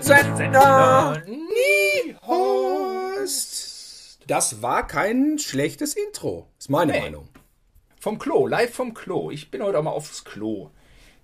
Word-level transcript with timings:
Sender. 0.00 1.22
Das 4.26 4.62
war 4.62 4.86
kein 4.86 5.38
schlechtes 5.38 5.94
Intro, 5.94 6.48
ist 6.58 6.70
meine 6.70 6.92
Nee. 6.92 7.00
Meinung. 7.00 7.28
Vom 8.00 8.18
Klo, 8.18 8.46
live 8.46 8.72
vom 8.72 8.94
Klo. 8.94 9.30
Ich 9.30 9.50
bin 9.50 9.62
heute 9.62 9.78
auch 9.78 9.82
mal 9.82 9.90
aufs 9.90 10.24
Klo 10.24 10.70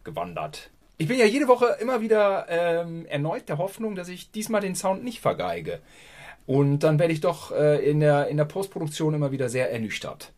gewandert. 0.04 0.70
Ich 0.98 1.09
bin 1.09 1.18
ja 1.18 1.25
jede 1.25 1.48
Woche 1.48 1.77
immer 1.80 2.00
wieder 2.00 2.46
ähm, 2.48 3.07
erneut 3.07 3.48
der 3.48 3.59
Hoffnung, 3.59 3.95
dass 3.95 4.09
ich 4.09 4.30
diesmal 4.32 4.61
den 4.61 4.75
Sound 4.75 5.05
nicht 5.05 5.21
vergeige. 5.21 5.80
Und 6.46 6.80
dann 6.80 6.98
werde 6.98 7.12
ich 7.12 7.21
doch 7.21 7.53
äh, 7.53 7.79
in, 7.89 8.00
der, 8.00 8.29
in 8.29 8.37
der 8.37 8.45
Postproduktion 8.46 9.14
immer 9.14 9.30
wieder 9.32 9.48
sehr 9.48 9.71
ernüchtert. 9.73 10.32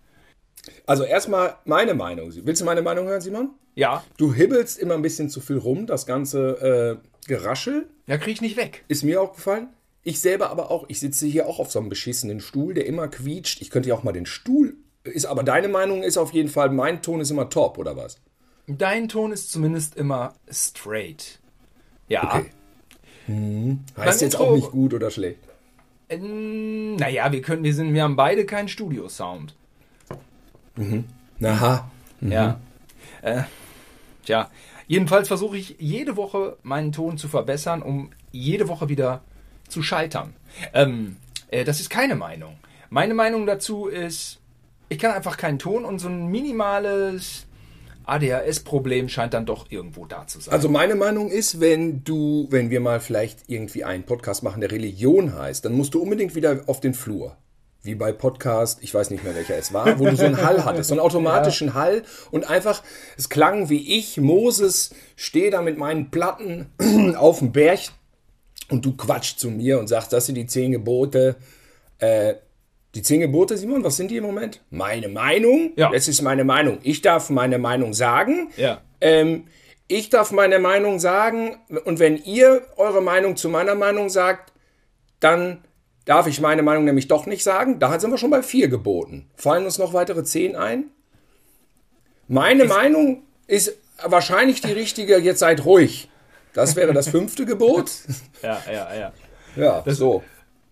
Also 0.87 1.05
erstmal 1.05 1.57
meine 1.65 1.95
Meinung. 1.95 2.31
Willst 2.45 2.61
du 2.61 2.67
meine 2.67 2.83
Meinung 2.83 3.07
hören, 3.07 3.21
Simon? 3.21 3.51
Ja, 3.75 4.05
Du 4.19 4.35
hibbelst 4.35 4.79
immer 4.79 4.95
ein 4.95 5.03
bisschen 5.03 5.31
zu 5.31 5.41
viel 5.41 5.57
rum, 5.57 5.87
das 5.87 6.05
ganze 6.05 6.99
äh, 7.03 7.09
Geraschel 7.27 7.89
ja, 8.07 8.17
kriege 8.19 8.33
ich 8.33 8.41
nicht 8.41 8.57
weg. 8.57 8.85
ist 8.89 9.03
mir 9.05 9.21
aufgefallen. 9.23 9.69
Ich 10.03 10.21
selber 10.21 10.51
aber 10.51 10.71
auch. 10.71 10.87
Ich 10.89 10.99
sitze 11.01 11.27
hier 11.27 11.47
auch 11.47 11.59
auf 11.59 11.71
so 11.71 11.79
einem 11.79 11.89
beschissenen 11.91 12.41
Stuhl, 12.41 12.73
der 12.75 12.87
immer 12.87 13.09
quietscht. 13.09 13.61
Ich 13.61 13.71
könnte 13.71 13.89
ja 13.91 13.95
auch 13.95 14.03
mal 14.03 14.13
den 14.13 14.27
Stuhl. 14.27 14.77
Ist 15.05 15.27
aber 15.27 15.43
deine 15.43 15.69
Meinung 15.69 16.03
ist 16.03 16.17
auf 16.19 16.33
jeden 16.33 16.49
Fall, 16.49 16.71
mein 16.71 17.03
Ton 17.03 17.21
ist 17.21 17.31
immer 17.31 17.49
top, 17.51 17.79
oder 17.79 17.97
was? 17.97 18.19
Dein 18.67 19.09
Ton 19.09 19.33
ist 19.33 19.51
zumindest 19.51 19.97
immer 19.97 20.35
straight. 20.51 21.39
Ja. 22.09 22.25
Okay. 22.25 22.51
Heißt 23.29 23.95
Beim 23.97 24.07
jetzt 24.07 24.23
Intro- 24.23 24.39
auch 24.45 24.55
nicht 24.57 24.71
gut 24.71 24.95
oder 24.95 25.11
schlecht. 25.11 25.39
Ähm, 26.09 26.97
naja, 26.97 27.31
wir 27.31 27.41
können, 27.43 27.63
wir 27.63 27.75
sind, 27.75 27.95
wir 27.95 28.03
haben 28.03 28.17
beide 28.17 28.45
keinen 28.47 28.69
Studio-Sound. 28.69 29.55
Aha. 31.43 31.91
Ja. 32.21 32.61
Äh, 33.23 33.43
tja, 34.25 34.51
jedenfalls 34.91 35.29
versuche 35.29 35.57
ich 35.57 35.77
jede 35.79 36.17
Woche 36.17 36.57
meinen 36.65 36.91
Ton 36.91 37.17
zu 37.17 37.29
verbessern, 37.29 37.81
um 37.81 38.11
jede 38.33 38.67
Woche 38.67 38.89
wieder 38.89 39.23
zu 39.69 39.85
scheitern. 39.85 40.35
Ähm, 40.75 41.17
äh, 41.49 41.63
das 41.63 41.79
ist 41.79 41.91
keine 41.91 42.17
Meinung. 42.17 42.57
Meine 42.89 43.15
Meinung 43.15 43.47
dazu 43.47 43.87
ist, 43.87 44.41
ich 44.89 44.99
kann 44.99 45.13
einfach 45.13 45.37
keinen 45.37 45.61
Ton 45.61 45.85
und 45.85 46.01
so 46.01 46.09
ein 46.09 46.27
minimales 46.27 47.47
ADHS-Problem 48.05 49.09
scheint 49.09 49.33
dann 49.33 49.47
doch 49.47 49.71
irgendwo 49.71 50.07
da 50.07 50.27
zu 50.27 50.41
sein. 50.41 50.53
Also 50.53 50.69
meine 50.69 50.97
Meinung 50.97 51.31
ist, 51.31 51.61
wenn 51.61 52.03
du, 52.03 52.49
wenn 52.51 52.71
wir 52.71 52.81
mal 52.81 52.99
vielleicht 52.99 53.45
irgendwie 53.47 53.85
einen 53.85 54.03
Podcast 54.03 54.43
machen, 54.43 54.61
der 54.61 54.73
Religion 54.73 55.39
heißt, 55.39 55.65
dann 55.65 55.75
musst 55.75 55.95
du 55.95 56.03
unbedingt 56.03 56.35
wieder 56.35 56.63
auf 56.67 56.81
den 56.81 56.95
Flur. 56.95 57.37
Wie 57.83 57.95
bei 57.95 58.13
Podcast, 58.13 58.81
ich 58.83 58.93
weiß 58.93 59.11
nicht 59.11 59.25
mehr 59.25 59.35
welcher 59.35 59.57
es 59.57 59.73
war, 59.73 59.99
wo 59.99 60.05
du 60.05 60.17
so 60.17 60.25
einen 60.25 60.43
Hall 60.43 60.65
hattest, 60.65 60.89
so 60.89 60.95
einen 60.95 61.01
automatischen 61.01 61.75
Hall 61.75 62.03
und 62.31 62.49
einfach, 62.49 62.83
es 63.17 63.31
klang 63.31 63.71
wie 63.71 63.99
ich, 63.99 64.19
Moses, 64.19 64.91
stehe 65.17 65.51
da 65.51 65.63
mit 65.63 65.79
meinen 65.79 66.11
Platten 66.11 66.67
auf 67.17 67.39
dem 67.39 67.53
Berg 67.53 67.81
und 68.69 68.85
du 68.85 68.97
quatscht 68.97 69.39
zu 69.39 69.51
mir 69.51 69.79
und 69.79 69.89
sagst, 69.89 70.13
das 70.13 70.27
sind 70.27 70.35
die 70.35 70.47
zehn 70.47 70.73
Gebote. 70.73 71.37
Äh, 71.99 72.35
die 72.95 73.03
zehn 73.03 73.21
Gebote, 73.21 73.57
Simon, 73.57 73.85
was 73.85 73.97
sind 73.97 74.11
die 74.11 74.17
im 74.17 74.25
Moment? 74.25 74.61
Meine 74.71 75.09
Meinung? 75.09 75.73
Ja. 75.77 75.91
Das 75.91 76.09
ist 76.09 76.23
meine 76.23 76.45
Meinung. 76.45 76.79
Ich 76.83 77.03
darf 77.03 77.31
meine 77.31 77.59
Meinung 77.59 77.95
sagen. 77.95 78.51
Ja. 78.57 78.81
Ähm, 79.01 79.47
ich 79.87 80.11
darf 80.11 80.33
meine 80.33 80.59
Meinung 80.59 80.99
sagen 80.99 81.57
und 81.85 81.99
wenn 81.99 82.17
ihr 82.17 82.63
eure 82.77 83.01
Meinung 83.01 83.37
zu 83.37 83.49
meiner 83.49 83.75
Meinung 83.75 84.09
sagt, 84.09 84.53
dann 85.19 85.65
darf 86.11 86.27
ich 86.27 86.41
meine 86.41 86.63
Meinung 86.63 86.85
nämlich 86.85 87.07
doch 87.07 87.27
nicht 87.27 87.45
sagen. 87.45 87.79
Da 87.79 88.01
sind 88.01 88.11
wir 88.11 88.19
schon 88.19 88.31
bei 88.31 88.43
vier 88.43 88.67
Geboten. 88.69 89.31
Fallen 89.37 89.65
uns 89.65 89.79
noch 89.79 89.93
weitere 89.93 90.25
zehn 90.25 90.57
ein? 90.57 90.87
Meine 92.27 92.65
Meinung 92.65 93.23
ist 93.47 93.77
wahrscheinlich 94.05 94.61
die 94.61 94.73
richtige, 94.73 95.19
jetzt 95.19 95.39
seid 95.39 95.65
ruhig. 95.65 96.11
Das 96.53 96.75
wäre 96.75 96.93
das 96.93 97.09
fünfte 97.09 97.47
Gebot. 97.47 97.93
ja, 98.43 98.61
ja, 98.67 98.95
ja. 98.95 99.13
Ja, 99.55 99.85
so. 99.87 100.25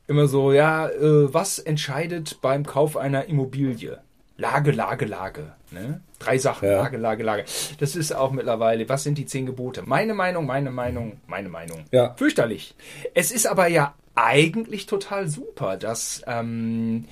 Immer 0.09 0.27
so, 0.27 0.53
ja, 0.53 0.89
äh, 0.89 1.33
was 1.33 1.61
entscheidet 1.61 2.41
beim 2.41 2.67
Kauf 2.67 2.97
einer 2.97 3.27
Immobilie? 3.27 3.99
Lage, 4.39 4.73
Lage, 4.73 5.05
Lage. 5.05 5.53
Ne? 5.71 6.01
Drei 6.19 6.39
Sachen, 6.39 6.69
Ja. 6.69 6.79
Lage, 6.83 6.97
Lage, 6.97 7.23
Lage. 7.23 7.45
Das 7.79 7.95
ist 7.95 8.13
auch 8.13 8.33
mittlerweile, 8.33 8.89
was 8.89 9.05
sind 9.05 9.19
die 9.19 9.27
zehn 9.27 9.47
Gebote? 9.47 9.83
Meine 9.87 10.15
Meinung, 10.15 10.47
meine 10.47 10.71
Meinung, 10.73 11.21
meine 11.29 11.49
Meinung. 11.49 11.85
Ja. 11.93 12.15
Fürchterlich. 12.17 12.75
Es 13.15 13.31
ist 13.31 13.47
aber 13.47 13.69
ja 13.69 13.95
eigentlich 14.25 14.87
total 14.87 15.29
super, 15.29 15.77
dass 15.77 16.23
ähm, 16.27 17.05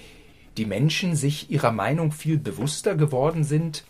die 0.57 0.67
Menschen 0.67 1.17
sich 1.17 1.51
ihrer 1.51 1.73
Meinung 1.73 2.13
viel 2.13 2.39
bewusster 2.39 2.95
geworden 2.95 3.45
sind. 3.45 3.85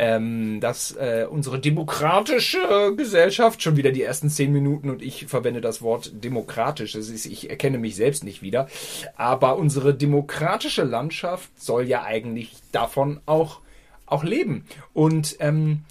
Ähm, 0.00 0.60
dass 0.60 0.92
äh, 0.92 1.26
unsere 1.28 1.58
demokratische 1.58 2.94
Gesellschaft, 2.96 3.60
schon 3.60 3.76
wieder 3.76 3.90
die 3.90 4.04
ersten 4.04 4.30
zehn 4.30 4.52
Minuten 4.52 4.90
und 4.90 5.02
ich 5.02 5.26
verwende 5.26 5.60
das 5.60 5.82
Wort 5.82 6.12
demokratisch, 6.22 6.92
das 6.92 7.08
ist, 7.08 7.26
ich 7.26 7.50
erkenne 7.50 7.78
mich 7.78 7.96
selbst 7.96 8.22
nicht 8.22 8.40
wieder, 8.40 8.68
aber 9.16 9.56
unsere 9.56 9.94
demokratische 9.94 10.84
Landschaft 10.84 11.50
soll 11.60 11.88
ja 11.88 12.04
eigentlich 12.04 12.54
davon 12.70 13.18
auch, 13.26 13.60
auch 14.06 14.22
leben. 14.22 14.66
Und 14.94 15.34
ähm, 15.40 15.82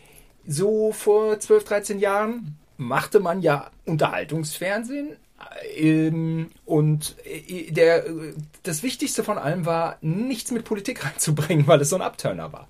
so 0.47 0.93
vor 0.93 1.37
12, 1.37 1.63
13 1.65 1.99
Jahren 1.99 2.57
machte 2.77 3.19
man 3.19 3.41
ja 3.41 3.69
Unterhaltungsfernsehen. 3.85 5.17
Ähm, 5.75 6.51
und 6.65 7.15
äh, 7.25 7.71
der, 7.71 8.05
das 8.63 8.83
Wichtigste 8.83 9.23
von 9.23 9.37
allem 9.37 9.65
war, 9.65 9.97
nichts 10.01 10.51
mit 10.51 10.63
Politik 10.65 11.05
reinzubringen, 11.05 11.67
weil 11.67 11.81
es 11.81 11.89
so 11.89 11.95
ein 11.95 12.01
Abturner 12.01 12.51
war. 12.53 12.67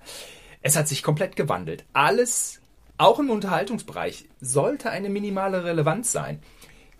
Es 0.62 0.76
hat 0.76 0.88
sich 0.88 1.02
komplett 1.02 1.36
gewandelt. 1.36 1.84
Alles, 1.92 2.60
auch 2.96 3.18
im 3.18 3.30
Unterhaltungsbereich, 3.30 4.24
sollte 4.40 4.90
eine 4.90 5.08
minimale 5.08 5.64
Relevanz 5.64 6.12
sein. 6.12 6.40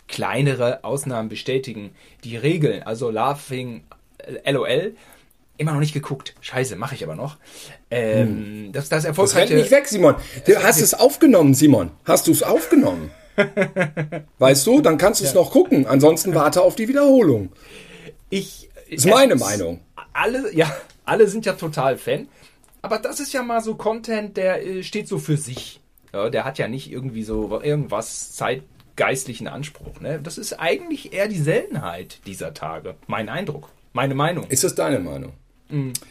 Kleinere 0.07 0.83
Ausnahmen 0.83 1.29
bestätigen 1.29 1.91
die 2.23 2.35
Regeln. 2.37 2.83
Also 2.83 3.09
Laughing 3.11 3.83
äh, 4.17 4.51
LOL. 4.51 4.95
Immer 5.57 5.73
noch 5.73 5.81
nicht 5.81 5.93
geguckt. 5.93 6.35
Scheiße, 6.39 6.77
mache 6.77 6.95
ich 6.95 7.03
aber 7.03 7.15
noch. 7.15 7.37
Ähm, 7.91 8.71
das, 8.71 8.87
das 8.87 9.03
Das 9.03 9.05
rennt 9.05 9.19
erfolgreiche. 9.19 9.55
nicht 9.55 9.71
weg, 9.71 9.87
Simon. 9.87 10.15
Du 10.47 10.55
hast 10.63 10.79
es 10.79 10.93
aufgenommen, 10.93 11.53
Simon. 11.53 11.91
Hast 12.05 12.27
du 12.27 12.31
es 12.31 12.43
aufgenommen? 12.43 13.11
weißt 14.39 14.67
du, 14.67 14.81
dann 14.81 14.97
kannst 14.97 15.21
du 15.21 15.25
es 15.25 15.33
noch 15.33 15.51
gucken. 15.51 15.85
Ansonsten 15.87 16.33
warte 16.35 16.61
auf 16.61 16.75
die 16.75 16.87
Wiederholung. 16.87 17.49
Ich, 18.29 18.69
Ist 18.87 19.05
meine 19.07 19.33
es- 19.35 19.39
Meinung. 19.39 19.81
Alle, 20.13 20.53
ja, 20.55 20.75
alle 21.05 21.27
sind 21.27 21.45
ja 21.45 21.53
total 21.53 21.97
Fan. 21.97 22.27
Aber 22.81 22.97
das 22.97 23.19
ist 23.19 23.33
ja 23.33 23.43
mal 23.43 23.61
so 23.61 23.75
Content, 23.75 24.37
der 24.37 24.65
äh, 24.65 24.83
steht 24.83 25.07
so 25.07 25.17
für 25.17 25.37
sich. 25.37 25.81
Ja, 26.13 26.29
der 26.29 26.45
hat 26.45 26.57
ja 26.57 26.67
nicht 26.67 26.91
irgendwie 26.91 27.23
so 27.23 27.61
irgendwas 27.61 28.31
zeitgeistlichen 28.33 29.47
Anspruch. 29.47 29.99
Ne? 29.99 30.19
Das 30.21 30.37
ist 30.37 30.53
eigentlich 30.53 31.13
eher 31.13 31.27
die 31.27 31.37
Seltenheit 31.39 32.19
dieser 32.25 32.53
Tage. 32.53 32.95
Mein 33.07 33.29
Eindruck. 33.29 33.69
Meine 33.93 34.15
Meinung. 34.15 34.45
Ist 34.47 34.63
das 34.63 34.75
deine 34.75 34.99
Meinung? 34.99 35.33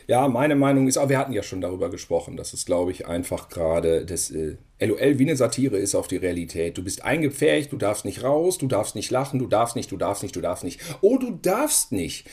Ja, 0.07 0.29
meine 0.29 0.55
Meinung 0.55 0.87
ist, 0.87 0.97
aber 0.97 1.11
wir 1.11 1.19
hatten 1.19 1.33
ja 1.33 1.43
schon 1.43 1.61
darüber 1.61 1.91
gesprochen, 1.91 2.37
dass 2.37 2.53
es, 2.53 2.65
glaube 2.65 2.93
ich, 2.93 3.07
einfach 3.07 3.49
gerade 3.49 4.07
das 4.07 4.31
äh, 4.31 4.57
LOL 4.81 5.19
wie 5.19 5.25
eine 5.25 5.37
Satire 5.37 5.79
ist 5.79 5.95
auf 5.95 6.07
die 6.07 6.17
Realität. 6.17 6.79
Du 6.79 6.85
bist 6.85 7.05
eingepfercht, 7.05 7.73
du 7.73 7.77
darfst 7.77 8.05
nicht 8.05 8.23
raus, 8.23 8.59
du 8.59 8.69
darfst 8.69 8.95
nicht 8.95 9.11
lachen, 9.11 9.39
du 9.39 9.47
darfst 9.47 9.75
nicht, 9.75 9.91
du 9.91 9.97
darfst 9.97 10.23
nicht, 10.23 10.37
du 10.37 10.41
darfst 10.41 10.65
nicht. 10.65 10.81
Oh, 11.01 11.19
du 11.19 11.33
darfst 11.33 11.93
nicht. 11.93 12.29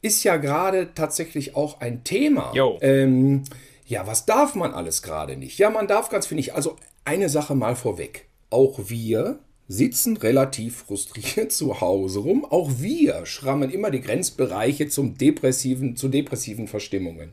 Ist 0.00 0.22
ja 0.22 0.36
gerade 0.36 0.94
tatsächlich 0.94 1.56
auch 1.56 1.80
ein 1.80 2.04
Thema. 2.04 2.52
Jo. 2.54 2.78
Ähm, 2.82 3.44
ja, 3.86 4.06
was 4.06 4.26
darf 4.26 4.54
man 4.54 4.72
alles 4.72 5.02
gerade 5.02 5.36
nicht? 5.36 5.58
Ja, 5.58 5.70
man 5.70 5.88
darf 5.88 6.08
ganz 6.08 6.26
viel 6.26 6.36
nicht. 6.36 6.54
Also 6.54 6.76
eine 7.04 7.28
Sache 7.28 7.54
mal 7.54 7.74
vorweg. 7.74 8.28
Auch 8.50 8.78
wir 8.86 9.40
sitzen 9.68 10.16
relativ 10.16 10.84
frustriert 10.84 11.52
zu 11.52 11.80
Hause 11.80 12.20
rum. 12.20 12.44
Auch 12.44 12.70
wir 12.78 13.26
schrammen 13.26 13.70
immer 13.70 13.90
die 13.90 14.00
Grenzbereiche 14.00 14.88
zum 14.88 15.16
depressiven, 15.16 15.96
zu 15.96 16.08
depressiven 16.08 16.68
Verstimmungen. 16.68 17.32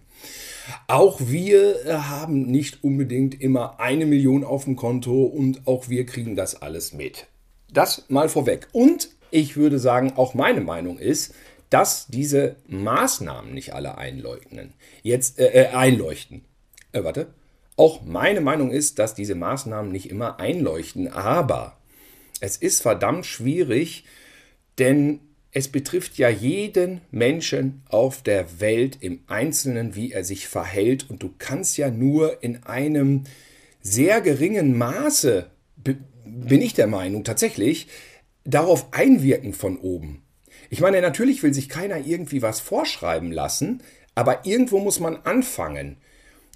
Auch 0.88 1.20
wir 1.22 1.86
äh, 1.86 1.94
haben 1.94 2.44
nicht 2.44 2.84
unbedingt 2.84 3.42
immer 3.42 3.80
eine 3.80 4.06
Million 4.06 4.44
auf 4.44 4.66
dem 4.66 4.76
Konto 4.76 5.24
und 5.24 5.68
auch 5.68 5.90
wir 5.90 6.06
kriegen 6.06 6.36
das 6.36 6.62
alles 6.62 6.94
mit. 6.94 7.28
Das 7.72 8.06
mal 8.10 8.30
vorweg. 8.30 8.68
Und 8.72 9.10
ich 9.32 9.56
würde 9.56 9.80
sagen, 9.80 10.14
auch 10.16 10.34
meine 10.34 10.62
Meinung 10.62 10.98
ist, 10.98 11.34
dass 11.70 12.08
diese 12.08 12.58
Maßnahmen 12.68 13.54
nicht 13.54 13.74
alle 13.74 13.98
einleugnen. 13.98 14.74
Jetzt 15.04 15.40
äh, 15.40 15.48
äh, 15.48 15.68
einleuchten. 15.68 16.44
Äh, 16.92 17.04
warte. 17.04 17.28
Auch 17.78 18.02
meine 18.04 18.42
Meinung 18.42 18.70
ist, 18.70 19.00
dass 19.00 19.16
diese 19.16 19.34
Maßnahmen 19.34 19.92
nicht 19.92 20.10
immer 20.10 20.40
einleuchten, 20.40 21.08
aber 21.08 21.78
es 22.42 22.58
ist 22.58 22.82
verdammt 22.82 23.26
schwierig, 23.26 24.04
denn 24.78 25.22
es 25.54 25.68
betrifft 25.68 26.18
ja 26.18 26.30
jeden 26.30 27.02
Menschen 27.12 27.84
auf 27.90 28.24
der 28.24 28.60
Welt 28.60 28.98
im 29.02 29.24
Einzelnen, 29.28 29.96
wie 29.96 30.12
er 30.12 30.24
sich 30.24 30.48
verhält. 30.48 31.10
Und 31.10 31.24
du 31.24 31.34
kannst 31.38 31.78
ja 31.78 31.90
nur 31.90 32.42
in 32.44 32.64
einem 32.64 33.24
sehr 33.82 34.22
geringen 34.22 34.78
Maße, 34.78 35.50
bin 35.76 36.62
ich 36.62 36.74
der 36.74 36.88
Meinung, 36.88 37.24
tatsächlich 37.24 37.88
darauf 38.44 38.94
einwirken 38.94 39.54
von 39.54 39.78
oben. 39.78 40.24
Ich 40.70 40.80
meine, 40.80 41.02
natürlich 41.02 41.44
will 41.44 41.54
sich 41.54 41.68
keiner 41.68 41.98
irgendwie 42.06 42.42
was 42.42 42.60
vorschreiben 42.60 43.32
lassen, 43.32 43.84
aber 44.16 44.46
irgendwo 44.46 44.80
muss 44.80 45.00
man 45.00 45.18
anfangen. 45.18 45.98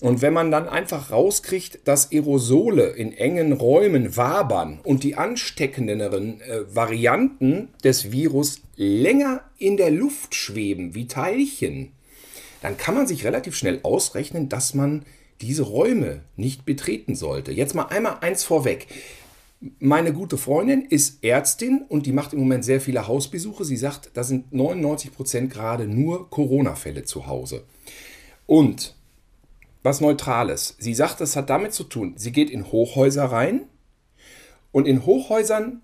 Und 0.01 0.21
wenn 0.21 0.33
man 0.33 0.51
dann 0.51 0.67
einfach 0.67 1.11
rauskriegt, 1.11 1.79
dass 1.87 2.11
Aerosole 2.11 2.87
in 2.89 3.13
engen 3.13 3.53
Räumen 3.53 4.17
wabern 4.17 4.79
und 4.83 5.03
die 5.03 5.15
ansteckenderen 5.15 6.41
äh, 6.41 6.75
Varianten 6.75 7.69
des 7.83 8.11
Virus 8.11 8.61
länger 8.75 9.41
in 9.57 9.77
der 9.77 9.91
Luft 9.91 10.35
schweben 10.35 10.95
wie 10.95 11.07
Teilchen, 11.07 11.93
dann 12.61 12.77
kann 12.77 12.95
man 12.95 13.07
sich 13.07 13.23
relativ 13.23 13.55
schnell 13.55 13.79
ausrechnen, 13.83 14.49
dass 14.49 14.73
man 14.73 15.05
diese 15.41 15.63
Räume 15.63 16.23
nicht 16.35 16.65
betreten 16.65 17.15
sollte. 17.15 17.51
Jetzt 17.51 17.75
mal 17.75 17.85
einmal 17.85 18.17
eins 18.19 18.43
vorweg. 18.43 18.87
Meine 19.79 20.13
gute 20.13 20.37
Freundin 20.37 20.81
ist 20.81 21.23
Ärztin 21.23 21.85
und 21.87 22.05
die 22.05 22.11
macht 22.11 22.33
im 22.33 22.39
Moment 22.39 22.65
sehr 22.65 22.81
viele 22.81 23.07
Hausbesuche. 23.07 23.63
Sie 23.63 23.77
sagt, 23.77 24.11
da 24.13 24.23
sind 24.23 24.51
99 24.53 25.13
Prozent 25.13 25.51
gerade 25.51 25.87
nur 25.87 26.29
Corona-Fälle 26.29 27.03
zu 27.03 27.27
Hause. 27.27 27.63
Und 28.45 28.95
was 29.85 30.01
Neutrales. 30.01 30.75
Sie 30.79 30.95
sagt, 30.95 31.21
das 31.21 31.35
hat 31.35 31.49
damit 31.49 31.73
zu 31.73 31.83
tun, 31.83 32.15
sie 32.17 32.31
geht 32.31 32.49
in 32.49 32.71
Hochhäuser 32.71 33.25
rein 33.25 33.61
und 34.71 34.87
in 34.87 35.05
Hochhäusern 35.05 35.81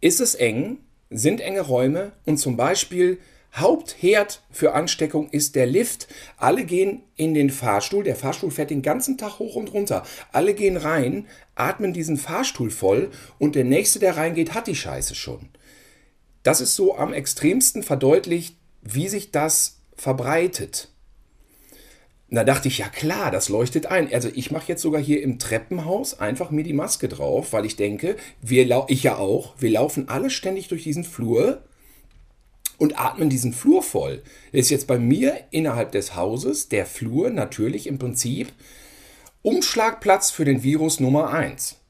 ist 0.00 0.20
es 0.20 0.34
eng, 0.34 0.78
sind 1.08 1.40
enge 1.40 1.60
Räume 1.60 2.12
und 2.24 2.38
zum 2.38 2.56
Beispiel 2.56 3.18
Hauptherd 3.54 4.42
für 4.50 4.72
Ansteckung 4.72 5.28
ist 5.28 5.54
der 5.56 5.66
Lift. 5.66 6.08
Alle 6.38 6.64
gehen 6.64 7.02
in 7.16 7.34
den 7.34 7.50
Fahrstuhl. 7.50 8.02
Der 8.02 8.16
Fahrstuhl 8.16 8.50
fährt 8.50 8.70
den 8.70 8.80
ganzen 8.80 9.18
Tag 9.18 9.38
hoch 9.38 9.56
und 9.56 9.74
runter. 9.74 10.04
Alle 10.32 10.54
gehen 10.54 10.78
rein, 10.78 11.26
atmen 11.54 11.92
diesen 11.92 12.16
Fahrstuhl 12.16 12.70
voll 12.70 13.10
und 13.38 13.54
der 13.54 13.64
Nächste, 13.64 13.98
der 13.98 14.16
reingeht, 14.16 14.54
hat 14.54 14.68
die 14.68 14.74
Scheiße 14.74 15.14
schon. 15.14 15.50
Das 16.42 16.62
ist 16.62 16.74
so 16.74 16.96
am 16.96 17.12
extremsten 17.12 17.82
verdeutlicht, 17.82 18.56
wie 18.80 19.08
sich 19.08 19.30
das 19.30 19.80
verbreitet. 19.96 20.91
Da 22.34 22.44
dachte 22.44 22.68
ich, 22.68 22.78
ja 22.78 22.88
klar, 22.88 23.30
das 23.30 23.50
leuchtet 23.50 23.84
ein. 23.86 24.10
Also 24.10 24.30
ich 24.32 24.50
mache 24.50 24.68
jetzt 24.68 24.80
sogar 24.80 25.02
hier 25.02 25.22
im 25.22 25.38
Treppenhaus 25.38 26.18
einfach 26.18 26.50
mir 26.50 26.64
die 26.64 26.72
Maske 26.72 27.06
drauf, 27.06 27.52
weil 27.52 27.66
ich 27.66 27.76
denke, 27.76 28.16
wir 28.40 28.86
ich 28.88 29.02
ja 29.02 29.16
auch, 29.16 29.52
wir 29.58 29.68
laufen 29.68 30.08
alle 30.08 30.30
ständig 30.30 30.68
durch 30.68 30.82
diesen 30.82 31.04
Flur 31.04 31.62
und 32.78 32.98
atmen 32.98 33.28
diesen 33.28 33.52
Flur 33.52 33.82
voll. 33.82 34.22
Das 34.50 34.62
ist 34.62 34.70
jetzt 34.70 34.86
bei 34.86 34.98
mir 34.98 35.40
innerhalb 35.50 35.92
des 35.92 36.16
Hauses 36.16 36.70
der 36.70 36.86
Flur 36.86 37.28
natürlich 37.28 37.86
im 37.86 37.98
Prinzip 37.98 38.50
Umschlagplatz 39.42 40.30
für 40.30 40.46
den 40.46 40.62
Virus 40.62 41.00
Nummer 41.00 41.28
1. 41.34 41.81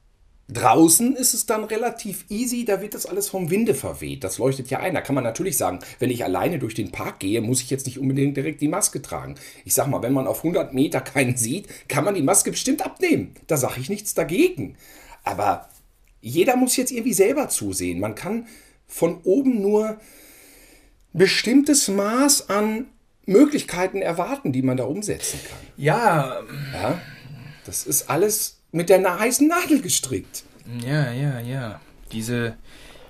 Draußen 0.49 1.15
ist 1.15 1.33
es 1.33 1.45
dann 1.45 1.63
relativ 1.63 2.25
easy, 2.29 2.65
da 2.65 2.81
wird 2.81 2.93
das 2.93 3.05
alles 3.05 3.29
vom 3.29 3.49
Winde 3.49 3.73
verweht. 3.73 4.25
Das 4.25 4.37
leuchtet 4.37 4.69
ja 4.69 4.79
ein. 4.79 4.93
Da 4.93 5.01
kann 5.01 5.15
man 5.15 5.23
natürlich 5.23 5.57
sagen, 5.57 5.79
wenn 5.99 6.09
ich 6.09 6.23
alleine 6.25 6.59
durch 6.59 6.73
den 6.73 6.91
Park 6.91 7.19
gehe, 7.19 7.41
muss 7.41 7.61
ich 7.61 7.69
jetzt 7.69 7.85
nicht 7.85 7.97
unbedingt 7.97 8.35
direkt 8.35 8.61
die 8.61 8.67
Maske 8.67 9.01
tragen. 9.01 9.35
Ich 9.63 9.73
sag 9.73 9.87
mal, 9.87 10.03
wenn 10.03 10.11
man 10.11 10.27
auf 10.27 10.39
100 10.39 10.73
Meter 10.73 10.99
keinen 10.99 11.37
sieht, 11.37 11.67
kann 11.87 12.03
man 12.03 12.13
die 12.13 12.21
Maske 12.21 12.51
bestimmt 12.51 12.85
abnehmen. 12.85 13.35
Da 13.47 13.55
sage 13.55 13.79
ich 13.79 13.89
nichts 13.89 14.13
dagegen. 14.15 14.75
Aber 15.23 15.69
jeder 16.19 16.57
muss 16.57 16.75
jetzt 16.75 16.91
irgendwie 16.91 17.13
selber 17.13 17.47
zusehen. 17.47 18.01
Man 18.01 18.15
kann 18.15 18.47
von 18.85 19.21
oben 19.23 19.61
nur 19.61 19.97
bestimmtes 21.13 21.87
Maß 21.87 22.49
an 22.49 22.87
Möglichkeiten 23.25 24.01
erwarten, 24.01 24.51
die 24.51 24.61
man 24.61 24.75
da 24.75 24.83
umsetzen 24.83 25.39
kann. 25.47 25.59
Ja. 25.77 26.41
Ja. 26.73 27.01
Das 27.65 27.87
ist 27.87 28.09
alles 28.09 28.62
mit 28.73 28.89
der 28.89 29.19
heißen 29.19 29.47
Nadel 29.47 29.81
gestrickt. 29.81 30.43
Ja, 30.81 31.11
ja, 31.11 31.39
ja. 31.39 31.79
Diese, 32.11 32.57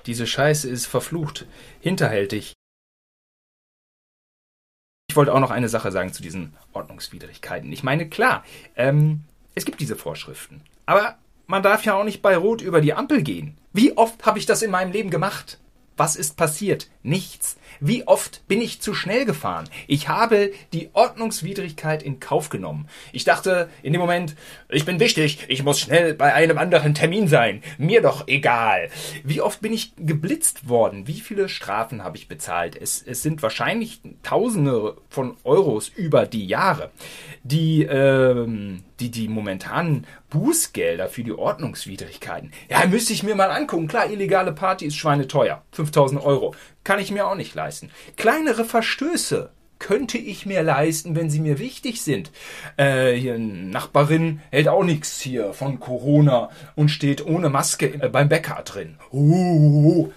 diese 0.06 0.27
Scheiße 0.27 0.69
ist 0.69 0.86
verflucht, 0.86 1.48
hinterhältig. 1.81 2.54
Ich 5.10 5.15
wollte 5.15 5.33
auch 5.33 5.39
noch 5.39 5.51
eine 5.51 5.69
Sache 5.69 5.92
sagen 5.92 6.13
zu 6.13 6.21
diesen 6.21 6.54
Ordnungswidrigkeiten. 6.74 7.71
Ich 7.71 7.83
meine, 7.83 8.10
klar, 8.10 8.44
ähm, 8.75 9.21
es 9.56 9.65
gibt 9.65 9.80
diese 9.80 9.95
Vorschriften. 9.95 10.62
Aber 10.86 11.18
man 11.48 11.63
darf 11.63 11.86
ja 11.86 11.94
auch 11.94 12.04
nicht 12.04 12.21
bei 12.21 12.36
Rot 12.36 12.62
über 12.62 12.81
die 12.81 12.94
Ampel 12.94 13.21
gehen. 13.21 13.57
Wie 13.71 13.95
oft 13.95 14.25
habe 14.25 14.39
ich 14.39 14.45
das 14.45 14.62
in 14.62 14.71
meinem 14.71 14.92
Leben 14.92 15.10
gemacht? 15.10 15.60
Was 15.95 16.15
ist 16.15 16.36
passiert? 16.36 16.89
Nichts. 17.04 17.57
Wie 17.85 18.07
oft 18.07 18.47
bin 18.47 18.62
ich 18.62 18.80
zu 18.80 18.94
schnell 18.94 19.25
gefahren? 19.25 19.68
Ich 19.88 20.07
habe 20.07 20.53
die 20.71 20.89
Ordnungswidrigkeit 20.94 22.01
in 22.01 22.21
Kauf 22.21 22.47
genommen. 22.47 22.88
Ich 23.12 23.25
dachte 23.25 23.69
in 23.81 23.91
dem 23.91 24.00
Moment, 24.00 24.38
ich 24.69 24.85
bin 24.85 25.01
wichtig, 25.01 25.39
ich 25.50 25.63
muss 25.63 25.81
schnell 25.81 26.13
bei 26.13 26.33
einem 26.33 26.57
anderen 26.59 26.94
Termin 26.94 27.27
sein. 27.27 27.62
Mir 27.77 28.01
doch 28.01 28.25
egal. 28.30 28.88
Wie 29.25 29.41
oft 29.41 29.59
bin 29.59 29.74
ich 29.74 29.91
geblitzt 29.97 30.69
worden? 30.69 31.07
Wie 31.07 31.19
viele 31.19 31.50
Strafen 31.50 32.06
habe 32.06 32.15
ich 32.15 32.30
bezahlt? 32.30 32.77
Es, 32.81 33.03
es 33.06 33.21
sind 33.21 33.44
wahrscheinlich 33.44 34.00
Tausende 34.24 34.95
von 35.09 35.36
Euros 35.44 35.89
über 35.89 36.25
die 36.25 36.45
Jahre. 36.45 36.89
Die, 37.44 37.83
ähm, 37.83 38.86
die, 39.03 39.11
die 39.11 39.27
momentanen 39.27 40.05
Bußgelder 40.29 41.09
für 41.09 41.23
die 41.23 41.33
Ordnungswidrigkeiten. 41.33 42.51
Ja, 42.69 42.85
müsste 42.85 43.13
ich 43.13 43.23
mir 43.23 43.35
mal 43.35 43.51
angucken. 43.51 43.88
Klar, 43.88 44.09
illegale 44.09 44.53
Party 44.53 44.85
ist 44.85 44.95
schweineteuer. 44.95 45.63
5000 45.71 46.23
Euro. 46.23 46.55
Kann 46.83 47.00
ich 47.00 47.11
mir 47.11 47.27
auch 47.27 47.35
nicht 47.35 47.55
leisten. 47.55 47.89
Kleinere 48.15 48.65
Verstöße 48.65 49.51
könnte 49.79 50.17
ich 50.17 50.45
mir 50.45 50.63
leisten, 50.63 51.15
wenn 51.15 51.29
sie 51.29 51.41
mir 51.41 51.59
wichtig 51.59 52.01
sind. 52.01 52.31
Äh, 52.77 53.13
hier 53.13 53.38
Nachbarin 53.38 54.39
hält 54.50 54.69
auch 54.69 54.83
nichts 54.83 55.19
hier 55.19 55.53
von 55.53 55.79
Corona 55.79 56.50
und 56.75 56.89
steht 56.89 57.25
ohne 57.25 57.50
Maske 57.50 57.89
beim 58.11 58.29
Bäcker 58.29 58.61
drin. 58.63 58.97
Uh, 59.11 60.09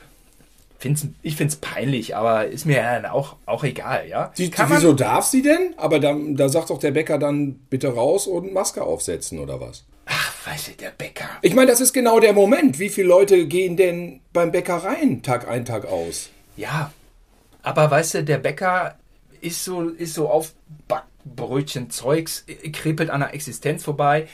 find's, 0.78 1.06
ich 1.22 1.36
finde 1.36 1.52
es 1.52 1.56
peinlich, 1.56 2.16
aber 2.16 2.46
ist 2.46 2.66
mir 2.66 2.76
ja 2.76 3.12
auch, 3.12 3.36
auch 3.46 3.64
egal, 3.64 4.08
ja. 4.08 4.32
Die, 4.36 4.50
wieso 4.68 4.92
darf 4.92 5.24
sie 5.24 5.42
denn? 5.42 5.74
Aber 5.76 6.00
da, 6.00 6.16
da 6.18 6.48
sagt 6.48 6.70
doch 6.70 6.78
der 6.78 6.90
Bäcker 6.90 7.18
dann 7.18 7.54
bitte 7.70 7.94
raus 7.94 8.26
und 8.26 8.52
Maske 8.52 8.82
aufsetzen 8.82 9.38
oder 9.38 9.60
was? 9.60 9.84
Ach, 10.06 10.46
weißt 10.46 10.68
du, 10.68 10.72
der 10.72 10.90
Bäcker. 10.90 11.28
Ich 11.42 11.54
meine, 11.54 11.70
das 11.70 11.80
ist 11.80 11.92
genau 11.92 12.20
der 12.20 12.32
Moment. 12.32 12.78
Wie 12.78 12.90
viele 12.90 13.08
Leute 13.08 13.46
gehen 13.46 13.76
denn 13.76 14.20
beim 14.32 14.52
Bäcker 14.52 14.76
rein, 14.76 15.22
Tag 15.22 15.48
ein, 15.48 15.64
Tag 15.64 15.86
aus? 15.86 16.30
Ja, 16.56 16.92
aber 17.62 17.90
weißt 17.90 18.14
du, 18.14 18.24
der 18.24 18.38
Bäcker 18.38 18.96
ist 19.40 19.64
so, 19.64 19.82
ist 19.82 20.14
so 20.14 20.28
auf 20.28 20.52
Backbrötchen 20.86 21.90
Zeugs, 21.90 22.44
krepelt 22.72 23.10
an 23.10 23.20
der 23.20 23.34
Existenz 23.34 23.82
vorbei 23.82 24.28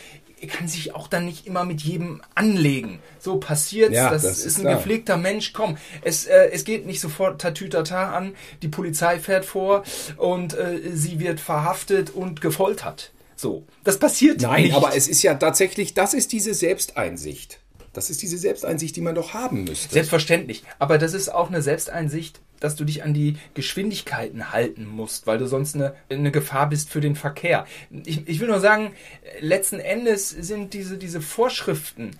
kann 0.48 0.68
sich 0.68 0.94
auch 0.94 1.08
dann 1.08 1.24
nicht 1.24 1.46
immer 1.46 1.64
mit 1.64 1.82
jedem 1.82 2.22
anlegen. 2.34 2.98
So 3.18 3.38
passiert's, 3.38 3.94
ja, 3.94 4.10
das, 4.10 4.22
das, 4.22 4.38
ist, 4.38 4.46
ist 4.46 4.58
ein 4.58 4.62
klar. 4.62 4.76
gepflegter 4.76 5.16
Mensch. 5.16 5.52
Komm, 5.52 5.76
es, 6.02 6.26
äh, 6.26 6.50
es 6.52 6.64
geht 6.64 6.86
nicht 6.86 7.00
sofort 7.00 7.40
Tatütata 7.40 8.12
an, 8.12 8.34
die 8.62 8.68
Polizei 8.68 9.18
fährt 9.18 9.44
vor 9.44 9.84
und 10.16 10.54
äh, 10.54 10.80
sie 10.92 11.20
wird 11.20 11.40
verhaftet 11.40 12.10
und 12.10 12.40
gefoltert. 12.40 13.12
So, 13.36 13.64
das 13.84 13.98
passiert 13.98 14.40
Nein, 14.42 14.64
nicht. 14.64 14.74
aber 14.74 14.94
es 14.96 15.08
ist 15.08 15.22
ja 15.22 15.34
tatsächlich, 15.34 15.94
das 15.94 16.14
ist 16.14 16.32
diese 16.32 16.54
Selbsteinsicht. 16.54 17.58
Das 17.92 18.11
ist 18.11 18.22
diese 18.22 18.38
Selbsteinsicht, 18.38 18.96
die 18.96 19.00
man 19.00 19.14
doch 19.14 19.34
haben 19.34 19.64
müsste. 19.64 19.92
Selbstverständlich. 19.92 20.62
Aber 20.78 20.99
das 20.99 21.14
ist 21.14 21.28
auch 21.28 21.49
eine 21.49 21.62
Selbsteinsicht, 21.62 22.40
dass 22.58 22.76
du 22.76 22.84
dich 22.84 23.02
an 23.02 23.12
die 23.12 23.37
Geschwindigkeiten 23.54 24.52
halten 24.52 24.87
musst, 24.87 25.26
weil 25.26 25.38
du 25.38 25.46
sonst 25.46 25.75
eine, 25.75 25.94
eine 26.08 26.30
Gefahr 26.30 26.68
bist 26.68 26.90
für 26.90 27.00
den 27.00 27.16
Verkehr. 27.16 27.66
Ich, 28.04 28.26
ich 28.28 28.40
will 28.40 28.49
nur 28.49 28.61
sagen, 28.61 28.92
letzten 29.40 29.80
Endes 29.80 30.30
sind 30.30 30.72
diese, 30.72 30.96
diese 30.96 31.20
Vorschriften 31.20 32.12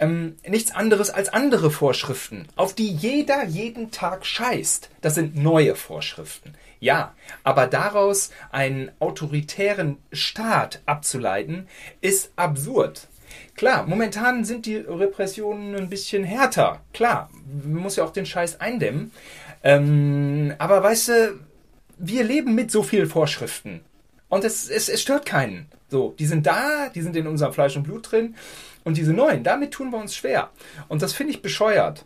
ähm, 0.00 0.36
nichts 0.46 0.74
anderes 0.74 1.10
als 1.10 1.28
andere 1.28 1.70
Vorschriften, 1.70 2.48
auf 2.56 2.74
die 2.74 2.90
jeder 2.90 3.44
jeden 3.44 3.90
Tag 3.90 4.26
scheißt. 4.26 4.90
Das 5.00 5.14
sind 5.14 5.36
neue 5.36 5.76
Vorschriften. 5.76 6.54
Ja, 6.80 7.14
aber 7.44 7.66
daraus 7.66 8.30
einen 8.50 8.90
autoritären 8.98 9.96
Staat 10.12 10.82
abzuleiten, 10.84 11.68
ist 12.00 12.32
absurd. 12.36 13.08
Klar, 13.56 13.86
momentan 13.86 14.44
sind 14.44 14.66
die 14.66 14.76
Repressionen 14.76 15.74
ein 15.76 15.88
bisschen 15.88 16.24
härter. 16.24 16.80
Klar, 16.92 17.30
man 17.64 17.82
muss 17.82 17.96
ja 17.96 18.04
auch 18.04 18.12
den 18.12 18.26
Scheiß 18.26 18.60
eindämmen. 18.60 19.12
Ähm, 19.62 20.54
aber 20.58 20.82
weißt 20.82 21.08
du, 21.08 21.40
wir 21.98 22.24
leben 22.24 22.54
mit 22.54 22.70
so 22.70 22.82
vielen 22.82 23.08
Vorschriften. 23.08 23.80
Und 24.28 24.44
es, 24.44 24.68
es, 24.68 24.88
es 24.88 25.00
stört 25.00 25.26
keinen. 25.26 25.66
So, 25.88 26.14
die 26.18 26.26
sind 26.26 26.46
da, 26.46 26.88
die 26.88 27.02
sind 27.02 27.14
in 27.14 27.28
unserem 27.28 27.52
Fleisch 27.52 27.76
und 27.76 27.84
Blut 27.84 28.10
drin. 28.10 28.34
Und 28.82 28.96
diese 28.96 29.12
neuen, 29.12 29.44
damit 29.44 29.70
tun 29.72 29.90
wir 29.90 29.98
uns 29.98 30.16
schwer. 30.16 30.50
Und 30.88 31.02
das 31.02 31.12
finde 31.12 31.32
ich 31.32 31.40
bescheuert. 31.40 32.04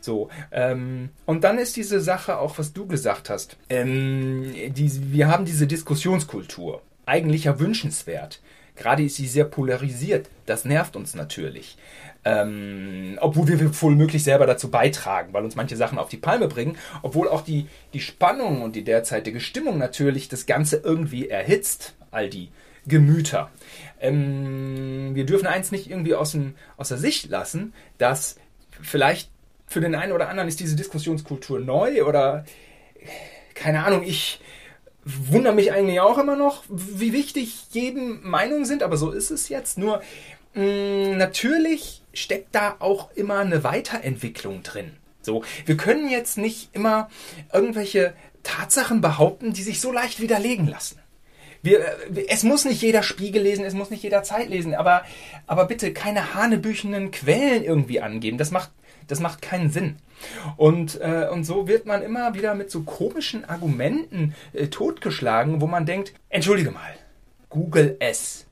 So, 0.00 0.28
ähm, 0.52 1.08
und 1.24 1.44
dann 1.44 1.56
ist 1.56 1.76
diese 1.76 2.00
Sache 2.00 2.38
auch, 2.38 2.58
was 2.58 2.74
du 2.74 2.86
gesagt 2.86 3.30
hast. 3.30 3.56
Ähm, 3.70 4.52
die, 4.68 5.12
wir 5.12 5.28
haben 5.28 5.46
diese 5.46 5.66
Diskussionskultur. 5.66 6.82
Eigentlich 7.06 7.44
ja 7.44 7.58
wünschenswert. 7.58 8.42
Gerade 8.76 9.04
ist 9.04 9.16
sie 9.16 9.26
sehr 9.26 9.44
polarisiert. 9.44 10.28
Das 10.46 10.64
nervt 10.64 10.96
uns 10.96 11.14
natürlich. 11.14 11.76
Ähm, 12.24 13.18
obwohl 13.20 13.46
wir 13.48 13.82
wohl 13.82 13.94
möglich 13.94 14.24
selber 14.24 14.46
dazu 14.46 14.70
beitragen, 14.70 15.32
weil 15.32 15.44
uns 15.44 15.56
manche 15.56 15.76
Sachen 15.76 15.98
auf 15.98 16.08
die 16.08 16.16
Palme 16.16 16.48
bringen, 16.48 16.76
obwohl 17.02 17.28
auch 17.28 17.42
die, 17.42 17.66
die 17.92 18.00
Spannung 18.00 18.62
und 18.62 18.74
die 18.74 18.84
derzeitige 18.84 19.40
Stimmung 19.40 19.78
natürlich 19.78 20.28
das 20.28 20.46
Ganze 20.46 20.78
irgendwie 20.78 21.28
erhitzt, 21.28 21.94
all 22.10 22.30
die 22.30 22.48
Gemüter. 22.86 23.50
Ähm, 24.00 25.14
wir 25.14 25.26
dürfen 25.26 25.46
eins 25.46 25.70
nicht 25.70 25.90
irgendwie 25.90 26.14
aus, 26.14 26.32
dem, 26.32 26.54
aus 26.76 26.88
der 26.88 26.98
Sicht 26.98 27.28
lassen, 27.28 27.74
dass 27.98 28.36
vielleicht 28.80 29.30
für 29.66 29.80
den 29.80 29.94
einen 29.94 30.12
oder 30.12 30.28
anderen 30.28 30.48
ist 30.48 30.60
diese 30.60 30.76
Diskussionskultur 30.76 31.60
neu 31.60 32.04
oder 32.04 32.44
keine 33.54 33.84
Ahnung, 33.84 34.02
ich 34.04 34.40
wundere 35.04 35.54
mich 35.54 35.72
eigentlich 35.72 36.00
auch 36.00 36.18
immer 36.18 36.36
noch, 36.36 36.64
wie 36.68 37.12
wichtig 37.12 37.66
jeden 37.70 38.26
Meinungen 38.26 38.64
sind, 38.64 38.82
aber 38.82 38.96
so 38.96 39.10
ist 39.10 39.30
es 39.30 39.48
jetzt. 39.48 39.78
Nur 39.78 40.02
mh, 40.54 40.64
mm, 40.64 41.16
natürlich 41.16 42.02
steckt 42.12 42.54
da 42.54 42.76
auch 42.78 43.10
immer 43.14 43.38
eine 43.38 43.64
Weiterentwicklung 43.64 44.62
drin. 44.62 44.92
So, 45.22 45.42
wir 45.66 45.76
können 45.76 46.08
jetzt 46.08 46.38
nicht 46.38 46.70
immer 46.74 47.08
irgendwelche 47.52 48.14
Tatsachen 48.42 49.00
behaupten, 49.00 49.52
die 49.52 49.62
sich 49.62 49.80
so 49.80 49.90
leicht 49.90 50.20
widerlegen 50.20 50.68
lassen. 50.68 51.00
Wir, 51.62 51.80
äh, 51.80 52.26
es 52.28 52.42
muss 52.42 52.66
nicht 52.66 52.82
jeder 52.82 53.02
Spiegel 53.02 53.42
lesen, 53.42 53.64
es 53.64 53.74
muss 53.74 53.90
nicht 53.90 54.02
jeder 54.02 54.22
Zeit 54.22 54.50
lesen, 54.50 54.74
aber, 54.74 55.04
aber 55.46 55.64
bitte 55.64 55.92
keine 55.92 56.34
hanebüchenden 56.34 57.10
Quellen 57.10 57.64
irgendwie 57.64 58.00
angeben. 58.00 58.36
Das 58.36 58.50
macht, 58.50 58.70
das 59.08 59.20
macht 59.20 59.42
keinen 59.42 59.70
Sinn. 59.70 59.96
Und, 60.56 61.00
äh, 61.00 61.28
und 61.30 61.44
so 61.44 61.68
wird 61.68 61.86
man 61.86 62.02
immer 62.02 62.34
wieder 62.34 62.54
mit 62.54 62.70
so 62.70 62.82
komischen 62.82 63.44
Argumenten 63.44 64.34
äh, 64.52 64.68
totgeschlagen, 64.68 65.60
wo 65.60 65.66
man 65.66 65.86
denkt, 65.86 66.14
entschuldige 66.28 66.70
mal, 66.70 66.94
Google 67.50 67.96
es 68.00 68.46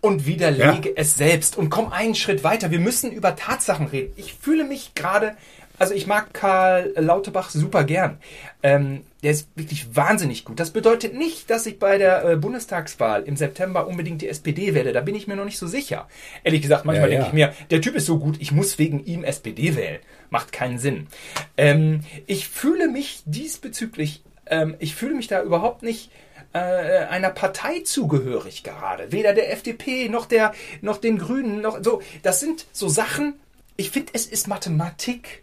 und 0.00 0.26
widerlege 0.26 0.90
ja. 0.90 0.94
es 0.96 1.16
selbst 1.16 1.56
und 1.56 1.70
komm 1.70 1.92
einen 1.92 2.14
Schritt 2.14 2.44
weiter. 2.44 2.70
Wir 2.70 2.78
müssen 2.78 3.10
über 3.10 3.36
Tatsachen 3.36 3.86
reden. 3.88 4.12
Ich 4.16 4.34
fühle 4.34 4.64
mich 4.64 4.94
gerade 4.94 5.36
also 5.78 5.94
ich 5.94 6.06
mag 6.06 6.32
Karl 6.32 6.92
Lauterbach 6.96 7.50
super 7.50 7.84
gern. 7.84 8.18
Ähm, 8.62 9.02
der 9.26 9.32
ist 9.32 9.48
wirklich 9.56 9.96
wahnsinnig 9.96 10.44
gut. 10.44 10.60
Das 10.60 10.70
bedeutet 10.70 11.12
nicht, 11.12 11.50
dass 11.50 11.66
ich 11.66 11.80
bei 11.80 11.98
der 11.98 12.24
äh, 12.24 12.36
Bundestagswahl 12.36 13.24
im 13.24 13.36
September 13.36 13.88
unbedingt 13.88 14.22
die 14.22 14.28
SPD 14.28 14.72
wähle. 14.72 14.92
Da 14.92 15.00
bin 15.00 15.16
ich 15.16 15.26
mir 15.26 15.34
noch 15.34 15.44
nicht 15.44 15.58
so 15.58 15.66
sicher. 15.66 16.06
Ehrlich 16.44 16.62
gesagt, 16.62 16.84
manchmal 16.84 17.08
ja, 17.10 17.14
ja. 17.14 17.22
denke 17.24 17.26
ich 17.26 17.32
mir, 17.32 17.52
der 17.72 17.80
Typ 17.80 17.96
ist 17.96 18.06
so 18.06 18.20
gut, 18.20 18.36
ich 18.38 18.52
muss 18.52 18.78
wegen 18.78 19.04
ihm 19.04 19.24
SPD 19.24 19.74
wählen. 19.74 19.98
Macht 20.30 20.52
keinen 20.52 20.78
Sinn. 20.78 21.08
Ähm, 21.56 22.02
ich 22.28 22.46
fühle 22.46 22.86
mich 22.86 23.24
diesbezüglich, 23.24 24.22
ähm, 24.46 24.76
ich 24.78 24.94
fühle 24.94 25.16
mich 25.16 25.26
da 25.26 25.42
überhaupt 25.42 25.82
nicht 25.82 26.12
äh, 26.52 26.58
einer 26.58 27.30
Partei 27.30 27.80
zugehörig 27.80 28.62
gerade. 28.62 29.10
Weder 29.10 29.34
der 29.34 29.52
FDP 29.52 30.08
noch 30.08 30.26
der, 30.26 30.52
noch 30.82 30.98
den 30.98 31.18
Grünen, 31.18 31.62
noch 31.62 31.82
so. 31.82 32.00
Das 32.22 32.38
sind 32.38 32.66
so 32.70 32.88
Sachen. 32.88 33.34
Ich 33.76 33.90
finde, 33.90 34.12
es 34.14 34.26
ist 34.26 34.46
Mathematik. 34.46 35.42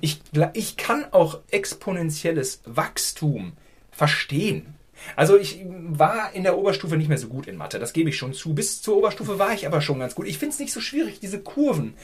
Ich, 0.00 0.20
ich 0.54 0.76
kann 0.76 1.06
auch 1.12 1.40
exponentielles 1.50 2.62
Wachstum 2.64 3.52
verstehen. 3.90 4.74
Also 5.16 5.36
ich 5.36 5.64
war 5.66 6.32
in 6.34 6.44
der 6.44 6.56
Oberstufe 6.56 6.96
nicht 6.96 7.08
mehr 7.08 7.18
so 7.18 7.28
gut 7.28 7.46
in 7.46 7.56
Mathe, 7.56 7.78
das 7.78 7.92
gebe 7.92 8.10
ich 8.10 8.16
schon 8.16 8.32
zu. 8.32 8.54
Bis 8.54 8.80
zur 8.80 8.96
Oberstufe 8.96 9.38
war 9.38 9.52
ich 9.52 9.66
aber 9.66 9.80
schon 9.80 9.98
ganz 9.98 10.14
gut. 10.14 10.26
Ich 10.26 10.38
finde 10.38 10.54
es 10.54 10.60
nicht 10.60 10.72
so 10.72 10.80
schwierig, 10.80 11.20
diese 11.20 11.40
Kurven, 11.40 11.94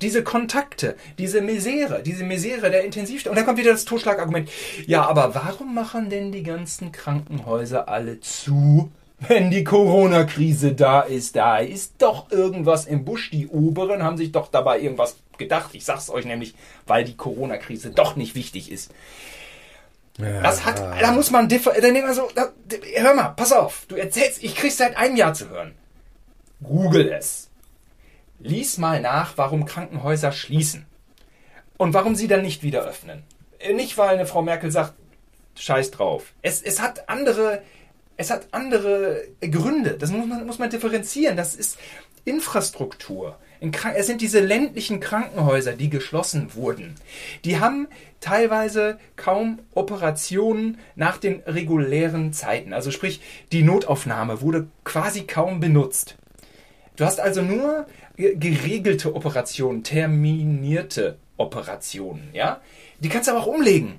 diese 0.00 0.24
Kontakte, 0.24 0.96
diese 1.18 1.42
Misere, 1.42 2.02
diese 2.02 2.24
Misere 2.24 2.70
der 2.70 2.84
Intensivstelle. 2.84 3.30
Und 3.30 3.36
dann 3.36 3.46
kommt 3.46 3.58
wieder 3.58 3.72
das 3.72 3.84
Totschlagargument. 3.84 4.50
Ja, 4.86 5.06
aber 5.06 5.34
warum 5.34 5.74
machen 5.74 6.10
denn 6.10 6.32
die 6.32 6.42
ganzen 6.42 6.92
Krankenhäuser 6.92 7.88
alle 7.88 8.20
zu? 8.20 8.90
wenn 9.28 9.50
die 9.50 9.64
Corona-Krise 9.64 10.72
da 10.72 11.02
ist, 11.02 11.36
da 11.36 11.58
ist 11.58 11.94
doch 11.98 12.30
irgendwas 12.30 12.86
im 12.86 13.04
Busch. 13.04 13.30
Die 13.30 13.48
Oberen 13.48 14.02
haben 14.02 14.16
sich 14.16 14.32
doch 14.32 14.48
dabei 14.48 14.80
irgendwas 14.80 15.16
gedacht. 15.40 15.70
Ich 15.72 15.84
sag's 15.84 16.08
euch 16.08 16.24
nämlich, 16.24 16.54
weil 16.86 17.02
die 17.02 17.16
Corona-Krise 17.16 17.90
doch 17.90 18.14
nicht 18.14 18.36
wichtig 18.36 18.70
ist. 18.70 18.92
Ja. 20.18 20.40
Das 20.42 20.64
hat, 20.64 20.78
da 20.78 21.12
muss 21.12 21.30
man, 21.30 21.48
dann 21.48 22.14
so, 22.14 22.28
da, 22.34 22.50
hör 22.94 23.14
mal, 23.14 23.30
pass 23.30 23.52
auf, 23.52 23.86
du 23.88 23.96
erzählst, 23.96 24.42
ich 24.44 24.54
krieg's 24.54 24.76
seit 24.76 24.96
einem 24.96 25.16
Jahr 25.16 25.34
zu 25.34 25.48
hören. 25.48 25.74
Google 26.62 27.10
es. 27.10 27.48
Lies 28.38 28.78
mal 28.78 29.00
nach, 29.00 29.36
warum 29.36 29.64
Krankenhäuser 29.64 30.32
schließen. 30.32 30.86
Und 31.76 31.94
warum 31.94 32.14
sie 32.14 32.28
dann 32.28 32.42
nicht 32.42 32.62
wieder 32.62 32.82
öffnen. 32.82 33.22
Nicht, 33.74 33.96
weil 33.98 34.10
eine 34.10 34.26
Frau 34.26 34.42
Merkel 34.42 34.70
sagt, 34.70 34.94
scheiß 35.54 35.90
drauf. 35.90 36.32
Es, 36.42 36.62
es 36.62 36.80
hat 36.80 37.08
andere, 37.08 37.62
es 38.16 38.30
hat 38.30 38.48
andere 38.52 39.24
Gründe. 39.40 39.96
Das 39.96 40.10
muss 40.10 40.26
man, 40.26 40.46
muss 40.46 40.58
man 40.58 40.70
differenzieren. 40.70 41.36
Das 41.36 41.54
ist 41.54 41.78
Infrastruktur. 42.24 43.38
Es 43.60 44.06
sind 44.06 44.20
diese 44.20 44.40
ländlichen 44.40 45.00
Krankenhäuser, 45.00 45.74
die 45.74 45.90
geschlossen 45.90 46.54
wurden. 46.54 46.94
Die 47.44 47.60
haben 47.60 47.88
teilweise 48.20 48.98
kaum 49.16 49.58
Operationen 49.74 50.78
nach 50.96 51.18
den 51.18 51.40
regulären 51.46 52.32
Zeiten. 52.32 52.72
Also 52.72 52.90
sprich, 52.90 53.20
die 53.52 53.62
Notaufnahme 53.62 54.40
wurde 54.40 54.68
quasi 54.84 55.22
kaum 55.22 55.60
benutzt. 55.60 56.16
Du 56.96 57.04
hast 57.04 57.20
also 57.20 57.42
nur 57.42 57.86
geregelte 58.16 59.14
Operationen, 59.14 59.82
terminierte 59.82 61.16
Operationen, 61.36 62.28
ja? 62.34 62.60
Die 63.00 63.08
kannst 63.08 63.28
du 63.28 63.32
aber 63.32 63.40
auch 63.40 63.46
umlegen. 63.46 63.98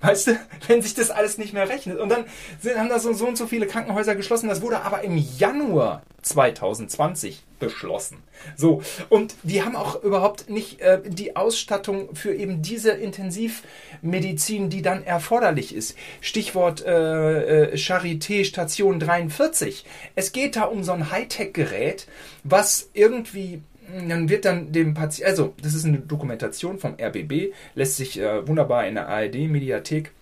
Weißt 0.00 0.28
du, 0.28 0.38
wenn 0.68 0.80
sich 0.80 0.94
das 0.94 1.10
alles 1.10 1.38
nicht 1.38 1.52
mehr 1.52 1.68
rechnet. 1.68 1.98
Und 1.98 2.08
dann 2.08 2.24
sind, 2.60 2.78
haben 2.78 2.88
da 2.88 2.98
so, 2.98 3.12
so 3.12 3.26
und 3.26 3.36
so 3.36 3.46
viele 3.46 3.66
Krankenhäuser 3.66 4.14
geschlossen. 4.14 4.48
Das 4.48 4.62
wurde 4.62 4.82
aber 4.82 5.02
im 5.02 5.16
Januar 5.16 6.02
2020 6.22 7.42
beschlossen. 7.58 8.22
So, 8.56 8.82
und 9.08 9.34
die 9.42 9.62
haben 9.62 9.74
auch 9.74 10.02
überhaupt 10.02 10.48
nicht 10.48 10.80
äh, 10.80 11.00
die 11.04 11.34
Ausstattung 11.34 12.14
für 12.14 12.32
eben 12.34 12.62
diese 12.62 12.92
Intensivmedizin, 12.92 14.70
die 14.70 14.82
dann 14.82 15.02
erforderlich 15.02 15.74
ist. 15.74 15.96
Stichwort 16.20 16.84
äh, 16.84 17.72
äh, 17.72 17.74
Charité 17.74 18.44
Station 18.44 19.00
43. 19.00 19.84
Es 20.14 20.30
geht 20.32 20.56
da 20.56 20.64
um 20.64 20.84
so 20.84 20.92
ein 20.92 21.10
Hightech-Gerät, 21.10 22.06
was 22.44 22.90
irgendwie 22.92 23.62
dann 24.08 24.28
wird 24.28 24.44
dann 24.44 24.72
dem 24.72 24.94
Patienten, 24.94 25.30
also 25.30 25.54
das 25.62 25.74
ist 25.74 25.84
eine 25.84 25.98
Dokumentation 25.98 26.78
vom 26.78 26.96
RBB, 27.00 27.52
lässt 27.74 27.96
sich 27.96 28.18
äh, 28.18 28.46
wunderbar 28.46 28.86
in 28.86 28.94
der 28.94 29.08
ARD-Mediathek 29.08 30.12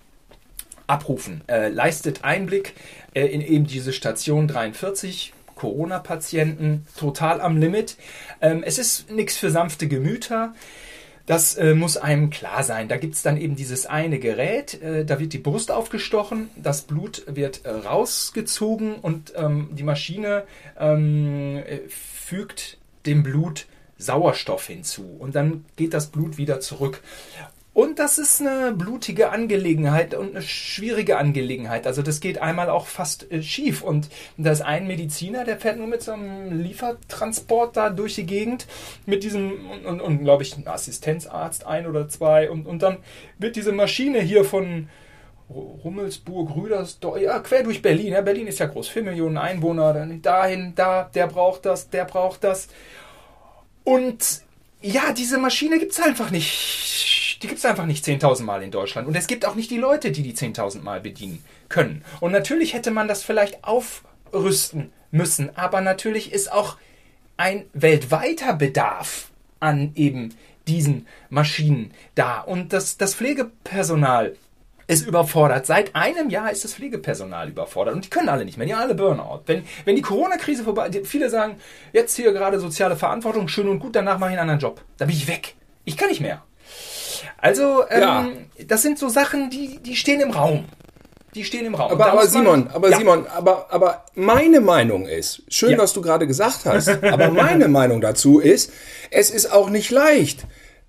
abrufen, 0.86 1.42
äh, 1.48 1.68
leistet 1.68 2.24
Einblick 2.24 2.74
äh, 3.14 3.26
in 3.26 3.40
eben 3.40 3.66
diese 3.66 3.92
Station 3.92 4.48
43. 4.48 5.32
Corona-Patienten 5.56 6.86
total 6.98 7.40
am 7.40 7.56
Limit. 7.56 7.96
Ähm, 8.40 8.62
es 8.62 8.78
ist 8.78 9.10
nichts 9.10 9.36
für 9.36 9.50
sanfte 9.50 9.88
Gemüter. 9.88 10.54
Das 11.24 11.56
äh, 11.56 11.74
muss 11.74 11.96
einem 11.96 12.30
klar 12.30 12.62
sein. 12.62 12.88
Da 12.88 12.98
gibt 12.98 13.14
es 13.14 13.22
dann 13.22 13.36
eben 13.36 13.56
dieses 13.56 13.86
eine 13.86 14.20
Gerät, 14.20 14.80
äh, 14.80 15.04
da 15.04 15.18
wird 15.18 15.32
die 15.32 15.38
Brust 15.38 15.72
aufgestochen, 15.72 16.50
das 16.54 16.82
Blut 16.82 17.24
wird 17.26 17.64
äh, 17.64 17.70
rausgezogen 17.70 18.94
und 18.94 19.32
ähm, 19.34 19.70
die 19.72 19.82
Maschine 19.82 20.44
ähm, 20.78 21.56
äh, 21.66 21.80
fügt 21.88 22.78
dem 23.06 23.22
Blut 23.22 23.66
Sauerstoff 23.98 24.66
hinzu 24.66 25.16
und 25.18 25.34
dann 25.34 25.64
geht 25.76 25.94
das 25.94 26.08
Blut 26.08 26.36
wieder 26.36 26.60
zurück. 26.60 27.02
Und 27.76 27.98
das 27.98 28.16
ist 28.16 28.40
eine 28.40 28.72
blutige 28.72 29.28
Angelegenheit 29.28 30.14
und 30.14 30.30
eine 30.30 30.40
schwierige 30.40 31.18
Angelegenheit. 31.18 31.86
Also 31.86 32.00
das 32.00 32.20
geht 32.20 32.38
einmal 32.38 32.70
auch 32.70 32.86
fast 32.86 33.30
äh, 33.30 33.42
schief. 33.42 33.82
Und 33.82 34.08
da 34.38 34.50
ist 34.50 34.62
ein 34.62 34.86
Mediziner, 34.86 35.44
der 35.44 35.58
fährt 35.58 35.76
nur 35.76 35.86
mit 35.86 36.00
so 36.00 36.12
einem 36.12 36.58
Liefertransport 36.58 37.76
da 37.76 37.90
durch 37.90 38.14
die 38.14 38.24
Gegend 38.24 38.66
mit 39.04 39.24
diesem 39.24 39.68
und, 39.70 39.84
und, 39.84 40.00
und 40.00 40.18
glaube 40.20 40.42
ich, 40.42 40.56
ein 40.56 40.66
Assistenzarzt 40.66 41.66
ein 41.66 41.86
oder 41.86 42.08
zwei. 42.08 42.50
Und, 42.50 42.66
und 42.66 42.80
dann 42.80 42.96
wird 43.36 43.56
diese 43.56 43.72
Maschine 43.72 44.20
hier 44.20 44.46
von 44.46 44.88
Rummelsburg, 45.48 46.56
Rüdersdorf, 46.56 47.20
ja, 47.20 47.38
quer 47.38 47.62
durch 47.62 47.80
Berlin. 47.80 48.12
Ja, 48.12 48.20
Berlin 48.20 48.48
ist 48.48 48.58
ja 48.58 48.66
groß, 48.66 48.88
4 48.88 49.04
Millionen 49.04 49.36
Einwohner. 49.36 49.94
Dann 49.94 50.20
dahin, 50.22 50.74
da, 50.74 51.04
der 51.14 51.28
braucht 51.28 51.66
das, 51.66 51.88
der 51.90 52.04
braucht 52.04 52.42
das. 52.42 52.68
Und 53.84 54.42
ja, 54.82 55.12
diese 55.12 55.38
Maschine 55.38 55.78
gibt 55.78 55.92
es 55.92 56.00
einfach 56.00 56.30
nicht. 56.30 57.38
Die 57.42 57.46
gibt 57.46 57.58
es 57.58 57.64
einfach 57.64 57.86
nicht 57.86 58.04
10.000 58.04 58.42
Mal 58.42 58.62
in 58.62 58.70
Deutschland. 58.70 59.06
Und 59.06 59.14
es 59.14 59.26
gibt 59.26 59.46
auch 59.46 59.54
nicht 59.54 59.70
die 59.70 59.78
Leute, 59.78 60.10
die 60.10 60.22
die 60.22 60.34
10.000 60.34 60.82
Mal 60.82 61.00
bedienen 61.00 61.44
können. 61.68 62.04
Und 62.20 62.32
natürlich 62.32 62.74
hätte 62.74 62.90
man 62.90 63.08
das 63.08 63.22
vielleicht 63.22 63.62
aufrüsten 63.62 64.92
müssen. 65.10 65.56
Aber 65.56 65.80
natürlich 65.80 66.32
ist 66.32 66.50
auch 66.50 66.76
ein 67.36 67.66
weltweiter 67.72 68.54
Bedarf 68.54 69.30
an 69.60 69.92
eben 69.94 70.34
diesen 70.66 71.06
Maschinen 71.30 71.92
da. 72.14 72.40
Und 72.40 72.72
das, 72.72 72.96
das 72.96 73.14
Pflegepersonal 73.14 74.36
ist 74.86 75.06
überfordert. 75.06 75.66
Seit 75.66 75.94
einem 75.94 76.30
Jahr 76.30 76.50
ist 76.50 76.64
das 76.64 76.74
Pflegepersonal 76.74 77.48
überfordert 77.48 77.94
und 77.94 78.04
die 78.04 78.10
können 78.10 78.28
alle 78.28 78.44
nicht 78.44 78.56
mehr. 78.56 78.66
Die 78.66 78.74
haben 78.74 78.82
alle 78.82 78.94
Burnout. 78.94 79.42
Wenn, 79.46 79.64
wenn 79.84 79.96
die 79.96 80.02
Corona-Krise 80.02 80.64
vorbei 80.64 80.88
ist, 80.88 81.06
viele 81.08 81.28
sagen, 81.28 81.56
jetzt 81.92 82.16
hier 82.16 82.32
gerade 82.32 82.60
soziale 82.60 82.96
Verantwortung, 82.96 83.48
schön 83.48 83.68
und 83.68 83.80
gut, 83.80 83.96
danach 83.96 84.18
mache 84.18 84.30
ich 84.30 84.38
einen 84.38 84.50
anderen 84.50 84.60
Job. 84.60 84.80
Da 84.98 85.06
bin 85.06 85.16
ich 85.16 85.26
weg. 85.28 85.54
Ich 85.84 85.96
kann 85.96 86.08
nicht 86.08 86.20
mehr. 86.20 86.42
Also, 87.38 87.84
ähm, 87.90 88.00
ja. 88.00 88.28
das 88.66 88.82
sind 88.82 88.98
so 88.98 89.08
Sachen, 89.08 89.50
die, 89.50 89.78
die 89.78 89.96
stehen 89.96 90.20
im 90.20 90.30
Raum. 90.30 90.64
Die 91.34 91.44
stehen 91.44 91.66
im 91.66 91.74
Raum. 91.74 91.92
Aber, 91.92 92.12
aber 92.12 92.26
Simon, 92.26 92.68
aber 92.72 92.90
ja. 92.90 92.96
Simon, 92.96 93.26
aber, 93.26 93.66
aber 93.70 94.06
meine 94.14 94.60
Meinung 94.60 95.06
ist, 95.06 95.42
schön, 95.48 95.72
ja. 95.72 95.78
was 95.78 95.92
du 95.92 96.00
gerade 96.00 96.26
gesagt 96.26 96.64
hast, 96.64 96.88
aber 96.88 97.30
meine 97.30 97.68
Meinung 97.68 98.00
dazu 98.00 98.38
ist, 98.38 98.72
es 99.10 99.30
ist 99.30 99.52
auch 99.52 99.68
nicht 99.68 99.90
leicht. 99.90 100.46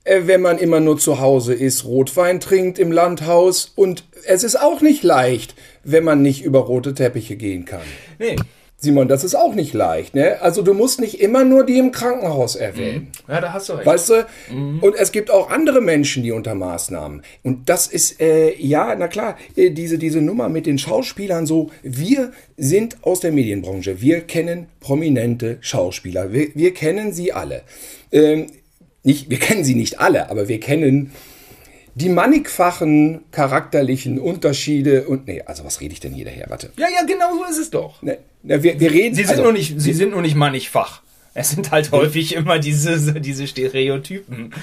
Äh, 0.07 0.25
wenn 0.25 0.41
man 0.41 0.57
immer 0.57 0.79
nur 0.79 0.97
zu 0.97 1.19
Hause 1.19 1.53
ist, 1.53 1.85
Rotwein 1.85 2.39
trinkt 2.39 2.79
im 2.79 2.91
Landhaus 2.91 3.73
und 3.75 4.05
es 4.25 4.43
ist 4.43 4.59
auch 4.59 4.81
nicht 4.81 5.03
leicht, 5.03 5.53
wenn 5.83 6.03
man 6.03 6.21
nicht 6.21 6.43
über 6.43 6.59
rote 6.59 6.93
Teppiche 6.93 7.35
gehen 7.35 7.65
kann. 7.65 7.81
Nee. 8.17 8.37
Simon, 8.79 9.07
das 9.07 9.23
ist 9.23 9.33
auch 9.33 9.55
nicht 9.55 9.73
leicht. 9.73 10.13
Ne? 10.13 10.39
Also 10.39 10.61
du 10.61 10.75
musst 10.75 11.01
nicht 11.01 11.19
immer 11.19 11.43
nur 11.43 11.65
die 11.65 11.79
im 11.79 11.91
Krankenhaus 11.91 12.55
erwähnen. 12.55 13.07
Ja, 13.27 13.41
da 13.41 13.51
hast 13.51 13.69
du 13.69 13.73
recht. 13.73 13.87
Weißt 13.87 14.09
du? 14.11 14.27
Und 14.81 14.93
es 14.95 15.11
gibt 15.11 15.31
auch 15.31 15.49
andere 15.49 15.81
Menschen, 15.81 16.21
die 16.21 16.31
unter 16.31 16.53
Maßnahmen. 16.53 17.23
Und 17.41 17.69
das 17.69 17.87
ist, 17.87 18.21
äh, 18.21 18.53
ja, 18.55 18.95
na 18.95 19.07
klar, 19.07 19.35
äh, 19.55 19.71
diese, 19.71 19.97
diese 19.97 20.21
Nummer 20.21 20.47
mit 20.47 20.67
den 20.67 20.77
Schauspielern 20.77 21.47
so, 21.47 21.71
wir 21.81 22.31
sind 22.55 22.97
aus 23.01 23.19
der 23.19 23.31
Medienbranche, 23.31 23.99
wir 23.99 24.21
kennen 24.21 24.67
prominente 24.79 25.57
Schauspieler, 25.61 26.31
wir, 26.31 26.49
wir 26.53 26.71
kennen 26.75 27.13
sie 27.13 27.33
alle. 27.33 27.63
Ähm, 28.11 28.45
nicht, 29.07 29.29
wir 29.29 29.39
kennen 29.39 29.63
sie 29.63 29.73
nicht 29.73 29.99
alle, 29.99 30.29
aber 30.29 30.47
wir 30.47 30.59
kennen 30.59 31.11
die 31.95 32.09
mannigfachen 32.09 33.21
charakterlichen 33.31 34.19
Unterschiede 34.19 35.07
und 35.07 35.27
nee, 35.27 35.41
also 35.43 35.63
was 35.63 35.81
rede 35.81 35.93
ich 35.93 35.99
denn 35.99 36.13
hier 36.13 36.25
daher? 36.25 36.45
Warte. 36.49 36.69
ja, 36.77 36.87
ja, 36.93 37.03
genau 37.07 37.35
so 37.35 37.49
ist 37.49 37.57
es 37.57 37.71
doch. 37.71 38.03
Ne, 38.03 38.19
ne, 38.43 38.61
wir, 38.61 38.79
wir 38.79 38.91
reden 38.91 39.15
Sie 39.15 39.23
sind 39.23 39.31
also, 39.31 39.43
nur 39.43 39.53
nicht, 39.53 39.81
sie 39.81 39.93
sind 39.93 40.11
nur 40.11 40.21
nicht 40.21 40.35
mannigfach. 40.35 41.01
Es 41.33 41.51
sind 41.51 41.71
halt 41.71 41.91
häufig 41.91 42.35
immer 42.35 42.59
diese, 42.59 43.19
diese 43.21 43.47
Stereotypen. 43.47 44.53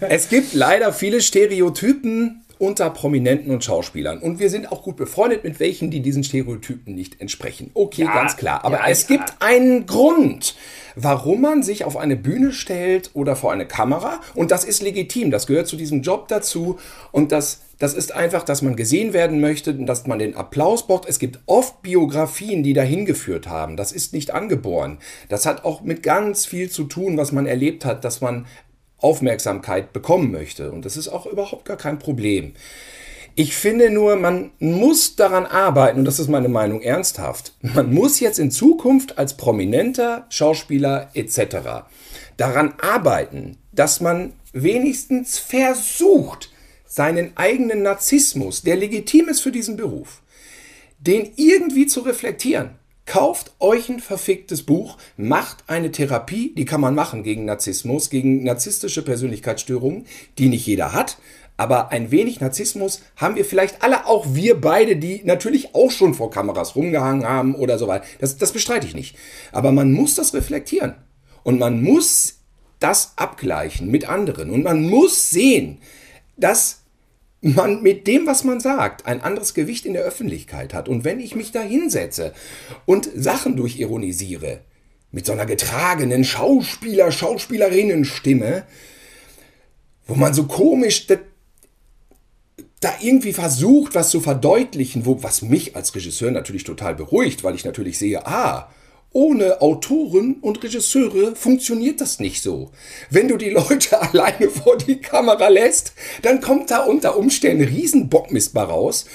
Es 0.00 0.28
gibt 0.28 0.54
leider 0.54 0.92
viele 0.92 1.20
Stereotypen 1.20 2.42
unter 2.58 2.90
Prominenten 2.90 3.50
und 3.50 3.64
Schauspielern. 3.64 4.18
Und 4.18 4.38
wir 4.38 4.50
sind 4.50 4.70
auch 4.70 4.82
gut 4.82 4.96
befreundet 4.96 5.44
mit 5.44 5.60
welchen, 5.60 5.90
die 5.90 6.00
diesen 6.00 6.24
Stereotypen 6.24 6.94
nicht 6.94 7.20
entsprechen. 7.20 7.70
Okay, 7.74 8.04
Ja, 8.04 8.14
ganz 8.14 8.36
klar. 8.36 8.64
Aber 8.64 8.78
ja, 8.78 8.88
es 8.88 9.08
ja. 9.08 9.16
gibt 9.16 9.34
einen 9.40 9.86
Grund, 9.86 10.54
warum 10.96 11.40
man 11.40 11.62
sich 11.62 11.84
auf 11.84 11.96
eine 11.96 12.16
Bühne 12.16 12.52
stellt 12.52 13.10
oder 13.14 13.36
vor 13.36 13.52
eine 13.52 13.66
Kamera. 13.66 14.20
Und 14.34 14.50
das 14.50 14.64
ist 14.64 14.82
legitim. 14.82 15.30
Das 15.30 15.46
gehört 15.46 15.66
zu 15.66 15.76
diesem 15.76 16.02
Job 16.02 16.28
dazu. 16.28 16.78
Und 17.12 17.32
das, 17.32 17.60
das 17.78 17.94
ist 17.94 18.12
einfach, 18.12 18.44
dass 18.44 18.62
man 18.62 18.76
gesehen 18.76 19.12
werden 19.12 19.40
möchte 19.40 19.70
und 19.72 19.86
dass 19.86 20.06
man 20.06 20.18
den 20.18 20.36
Applaus 20.36 20.86
braucht. 20.86 21.08
Es 21.08 21.18
gibt 21.18 21.40
oft 21.46 21.82
Biografien, 21.82 22.62
die 22.62 22.72
dahin 22.72 23.04
geführt 23.04 23.48
haben. 23.48 23.76
Das 23.76 23.92
ist 23.92 24.12
nicht 24.12 24.32
angeboren. 24.32 24.98
Das 25.28 25.46
hat 25.46 25.64
auch 25.64 25.82
mit 25.82 26.02
ganz 26.02 26.46
viel 26.46 26.70
zu 26.70 26.84
tun, 26.84 27.16
was 27.16 27.32
man 27.32 27.46
erlebt 27.46 27.84
hat, 27.84 28.04
dass 28.04 28.20
man 28.20 28.46
Aufmerksamkeit 29.04 29.92
bekommen 29.92 30.32
möchte. 30.32 30.72
Und 30.72 30.84
das 30.84 30.96
ist 30.96 31.08
auch 31.08 31.26
überhaupt 31.26 31.64
gar 31.64 31.76
kein 31.76 31.98
Problem. 31.98 32.54
Ich 33.36 33.56
finde 33.56 33.90
nur, 33.90 34.14
man 34.16 34.52
muss 34.60 35.16
daran 35.16 35.44
arbeiten, 35.44 36.00
und 36.00 36.04
das 36.04 36.20
ist 36.20 36.28
meine 36.28 36.48
Meinung 36.48 36.80
ernsthaft, 36.82 37.52
man 37.62 37.92
muss 37.92 38.20
jetzt 38.20 38.38
in 38.38 38.50
Zukunft 38.50 39.18
als 39.18 39.36
prominenter 39.36 40.26
Schauspieler 40.30 41.10
etc. 41.14 41.84
daran 42.36 42.74
arbeiten, 42.80 43.58
dass 43.72 44.00
man 44.00 44.34
wenigstens 44.52 45.38
versucht, 45.38 46.50
seinen 46.86 47.36
eigenen 47.36 47.82
Narzissmus, 47.82 48.62
der 48.62 48.76
legitim 48.76 49.28
ist 49.28 49.40
für 49.40 49.50
diesen 49.50 49.76
Beruf, 49.76 50.22
den 51.00 51.32
irgendwie 51.34 51.86
zu 51.86 52.00
reflektieren. 52.00 52.78
Kauft 53.06 53.52
euch 53.60 53.90
ein 53.90 54.00
verficktes 54.00 54.62
Buch, 54.62 54.96
macht 55.16 55.64
eine 55.66 55.92
Therapie, 55.92 56.54
die 56.56 56.64
kann 56.64 56.80
man 56.80 56.94
machen 56.94 57.22
gegen 57.22 57.44
Narzissmus, 57.44 58.08
gegen 58.08 58.44
narzisstische 58.44 59.02
Persönlichkeitsstörungen, 59.02 60.06
die 60.38 60.48
nicht 60.48 60.66
jeder 60.66 60.94
hat. 60.94 61.18
Aber 61.56 61.92
ein 61.92 62.10
wenig 62.10 62.40
Narzissmus 62.40 63.02
haben 63.16 63.36
wir 63.36 63.44
vielleicht 63.44 63.82
alle, 63.82 64.06
auch 64.06 64.26
wir 64.30 64.60
beide, 64.60 64.96
die 64.96 65.22
natürlich 65.24 65.74
auch 65.74 65.90
schon 65.90 66.14
vor 66.14 66.30
Kameras 66.30 66.74
rumgehangen 66.74 67.28
haben 67.28 67.54
oder 67.54 67.78
so 67.78 67.86
weiter. 67.86 68.06
Das, 68.20 68.38
das 68.38 68.52
bestreite 68.52 68.86
ich 68.86 68.94
nicht. 68.94 69.16
Aber 69.52 69.70
man 69.70 69.92
muss 69.92 70.14
das 70.14 70.34
reflektieren. 70.34 70.94
Und 71.44 71.60
man 71.60 71.82
muss 71.82 72.40
das 72.80 73.12
abgleichen 73.16 73.90
mit 73.90 74.08
anderen. 74.08 74.50
Und 74.50 74.64
man 74.64 74.88
muss 74.88 75.30
sehen, 75.30 75.78
dass 76.36 76.83
man 77.44 77.82
mit 77.82 78.06
dem, 78.06 78.26
was 78.26 78.42
man 78.44 78.60
sagt, 78.60 79.06
ein 79.06 79.20
anderes 79.20 79.54
Gewicht 79.54 79.84
in 79.84 79.92
der 79.92 80.02
Öffentlichkeit 80.02 80.72
hat. 80.72 80.88
Und 80.88 81.04
wenn 81.04 81.20
ich 81.20 81.36
mich 81.36 81.52
da 81.52 81.60
hinsetze 81.60 82.32
und 82.86 83.08
Sachen 83.14 83.56
durchironisiere, 83.56 84.60
mit 85.12 85.26
so 85.26 85.32
einer 85.32 85.46
getragenen 85.46 86.24
Schauspieler, 86.24 87.12
Schauspielerinnenstimme, 87.12 88.64
wo 90.06 90.14
man 90.14 90.34
so 90.34 90.44
komisch 90.44 91.06
da, 91.06 91.16
da 92.80 92.94
irgendwie 93.00 93.32
versucht, 93.32 93.94
was 93.94 94.10
zu 94.10 94.20
verdeutlichen, 94.20 95.06
wo, 95.06 95.22
was 95.22 95.42
mich 95.42 95.76
als 95.76 95.94
Regisseur 95.94 96.32
natürlich 96.32 96.64
total 96.64 96.94
beruhigt, 96.94 97.44
weil 97.44 97.54
ich 97.54 97.64
natürlich 97.64 97.98
sehe, 97.98 98.26
ah, 98.26 98.70
ohne 99.14 99.62
Autoren 99.62 100.36
und 100.40 100.62
Regisseure 100.62 101.34
funktioniert 101.36 102.00
das 102.00 102.18
nicht 102.18 102.42
so. 102.42 102.72
Wenn 103.10 103.28
du 103.28 103.38
die 103.38 103.50
Leute 103.50 104.00
alleine 104.12 104.50
vor 104.50 104.76
die 104.76 105.00
Kamera 105.00 105.48
lässt, 105.48 105.94
dann 106.22 106.40
kommt 106.40 106.70
da 106.70 106.80
unter 106.80 107.16
Umständen 107.16 107.64
Riesenbockmist 107.64 108.54
raus, 108.56 109.06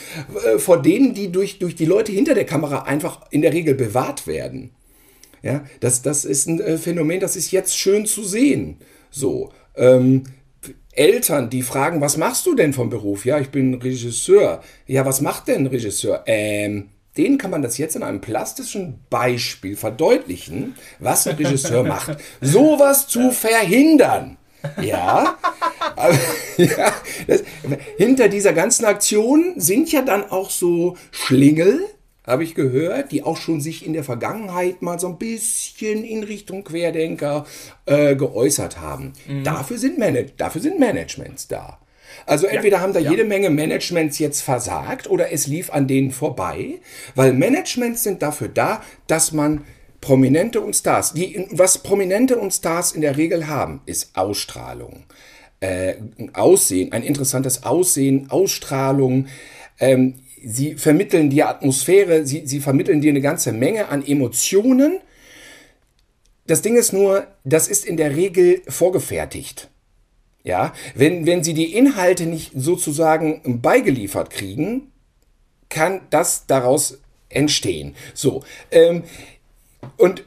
äh, 0.45 0.57
vor 0.57 0.81
denen 0.81 1.13
die 1.13 1.31
durch, 1.31 1.59
durch 1.59 1.75
die 1.75 1.85
Leute 1.85 2.11
hinter 2.11 2.33
der 2.33 2.45
Kamera 2.45 2.83
einfach 2.83 3.21
in 3.29 3.41
der 3.41 3.53
Regel 3.53 3.75
bewahrt 3.75 4.25
werden. 4.25 4.71
Ja, 5.41 5.65
das, 5.81 6.01
das 6.01 6.25
ist 6.25 6.47
ein 6.47 6.59
äh, 6.59 6.77
Phänomen, 6.77 7.19
das 7.19 7.35
ist 7.35 7.51
jetzt 7.51 7.77
schön 7.77 8.05
zu 8.05 8.23
sehen. 8.23 8.77
So, 9.11 9.51
ähm, 9.75 10.23
Eltern, 10.91 11.49
die 11.49 11.61
fragen, 11.61 12.01
was 12.01 12.17
machst 12.17 12.45
du 12.45 12.55
denn 12.55 12.73
vom 12.73 12.89
Beruf? 12.89 13.25
Ja, 13.25 13.39
ich 13.39 13.49
bin 13.49 13.75
Regisseur. 13.75 14.61
Ja, 14.85 15.05
was 15.05 15.21
macht 15.21 15.47
denn 15.47 15.63
ein 15.63 15.67
Regisseur? 15.67 16.23
Ähm, 16.25 16.89
denen 17.19 17.37
kann 17.37 17.51
man 17.51 17.61
das 17.61 17.77
jetzt 17.77 17.97
in 17.97 18.03
einem 18.03 18.21
plastischen 18.21 19.01
Beispiel 19.09 19.75
verdeutlichen, 19.75 20.75
was 20.99 21.27
ein 21.27 21.35
Regisseur 21.35 21.83
macht. 21.83 22.17
Sowas 22.39 23.07
zu 23.07 23.31
verhindern. 23.31 24.37
Ja, 24.81 25.37
ja 26.57 26.93
das, 27.27 27.43
hinter 27.97 28.29
dieser 28.29 28.53
ganzen 28.53 28.85
Aktion 28.85 29.53
sind 29.57 29.91
ja 29.91 30.01
dann 30.01 30.29
auch 30.29 30.49
so 30.49 30.97
Schlingel, 31.11 31.81
habe 32.25 32.43
ich 32.43 32.55
gehört, 32.55 33.11
die 33.11 33.23
auch 33.23 33.37
schon 33.37 33.59
sich 33.59 33.85
in 33.85 33.93
der 33.93 34.03
Vergangenheit 34.03 34.81
mal 34.81 34.99
so 34.99 35.07
ein 35.07 35.17
bisschen 35.17 36.05
in 36.05 36.23
Richtung 36.23 36.63
Querdenker 36.63 37.45
äh, 37.85 38.15
geäußert 38.15 38.79
haben. 38.79 39.13
Dafür, 39.43 39.77
sind 39.77 39.99
dafür 40.37 40.61
sind 40.61 40.79
Managements 40.79 41.47
da. 41.47 41.79
Also 42.29 42.45
entweder 42.45 42.79
haben 42.79 42.93
da 42.93 42.99
ja. 42.99 43.09
jede 43.09 43.25
Menge 43.25 43.49
Managements 43.49 44.19
jetzt 44.19 44.41
versagt 44.41 45.09
oder 45.09 45.31
es 45.31 45.47
lief 45.47 45.71
an 45.71 45.87
denen 45.87 46.11
vorbei, 46.11 46.79
weil 47.15 47.33
Managements 47.33 48.03
sind 48.03 48.21
dafür 48.21 48.49
da, 48.49 48.83
dass 49.07 49.31
man 49.31 49.65
Prominente 49.99 50.61
und 50.61 50.75
Stars, 50.75 51.13
die, 51.13 51.47
was 51.49 51.79
Prominente 51.79 52.37
und 52.37 52.53
Stars 52.53 52.91
in 52.91 53.01
der 53.01 53.17
Regel 53.17 53.47
haben, 53.47 53.81
ist 53.87 54.15
Ausstrahlung, 54.15 55.05
äh, 55.59 55.95
ein 56.19 56.35
Aussehen, 56.35 56.91
ein 56.91 57.01
interessantes 57.01 57.63
Aussehen, 57.63 58.27
Ausstrahlung. 58.29 59.25
Ähm, 59.79 60.19
sie 60.45 60.75
vermitteln 60.75 61.31
dir 61.31 61.49
Atmosphäre, 61.49 62.27
sie, 62.27 62.45
sie 62.45 62.59
vermitteln 62.59 63.01
dir 63.01 63.09
eine 63.09 63.21
ganze 63.21 63.51
Menge 63.53 63.89
an 63.89 64.05
Emotionen. 64.05 64.99
Das 66.45 66.61
Ding 66.61 66.77
ist 66.77 66.93
nur, 66.93 67.25
das 67.43 67.67
ist 67.67 67.85
in 67.85 67.97
der 67.97 68.15
Regel 68.15 68.61
vorgefertigt. 68.67 69.67
Ja, 70.43 70.73
wenn, 70.95 71.25
wenn 71.25 71.43
sie 71.43 71.53
die 71.53 71.73
Inhalte 71.75 72.25
nicht 72.25 72.51
sozusagen 72.55 73.61
beigeliefert 73.61 74.29
kriegen, 74.29 74.91
kann 75.69 76.01
das 76.09 76.45
daraus 76.47 76.99
entstehen. 77.29 77.95
So, 78.13 78.43
ähm, 78.71 79.03
und, 79.97 80.23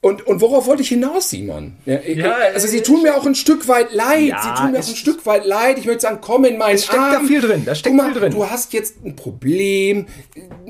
und, 0.00 0.26
und 0.26 0.40
worauf 0.40 0.66
wollte 0.66 0.82
ich 0.82 0.88
hinaus, 0.88 1.30
Simon? 1.30 1.76
Ja, 1.84 2.00
Ja, 2.00 2.32
also 2.54 2.66
sie 2.68 2.78
äh, 2.78 2.82
tun 2.82 3.02
mir 3.02 3.16
auch 3.16 3.26
ein 3.26 3.34
Stück 3.34 3.66
weit 3.68 3.92
leid. 3.92 4.28
Ja, 4.28 4.40
sie 4.42 4.62
tun 4.62 4.72
mir 4.72 4.78
auch 4.80 4.88
ein 4.88 4.96
Stück 4.96 5.26
weit 5.26 5.44
leid. 5.44 5.78
Ich 5.78 5.84
möchte 5.84 6.02
sagen, 6.02 6.18
komm 6.20 6.44
in 6.44 6.58
meinen 6.58 6.76
Es 6.76 6.84
steckt 6.84 6.98
da 6.98 7.16
Arm. 7.18 7.26
viel 7.26 7.40
drin, 7.40 7.64
da 7.64 7.74
steckt 7.74 7.94
mal, 7.96 8.12
viel 8.12 8.20
drin. 8.20 8.32
Du 8.32 8.48
hast 8.48 8.72
jetzt 8.72 9.04
ein 9.04 9.16
Problem. 9.16 10.06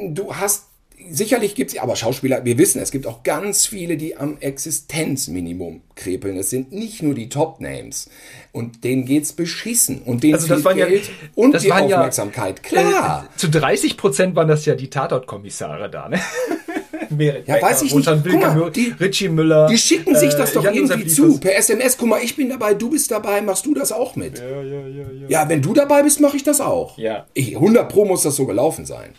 Du 0.08 0.34
hast 0.34 0.64
Sicherlich 1.10 1.54
gibt 1.54 1.72
es, 1.72 1.78
aber 1.78 1.96
Schauspieler, 1.96 2.44
wir 2.44 2.58
wissen, 2.58 2.80
es 2.80 2.90
gibt 2.90 3.06
auch 3.06 3.22
ganz 3.22 3.66
viele, 3.66 3.96
die 3.96 4.16
am 4.16 4.38
Existenzminimum 4.40 5.82
krepeln. 5.94 6.36
Es 6.36 6.50
sind 6.50 6.72
nicht 6.72 7.02
nur 7.02 7.14
die 7.14 7.28
Top-Names. 7.28 8.08
Und 8.52 8.84
denen 8.84 9.04
geht's 9.04 9.32
beschissen. 9.32 10.02
Und 10.02 10.22
denen 10.22 10.34
Also 10.34 10.46
das 10.48 10.56
fehlt 10.56 10.64
waren 10.64 10.78
ja- 10.78 10.86
Geld 10.86 11.10
und 11.34 11.52
das 11.52 11.62
die 11.62 11.70
waren 11.70 11.88
ja- 11.88 11.96
Aufmerksamkeit. 11.96 12.62
Klar. 12.62 13.28
Äh, 13.34 13.38
zu 13.38 13.48
30 13.48 13.96
Prozent 13.96 14.34
waren 14.36 14.48
das 14.48 14.64
ja 14.66 14.74
die 14.74 14.88
Tatortkommissare 14.90 15.90
da, 15.90 16.08
ne? 16.08 16.20
Merit 17.10 17.46
Ja, 17.46 17.54
Becker, 17.54 17.66
weiß 17.66 17.82
ich 17.82 17.94
nicht. 17.94 18.06
Guck 18.06 18.40
mal, 18.40 18.54
Wilke, 18.56 18.70
die- 18.72 18.94
Richie 18.98 19.28
Müller. 19.28 19.68
Die 19.68 19.78
schicken 19.78 20.14
sich 20.16 20.34
äh, 20.34 20.38
das 20.38 20.52
doch 20.52 20.64
Jan-Josef 20.64 20.96
irgendwie 20.98 21.14
zu. 21.14 21.38
Per 21.38 21.56
SMS, 21.56 21.96
guck 21.96 22.08
mal, 22.08 22.20
ich 22.22 22.34
bin 22.34 22.48
dabei, 22.48 22.74
du 22.74 22.90
bist 22.90 23.10
dabei, 23.10 23.40
machst 23.42 23.64
du 23.64 23.74
das 23.74 23.92
auch 23.92 24.16
mit? 24.16 24.38
Ja, 24.38 24.44
ja, 24.62 24.62
ja, 24.62 24.86
ja. 24.88 25.28
Ja, 25.28 25.48
wenn 25.48 25.62
du 25.62 25.72
dabei 25.72 26.02
bist, 26.02 26.20
mache 26.20 26.36
ich 26.36 26.42
das 26.42 26.60
auch. 26.60 26.98
Ja. 26.98 27.26
Ich, 27.34 27.54
100 27.54 27.88
Pro 27.88 28.04
muss 28.04 28.22
das 28.24 28.34
so 28.36 28.44
gelaufen 28.46 28.86
sein. 28.86 29.10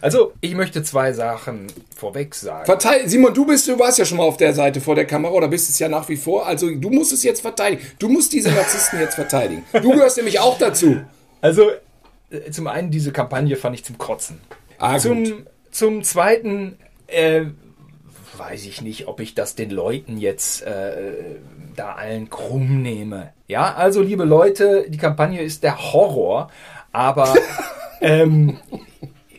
Also, 0.00 0.32
ich 0.40 0.54
möchte 0.54 0.82
zwei 0.82 1.12
Sachen 1.12 1.66
vorweg 1.96 2.34
sagen. 2.34 2.66
Verteid 2.66 3.08
Simon, 3.10 3.34
du 3.34 3.46
bist, 3.46 3.68
du 3.68 3.78
warst 3.78 3.98
ja 3.98 4.04
schon 4.04 4.18
mal 4.18 4.24
auf 4.24 4.36
der 4.36 4.54
Seite 4.54 4.80
vor 4.80 4.94
der 4.94 5.06
Kamera 5.06 5.32
oder 5.32 5.48
bist 5.48 5.68
es 5.68 5.78
ja 5.78 5.88
nach 5.88 6.08
wie 6.08 6.16
vor. 6.16 6.46
Also 6.46 6.70
du 6.70 6.90
musst 6.90 7.12
es 7.12 7.22
jetzt 7.22 7.40
verteidigen. 7.40 7.82
Du 7.98 8.08
musst 8.08 8.32
diese 8.32 8.50
Narzissten 8.50 9.00
jetzt 9.00 9.14
verteidigen. 9.14 9.64
Du 9.72 9.90
gehörst 9.90 10.16
nämlich 10.16 10.40
auch 10.40 10.58
dazu. 10.58 10.98
Also, 11.40 11.70
äh, 12.30 12.50
zum 12.50 12.66
einen, 12.66 12.90
diese 12.90 13.12
Kampagne 13.12 13.56
fand 13.56 13.74
ich 13.74 13.84
zum 13.84 13.98
Kotzen. 13.98 14.40
Ah, 14.78 14.94
gut. 14.94 15.02
zum, 15.02 15.46
zum 15.70 16.02
zweiten, 16.02 16.78
äh, 17.06 17.46
weiß 18.36 18.66
ich 18.66 18.82
nicht, 18.82 19.08
ob 19.08 19.20
ich 19.20 19.34
das 19.34 19.54
den 19.54 19.70
Leuten 19.70 20.18
jetzt 20.18 20.62
äh, 20.62 21.36
da 21.74 21.94
allen 21.94 22.30
krumm 22.30 22.82
nehme. 22.82 23.32
Ja, 23.46 23.74
also 23.74 24.02
liebe 24.02 24.24
Leute, 24.24 24.86
die 24.88 24.98
Kampagne 24.98 25.40
ist 25.40 25.62
der 25.62 25.92
Horror, 25.92 26.50
aber 26.92 27.34
ähm, 28.00 28.58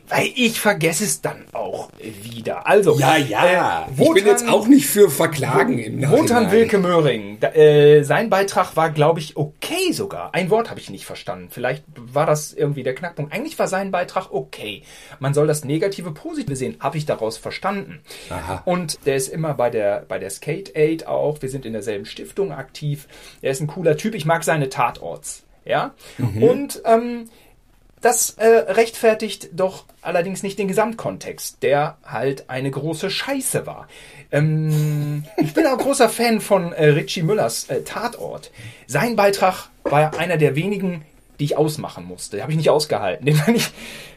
Weil 0.09 0.29
ich 0.35 0.59
vergesse 0.59 1.03
es 1.03 1.21
dann 1.21 1.45
auch 1.53 1.89
wieder. 1.99 2.65
Also, 2.67 2.97
Ja, 2.99 3.15
ja. 3.17 3.85
äh, 3.87 3.91
ich 3.91 3.97
bin 3.97 4.07
Wotan- 4.07 4.25
jetzt 4.25 4.49
auch 4.49 4.67
nicht 4.67 4.87
für 4.87 5.09
Verklagen 5.09 5.77
im 5.77 6.01
Wotan 6.09 6.25
Nachhinein. 6.45 6.51
Wilke 6.51 6.77
Möhring, 6.79 7.37
da, 7.39 7.49
äh, 7.53 8.03
sein 8.03 8.29
Beitrag 8.29 8.75
war, 8.75 8.89
glaube 8.89 9.19
ich, 9.19 9.37
okay 9.37 9.91
sogar. 9.91 10.33
Ein 10.33 10.49
Wort 10.49 10.69
habe 10.71 10.79
ich 10.79 10.89
nicht 10.89 11.05
verstanden. 11.05 11.49
Vielleicht 11.51 11.83
war 11.95 12.25
das 12.25 12.53
irgendwie 12.53 12.81
der 12.83 12.95
Knackpunkt. 12.95 13.31
Eigentlich 13.33 13.59
war 13.59 13.67
sein 13.67 13.91
Beitrag 13.91 14.31
okay. 14.31 14.81
Man 15.19 15.33
soll 15.35 15.45
das 15.47 15.63
Negative 15.63 16.11
positive 16.11 16.55
sehen, 16.55 16.77
habe 16.79 16.97
ich 16.97 17.05
daraus 17.05 17.37
verstanden. 17.37 18.01
Aha. 18.31 18.63
Und 18.65 19.05
der 19.05 19.15
ist 19.15 19.27
immer 19.27 19.53
bei 19.53 19.69
der, 19.69 20.05
bei 20.07 20.17
der 20.17 20.31
Skate 20.31 20.75
Aid 20.75 21.05
auch. 21.07 21.41
Wir 21.41 21.49
sind 21.49 21.65
in 21.67 21.73
derselben 21.73 22.05
Stiftung 22.05 22.51
aktiv. 22.51 23.07
Er 23.43 23.51
ist 23.51 23.61
ein 23.61 23.67
cooler 23.67 23.95
Typ. 23.95 24.15
Ich 24.15 24.25
mag 24.25 24.43
seine 24.43 24.69
Tatorts. 24.69 25.43
Ja. 25.65 25.93
Und 26.39 26.81
ähm, 26.85 27.29
das 28.01 28.31
äh, 28.31 28.47
rechtfertigt 28.47 29.49
doch 29.53 29.85
allerdings 30.01 30.43
nicht 30.43 30.57
den 30.57 30.67
Gesamtkontext, 30.67 31.61
der 31.61 31.97
halt 32.03 32.49
eine 32.49 32.71
große 32.71 33.09
Scheiße 33.09 33.65
war. 33.65 33.87
Ähm, 34.31 35.23
ich 35.37 35.53
bin 35.53 35.65
auch 35.67 35.77
großer 35.77 36.09
Fan 36.09 36.41
von 36.41 36.71
äh, 36.73 36.85
Richie 36.89 37.23
Müllers 37.23 37.69
äh, 37.69 37.83
Tatort. 37.83 38.51
Sein 38.87 39.15
Beitrag 39.15 39.69
war 39.83 40.17
einer 40.17 40.37
der 40.37 40.55
wenigen, 40.55 41.03
die 41.39 41.45
ich 41.45 41.57
ausmachen 41.57 42.05
musste. 42.05 42.41
Habe 42.41 42.51
ich 42.51 42.57
nicht 42.57 42.69
ausgehalten. 42.69 43.25
Den 43.25 43.35
fand 43.35 43.57
ich, 43.57 43.71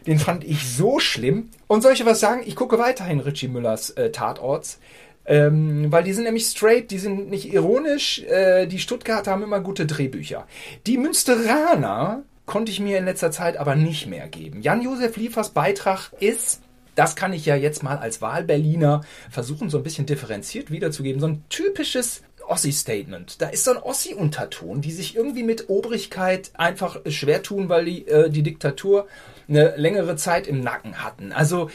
den 0.06 0.18
fand 0.18 0.44
ich 0.44 0.68
so 0.68 0.98
schlimm. 0.98 1.50
Und 1.66 1.82
soll 1.82 1.92
ich 1.92 2.04
was 2.04 2.20
sagen? 2.20 2.42
Ich 2.46 2.56
gucke 2.56 2.78
weiterhin 2.78 3.20
Richie 3.20 3.48
Müllers 3.48 3.90
äh, 3.90 4.10
Tatorts. 4.10 4.78
Ähm, 5.24 5.92
weil 5.92 6.02
die 6.02 6.12
sind 6.12 6.24
nämlich 6.24 6.46
straight, 6.46 6.90
die 6.90 6.98
sind 6.98 7.30
nicht 7.30 7.52
ironisch. 7.52 8.22
Äh, 8.24 8.66
die 8.66 8.80
Stuttgarter 8.80 9.30
haben 9.30 9.44
immer 9.44 9.60
gute 9.60 9.86
Drehbücher. 9.86 10.46
Die 10.86 10.98
Münsteraner 10.98 12.24
konnte 12.46 12.72
ich 12.72 12.80
mir 12.80 12.98
in 12.98 13.04
letzter 13.04 13.30
Zeit 13.30 13.56
aber 13.56 13.74
nicht 13.74 14.06
mehr 14.06 14.28
geben. 14.28 14.62
Jan-Josef 14.62 15.16
Liefers 15.16 15.50
Beitrag 15.50 16.10
ist, 16.20 16.60
das 16.94 17.16
kann 17.16 17.32
ich 17.32 17.46
ja 17.46 17.56
jetzt 17.56 17.82
mal 17.82 17.98
als 17.98 18.20
Wahlberliner 18.20 19.02
versuchen, 19.30 19.70
so 19.70 19.78
ein 19.78 19.84
bisschen 19.84 20.06
differenziert 20.06 20.70
wiederzugeben, 20.70 21.20
so 21.20 21.28
ein 21.28 21.44
typisches 21.48 22.22
Ossi-Statement. 22.46 23.40
Da 23.40 23.48
ist 23.48 23.64
so 23.64 23.72
ein 23.72 23.82
Ossi-Unterton, 23.82 24.80
die 24.80 24.92
sich 24.92 25.16
irgendwie 25.16 25.42
mit 25.44 25.70
Obrigkeit 25.70 26.50
einfach 26.54 27.00
schwer 27.06 27.42
tun, 27.42 27.68
weil 27.68 27.84
die 27.84 28.06
äh, 28.08 28.30
die 28.30 28.42
Diktatur 28.42 29.06
eine 29.48 29.74
längere 29.76 30.16
Zeit 30.16 30.46
im 30.46 30.60
Nacken 30.60 31.02
hatten. 31.02 31.32
Also 31.32 31.70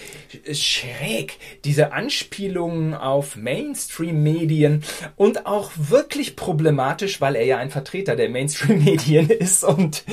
schräg, 0.52 1.38
diese 1.66 1.94
Anspielungen 1.94 2.94
auf 2.94 3.36
Mainstream-Medien 3.36 4.84
und 5.16 5.46
auch 5.46 5.72
wirklich 5.76 6.36
problematisch, 6.36 7.22
weil 7.22 7.36
er 7.36 7.46
ja 7.46 7.58
ein 7.58 7.70
Vertreter 7.70 8.16
der 8.16 8.30
Mainstream-Medien 8.30 9.30
ist 9.30 9.64
und 9.64 10.04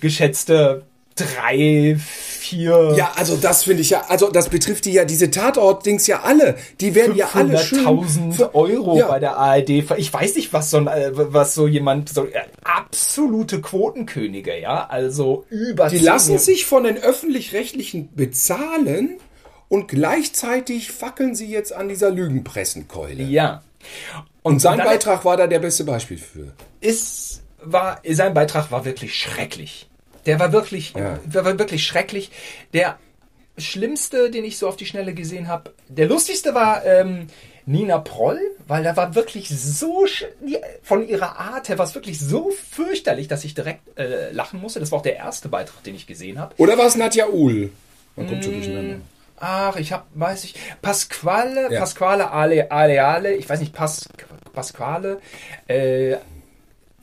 geschätzte 0.00 0.84
drei, 1.16 1.96
vier, 1.98 2.94
Ja, 2.96 3.12
also 3.16 3.36
das 3.36 3.64
finde 3.64 3.82
ich 3.82 3.90
ja, 3.90 4.02
also 4.08 4.30
das 4.30 4.48
betrifft 4.48 4.84
die 4.84 4.92
ja, 4.92 5.04
diese 5.04 5.30
Tatort-Dings 5.30 6.06
ja 6.06 6.20
alle. 6.22 6.56
Die 6.80 6.94
werden 6.94 7.16
ja 7.16 7.30
alle 7.32 7.58
schön... 7.58 7.80
500.000 7.86 8.54
Euro 8.54 8.98
Ja. 8.98 9.08
bei 9.08 9.18
der 9.18 9.36
ARD. 9.36 9.82
ver- 9.82 9.98
Ich 9.98 10.12
weiß 10.12 10.34
nicht, 10.36 10.52
was 10.52 10.70
so, 10.70 10.76
ein, 10.76 10.86
äh, 10.86 11.10
was 11.14 11.54
so 11.54 11.66
jemand, 11.66 12.08
so 12.10 12.26
äh, 12.26 12.40
absolute 12.64 13.60
Quotenkönige, 13.60 14.58
ja, 14.60 14.86
also 14.86 15.44
über 15.50 15.88
Die 15.88 15.96
10 15.96 16.04
lassen 16.04 16.38
sich 16.38 16.66
von 16.66 16.84
den 16.84 16.98
Öffentlich-Rechtlichen 16.98 18.14
bezahlen 18.14 19.18
und 19.68 19.88
gleichzeitig 19.88 20.92
fackeln 20.92 21.34
sie 21.34 21.46
jetzt 21.50 21.72
an 21.72 21.88
dieser 21.88 22.10
Lügenpressenkeule. 22.10 23.22
Ja. 23.24 23.62
Und 24.42 24.60
sein 24.60 24.78
dann- 24.78 24.86
Beitrag 24.86 25.24
war 25.24 25.36
da 25.36 25.46
der 25.46 25.58
beste 25.60 25.84
Beispiel 25.84 26.18
für. 26.18 26.52
ist, 26.80 27.42
war, 27.62 28.00
sein 28.08 28.34
Beitrag 28.34 28.70
war 28.70 28.84
wirklich 28.84 29.14
schrecklich. 29.16 29.88
Der 30.26 30.38
war 30.40 30.52
wirklich, 30.52 30.92
Ja. 30.94 31.18
der 31.24 31.44
war 31.44 31.58
wirklich 31.58 31.84
schrecklich. 31.86 32.30
Der 32.72 32.98
schlimmste, 33.58 34.30
den 34.30 34.44
ich 34.44 34.58
so 34.58 34.68
auf 34.68 34.76
die 34.76 34.86
Schnelle 34.86 35.14
gesehen 35.14 35.48
habe, 35.48 35.72
der 35.88 36.06
lustigste 36.06 36.54
war 36.54 36.84
ähm, 36.84 37.28
Nina 37.64 37.98
Proll, 37.98 38.38
weil 38.68 38.84
da 38.84 38.96
war 38.96 39.14
wirklich 39.14 39.48
so, 39.48 40.04
von 40.82 41.08
ihrer 41.08 41.38
Art 41.38 41.68
her 41.68 41.78
war 41.78 41.86
es 41.86 41.94
wirklich 41.94 42.20
so 42.20 42.50
fürchterlich, 42.50 43.28
dass 43.28 43.44
ich 43.44 43.54
direkt 43.54 43.98
äh, 43.98 44.30
lachen 44.32 44.60
musste. 44.60 44.78
Das 44.80 44.92
war 44.92 44.98
auch 44.98 45.02
der 45.02 45.16
erste 45.16 45.48
Beitrag, 45.48 45.82
den 45.84 45.94
ich 45.94 46.06
gesehen 46.06 46.38
habe. 46.38 46.54
Oder 46.58 46.76
war 46.78 46.86
es 46.86 46.96
Nadja 46.96 47.28
Uhl? 47.28 47.70
Man 48.14 48.26
kommt 48.28 48.44
schon 48.44 48.52
durcheinander. 48.54 48.96
Ach, 49.38 49.76
ich 49.76 49.92
habe, 49.92 50.04
weiß 50.14 50.44
ich, 50.44 50.54
Pasquale, 50.80 51.70
Ja. 51.72 51.80
Pasquale 51.80 52.30
Ale, 52.30 52.70
Aleale, 52.70 53.34
ich 53.34 53.48
weiß 53.48 53.60
nicht, 53.60 53.74
Pas, 53.74 54.08
Pasquale, 54.54 55.20
äh, 55.68 56.16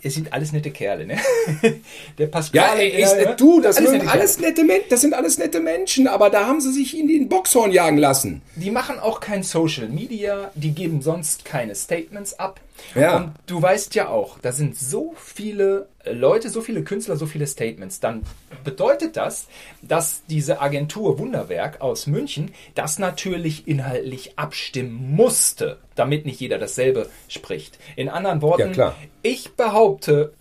es 0.04 0.14
sind 0.16 0.34
alles 0.34 0.52
nette 0.52 0.72
Kerle, 0.72 1.06
ne? 1.06 1.18
Der 2.18 2.26
Ja, 2.26 2.28
Pasquale. 2.28 2.82
ey, 2.82 3.04
ich, 3.04 3.36
du, 3.38 3.62
das 3.62 3.78
alles 3.78 3.92
nette 3.92 4.08
alles 4.10 4.36
Kerle. 4.38 4.50
nette 4.50 4.64
Menschen, 4.64 4.86
das 4.90 5.02
sind 5.02 5.14
alles 5.14 5.38
nette 5.38 5.60
Menschen, 5.60 6.08
aber 6.08 6.30
da 6.30 6.46
haben 6.46 6.62
sie 6.62 6.72
sich 6.74 6.98
in 6.98 7.08
den 7.08 7.30
Boxhorn 7.30 7.72
jagen 7.72 7.98
lassen. 7.98 8.42
Die 8.56 8.72
machen 8.72 9.00
auch 9.00 9.20
kein 9.20 9.44
Social 9.44 9.88
Media, 9.90 10.52
die 10.56 10.72
geben 10.72 11.02
sonst 11.02 11.46
keine 11.46 11.76
Statements 11.76 12.38
ab. 12.40 12.60
Ja. 12.96 13.18
Und 13.18 13.34
du 13.48 13.62
weißt 13.62 13.96
ja 13.96 14.10
auch, 14.10 14.40
da 14.40 14.52
sind 14.52 14.76
so 14.78 15.14
viele 15.18 15.88
Leute, 16.06 16.50
so 16.50 16.62
viele 16.62 16.84
Künstler, 16.84 17.16
so 17.16 17.26
viele 17.26 17.48
Statements. 17.48 18.00
Dann 18.00 18.24
bedeutet 18.64 19.16
das, 19.16 19.48
dass 19.82 20.24
diese 20.30 20.62
Agentur 20.62 21.18
Wunderwerk 21.20 21.82
aus 21.82 22.08
München 22.08 22.52
das 22.76 23.00
natürlich 23.00 23.68
inhaltlich 23.68 24.38
abstimmen 24.38 25.16
musste, 25.16 25.78
damit 25.96 26.26
nicht 26.26 26.40
jeder 26.42 26.58
dasselbe 26.58 27.10
spricht. 27.30 27.80
In 27.96 28.10
anderen 28.10 28.42
Worten, 28.42 28.62
Ja, 28.62 28.70
klar. 28.70 28.96
ich 29.22 29.54
behaupte, 29.54 30.34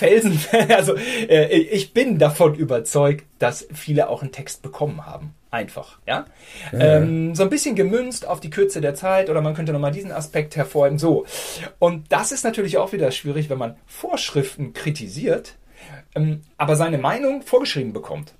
Felsen, 0.00 0.40
also 0.70 0.96
äh, 0.96 1.46
ich 1.48 1.92
bin 1.92 2.18
davon 2.18 2.54
überzeugt, 2.54 3.26
dass 3.38 3.68
viele 3.72 4.08
auch 4.08 4.22
einen 4.22 4.32
Text 4.32 4.62
bekommen 4.62 5.04
haben. 5.04 5.34
Einfach, 5.50 5.98
ja. 6.06 6.26
Ähm, 6.72 7.34
so 7.34 7.42
ein 7.42 7.50
bisschen 7.50 7.74
gemünzt 7.74 8.26
auf 8.26 8.40
die 8.40 8.50
Kürze 8.50 8.80
der 8.80 8.94
Zeit 8.94 9.28
oder 9.28 9.42
man 9.42 9.52
könnte 9.52 9.72
nochmal 9.72 9.90
diesen 9.90 10.12
Aspekt 10.12 10.56
hervorheben. 10.56 10.98
So. 10.98 11.26
Und 11.78 12.10
das 12.10 12.32
ist 12.32 12.44
natürlich 12.44 12.78
auch 12.78 12.92
wieder 12.92 13.10
schwierig, 13.10 13.50
wenn 13.50 13.58
man 13.58 13.76
Vorschriften 13.86 14.72
kritisiert, 14.72 15.56
ähm, 16.14 16.42
aber 16.56 16.76
seine 16.76 16.98
Meinung 16.98 17.42
vorgeschrieben 17.42 17.92
bekommt. 17.92 18.32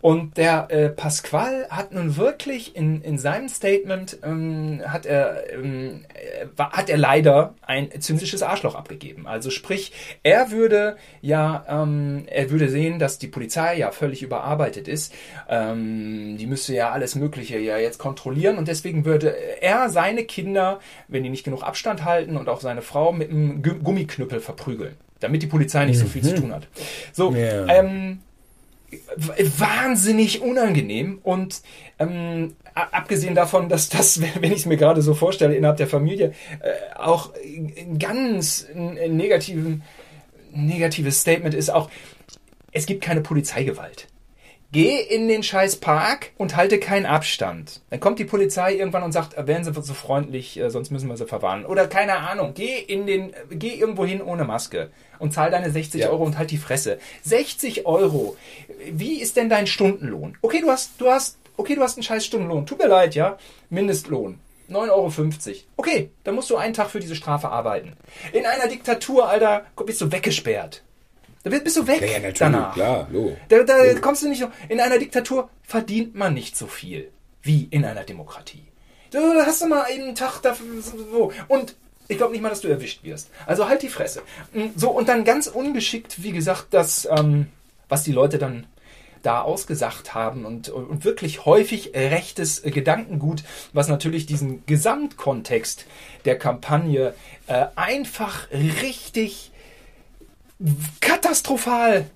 Und 0.00 0.36
der 0.36 0.66
äh, 0.70 0.88
Pasqual 0.88 1.66
hat 1.70 1.92
nun 1.92 2.16
wirklich 2.16 2.76
in, 2.76 3.02
in 3.02 3.18
seinem 3.18 3.48
Statement 3.48 4.18
ähm, 4.24 4.82
hat 4.86 5.06
er 5.06 5.52
ähm, 5.52 6.04
äh, 6.14 6.46
hat 6.58 6.88
er 6.90 6.96
leider 6.96 7.54
ein 7.62 7.88
zynisches 8.00 8.42
Arschloch 8.42 8.74
abgegeben. 8.74 9.26
Also 9.26 9.50
sprich, 9.50 9.92
er 10.22 10.50
würde 10.50 10.96
ja 11.20 11.64
ähm, 11.68 12.24
er 12.26 12.50
würde 12.50 12.68
sehen, 12.68 12.98
dass 12.98 13.18
die 13.18 13.28
Polizei 13.28 13.76
ja 13.76 13.90
völlig 13.90 14.22
überarbeitet 14.22 14.88
ist. 14.88 15.12
Ähm, 15.48 16.36
die 16.38 16.46
müsste 16.46 16.74
ja 16.74 16.90
alles 16.90 17.14
Mögliche 17.14 17.58
ja 17.58 17.78
jetzt 17.78 17.98
kontrollieren 17.98 18.58
und 18.58 18.68
deswegen 18.68 19.04
würde 19.04 19.30
er 19.60 19.88
seine 19.88 20.24
Kinder, 20.24 20.80
wenn 21.08 21.22
die 21.22 21.30
nicht 21.30 21.44
genug 21.44 21.62
Abstand 21.62 22.04
halten 22.04 22.36
und 22.36 22.48
auch 22.48 22.60
seine 22.60 22.82
Frau 22.82 23.12
mit 23.12 23.30
einem 23.30 23.62
Gu- 23.62 23.78
Gummiknüppel 23.82 24.40
verprügeln, 24.40 24.96
damit 25.20 25.42
die 25.42 25.46
Polizei 25.46 25.84
nicht 25.86 25.98
so 25.98 26.06
viel 26.06 26.22
zu 26.22 26.34
tun 26.34 26.52
hat. 26.52 26.66
So, 27.12 27.32
Ja. 27.34 27.66
ähm, 27.68 28.20
wahnsinnig 29.58 30.42
unangenehm 30.42 31.18
und 31.22 31.62
ähm, 31.98 32.54
abgesehen 32.74 33.34
davon, 33.34 33.68
dass 33.68 33.88
das, 33.88 34.20
wenn 34.40 34.52
ich 34.52 34.60
es 34.60 34.66
mir 34.66 34.76
gerade 34.76 35.02
so 35.02 35.14
vorstelle, 35.14 35.54
innerhalb 35.54 35.78
der 35.78 35.88
Familie 35.88 36.32
äh, 36.60 36.94
auch 36.98 37.32
ein 37.34 37.98
ganz 37.98 38.66
negativen, 38.74 39.82
negatives 40.52 41.20
Statement 41.20 41.54
ist 41.54 41.70
auch, 41.70 41.90
es 42.72 42.86
gibt 42.86 43.02
keine 43.02 43.22
Polizeigewalt. 43.22 44.08
Geh 44.72 45.00
in 45.00 45.28
den 45.28 45.42
scheiß 45.42 45.76
Park 45.76 46.32
und 46.38 46.56
halte 46.56 46.78
keinen 46.78 47.06
Abstand. 47.06 47.80
Dann 47.90 48.00
kommt 48.00 48.18
die 48.18 48.24
Polizei 48.24 48.74
irgendwann 48.74 49.04
und 49.04 49.12
sagt, 49.12 49.34
wären 49.46 49.64
Sie 49.64 49.72
so 49.72 49.94
freundlich, 49.94 50.58
äh, 50.58 50.70
sonst 50.70 50.90
müssen 50.90 51.08
wir 51.08 51.16
Sie 51.16 51.26
verwarnen. 51.26 51.64
Oder 51.64 51.86
keine 51.86 52.16
Ahnung, 52.16 52.52
geh 52.54 52.78
in 52.78 53.06
den, 53.06 53.32
äh, 53.32 53.36
geh 53.50 53.74
irgendwo 53.74 54.04
hin 54.04 54.20
ohne 54.20 54.44
Maske 54.44 54.90
und 55.18 55.32
zahl 55.32 55.50
deine 55.50 55.70
60 55.70 56.02
Ja. 56.02 56.10
Euro 56.10 56.24
und 56.24 56.36
halt 56.36 56.50
die 56.50 56.58
Fresse. 56.58 56.98
60 57.22 57.86
Euro. 57.86 58.36
Wie 58.90 59.20
ist 59.20 59.36
denn 59.36 59.48
dein 59.48 59.66
Stundenlohn? 59.66 60.36
Okay, 60.42 60.60
du 60.60 60.70
hast, 60.70 60.92
du 60.98 61.08
hast, 61.08 61.38
okay, 61.56 61.74
du 61.76 61.82
hast 61.82 61.96
einen 61.96 62.02
scheiß 62.02 62.26
Stundenlohn. 62.26 62.66
Tut 62.66 62.78
mir 62.78 62.88
leid, 62.88 63.14
ja. 63.14 63.38
Mindestlohn. 63.70 64.38
9,50 64.68 65.48
Euro. 65.48 65.58
Okay, 65.76 66.10
dann 66.24 66.34
musst 66.34 66.50
du 66.50 66.56
einen 66.56 66.74
Tag 66.74 66.90
für 66.90 66.98
diese 67.00 67.14
Strafe 67.14 67.48
arbeiten. 67.48 67.92
In 68.32 68.46
einer 68.46 68.66
Diktatur, 68.66 69.28
Alter, 69.28 69.64
bist 69.84 70.00
du 70.00 70.10
weggesperrt. 70.10 70.82
Da 71.48 71.58
bist 71.58 71.76
du 71.76 71.86
weg 71.86 72.00
Ja, 72.00 72.06
ja, 72.08 72.12
natürlich, 72.14 72.38
danach. 72.38 72.74
klar, 72.74 73.06
lo. 73.12 73.36
Da, 73.48 73.62
da 73.62 73.94
kommst 74.00 74.24
du 74.24 74.28
nicht 74.28 74.40
so. 74.40 74.48
In 74.68 74.80
einer 74.80 74.98
Diktatur 74.98 75.48
verdient 75.62 76.16
man 76.16 76.34
nicht 76.34 76.56
so 76.56 76.66
viel 76.66 77.10
wie 77.42 77.68
in 77.70 77.84
einer 77.84 78.02
Demokratie. 78.02 78.64
Du 79.12 79.18
da 79.32 79.46
hast 79.46 79.62
du 79.62 79.66
mal 79.68 79.84
einen 79.84 80.16
Tag 80.16 80.40
dafür. 80.42 80.82
So. 80.82 81.32
Und 81.46 81.76
ich 82.08 82.16
glaube 82.16 82.32
nicht 82.32 82.42
mal, 82.42 82.48
dass 82.48 82.62
du 82.62 82.68
erwischt 82.68 83.04
wirst. 83.04 83.30
Also 83.46 83.68
halt 83.68 83.82
die 83.82 83.88
Fresse. 83.88 84.22
Mm, 84.54 84.70
So, 84.74 84.90
und 84.90 85.08
dann 85.08 85.24
ganz 85.24 85.46
ungeschickt, 85.46 86.20
wie 86.24 86.32
gesagt, 86.32 86.66
das, 86.70 87.06
ähm, 87.16 87.46
was 87.88 88.02
die 88.02 88.12
Leute 88.12 88.38
dann 88.38 88.66
da 89.22 89.40
ausgesagt 89.42 90.14
haben 90.14 90.44
und, 90.46 90.68
und 90.68 91.04
wirklich 91.04 91.44
häufig 91.46 91.92
rechtes 91.94 92.62
Gedankengut, 92.62 93.44
was 93.72 93.86
natürlich 93.86 94.26
diesen 94.26 94.66
Gesamtkontext 94.66 95.86
der 96.24 96.38
Kampagne 96.38 97.14
äh, 97.46 97.66
einfach 97.76 98.50
richtig 98.50 99.52
katastrophal 101.00 102.06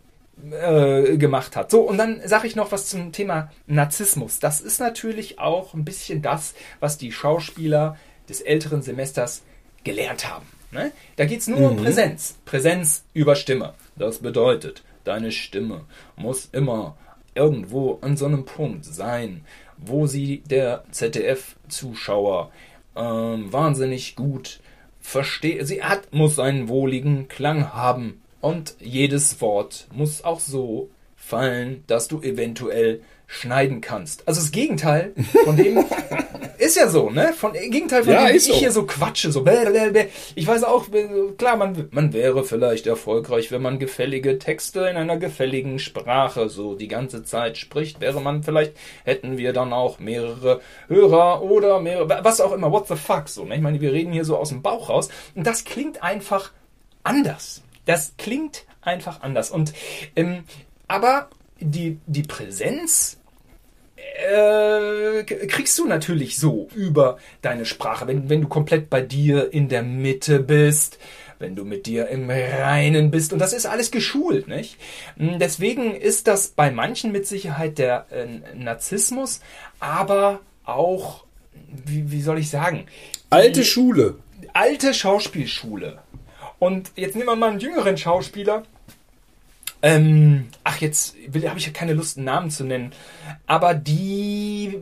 äh, 0.50 1.16
gemacht 1.16 1.56
hat. 1.56 1.70
So, 1.70 1.82
und 1.82 1.98
dann 1.98 2.20
sage 2.26 2.46
ich 2.46 2.56
noch 2.56 2.72
was 2.72 2.86
zum 2.86 3.12
Thema 3.12 3.50
Narzissmus. 3.66 4.38
Das 4.38 4.60
ist 4.60 4.80
natürlich 4.80 5.38
auch 5.38 5.74
ein 5.74 5.84
bisschen 5.84 6.22
das, 6.22 6.54
was 6.80 6.98
die 6.98 7.12
Schauspieler 7.12 7.96
des 8.28 8.40
älteren 8.40 8.82
Semesters 8.82 9.42
gelernt 9.84 10.30
haben. 10.30 10.46
Ne? 10.72 10.92
Da 11.16 11.24
geht 11.26 11.40
es 11.40 11.48
nur 11.48 11.58
mhm. 11.58 11.66
um 11.66 11.76
Präsenz. 11.76 12.38
Präsenz 12.44 13.04
über 13.12 13.34
Stimme. 13.34 13.74
Das 13.96 14.18
bedeutet, 14.18 14.82
deine 15.04 15.32
Stimme 15.32 15.84
muss 16.16 16.48
immer 16.52 16.96
irgendwo 17.34 17.98
an 18.00 18.16
so 18.16 18.26
einem 18.26 18.44
Punkt 18.44 18.84
sein, 18.84 19.44
wo 19.76 20.06
sie 20.06 20.42
der 20.46 20.84
ZDF-Zuschauer 20.90 22.50
ähm, 22.96 23.52
wahnsinnig 23.52 24.16
gut 24.16 24.60
versteht. 25.00 25.66
Sie 25.66 25.82
hat, 25.82 26.12
muss 26.12 26.38
einen 26.38 26.68
wohligen 26.68 27.28
Klang 27.28 27.72
haben. 27.72 28.20
Und 28.40 28.74
jedes 28.80 29.40
Wort 29.40 29.86
muss 29.92 30.24
auch 30.24 30.40
so 30.40 30.90
fallen, 31.16 31.84
dass 31.86 32.08
du 32.08 32.22
eventuell 32.22 33.02
schneiden 33.26 33.80
kannst. 33.80 34.26
Also 34.26 34.40
das 34.40 34.50
Gegenteil 34.50 35.14
von 35.44 35.56
dem 35.56 35.84
ist 36.58 36.76
ja 36.76 36.88
so, 36.88 37.10
ne? 37.10 37.32
Von 37.32 37.52
Gegenteil 37.52 38.02
von 38.02 38.12
ja, 38.12 38.26
dem, 38.26 38.36
ich 38.36 38.44
so. 38.44 38.54
hier 38.54 38.72
so 38.72 38.84
quatsche, 38.86 39.30
so 39.30 39.46
ich 40.34 40.46
weiß 40.46 40.64
auch, 40.64 40.86
klar, 41.38 41.56
man, 41.56 41.88
man 41.92 42.12
wäre 42.12 42.42
vielleicht 42.42 42.88
erfolgreich, 42.88 43.52
wenn 43.52 43.62
man 43.62 43.78
gefällige 43.78 44.38
Texte 44.38 44.80
in 44.80 44.96
einer 44.96 45.16
gefälligen 45.16 45.78
Sprache 45.78 46.48
so 46.48 46.74
die 46.74 46.88
ganze 46.88 47.22
Zeit 47.22 47.56
spricht, 47.56 48.00
wäre 48.00 48.20
man 48.20 48.42
vielleicht, 48.42 48.74
hätten 49.04 49.38
wir 49.38 49.52
dann 49.52 49.72
auch 49.72 50.00
mehrere 50.00 50.60
Hörer 50.88 51.42
oder 51.42 51.78
mehrere, 51.78 52.24
was 52.24 52.40
auch 52.40 52.52
immer, 52.52 52.72
what 52.72 52.88
the 52.88 52.96
fuck, 52.96 53.28
so, 53.28 53.44
ne? 53.44 53.54
Ich 53.54 53.62
meine, 53.62 53.80
wir 53.80 53.92
reden 53.92 54.12
hier 54.12 54.24
so 54.24 54.36
aus 54.36 54.48
dem 54.48 54.62
Bauch 54.62 54.88
raus 54.88 55.08
und 55.36 55.46
das 55.46 55.64
klingt 55.64 56.02
einfach 56.02 56.50
anders. 57.04 57.62
Das 57.90 58.14
klingt 58.18 58.66
einfach 58.82 59.22
anders 59.22 59.50
und, 59.50 59.72
ähm, 60.14 60.44
aber 60.86 61.28
die, 61.58 61.98
die 62.06 62.22
Präsenz 62.22 63.18
äh, 63.96 65.24
kriegst 65.24 65.76
du 65.76 65.86
natürlich 65.86 66.38
so 66.38 66.68
über 66.72 67.18
deine 67.42 67.66
Sprache, 67.66 68.06
wenn, 68.06 68.30
wenn 68.30 68.42
du 68.42 68.46
komplett 68.46 68.90
bei 68.90 69.00
dir 69.02 69.52
in 69.52 69.68
der 69.68 69.82
Mitte 69.82 70.38
bist, 70.38 71.00
wenn 71.40 71.56
du 71.56 71.64
mit 71.64 71.86
dir 71.86 72.06
im 72.06 72.30
Reinen 72.30 73.10
bist. 73.10 73.32
Und 73.32 73.40
das 73.40 73.52
ist 73.52 73.66
alles 73.66 73.90
geschult, 73.90 74.46
nicht? 74.46 74.76
Hm, 75.16 75.40
deswegen 75.40 75.96
ist 75.96 76.28
das 76.28 76.46
bei 76.46 76.70
manchen 76.70 77.10
mit 77.10 77.26
Sicherheit 77.26 77.78
der 77.78 78.06
äh, 78.12 78.54
Narzissmus, 78.54 79.40
aber 79.80 80.38
auch, 80.62 81.24
wie, 81.84 82.12
wie 82.12 82.22
soll 82.22 82.38
ich 82.38 82.50
sagen? 82.50 82.86
Alte 83.30 83.64
Schule. 83.64 84.14
Alte 84.52 84.94
Schauspielschule. 84.94 85.98
Und 86.60 86.92
jetzt 86.94 87.16
nehmen 87.16 87.28
wir 87.28 87.36
mal 87.36 87.50
einen 87.50 87.58
jüngeren 87.58 87.96
Schauspieler, 87.96 88.62
ähm, 89.82 90.48
ach, 90.62 90.80
jetzt 90.80 91.16
habe 91.46 91.58
ich 91.58 91.66
ja 91.66 91.72
keine 91.72 91.94
Lust, 91.94 92.18
einen 92.18 92.26
Namen 92.26 92.50
zu 92.50 92.64
nennen. 92.64 92.92
Aber 93.46 93.72
die 93.74 94.78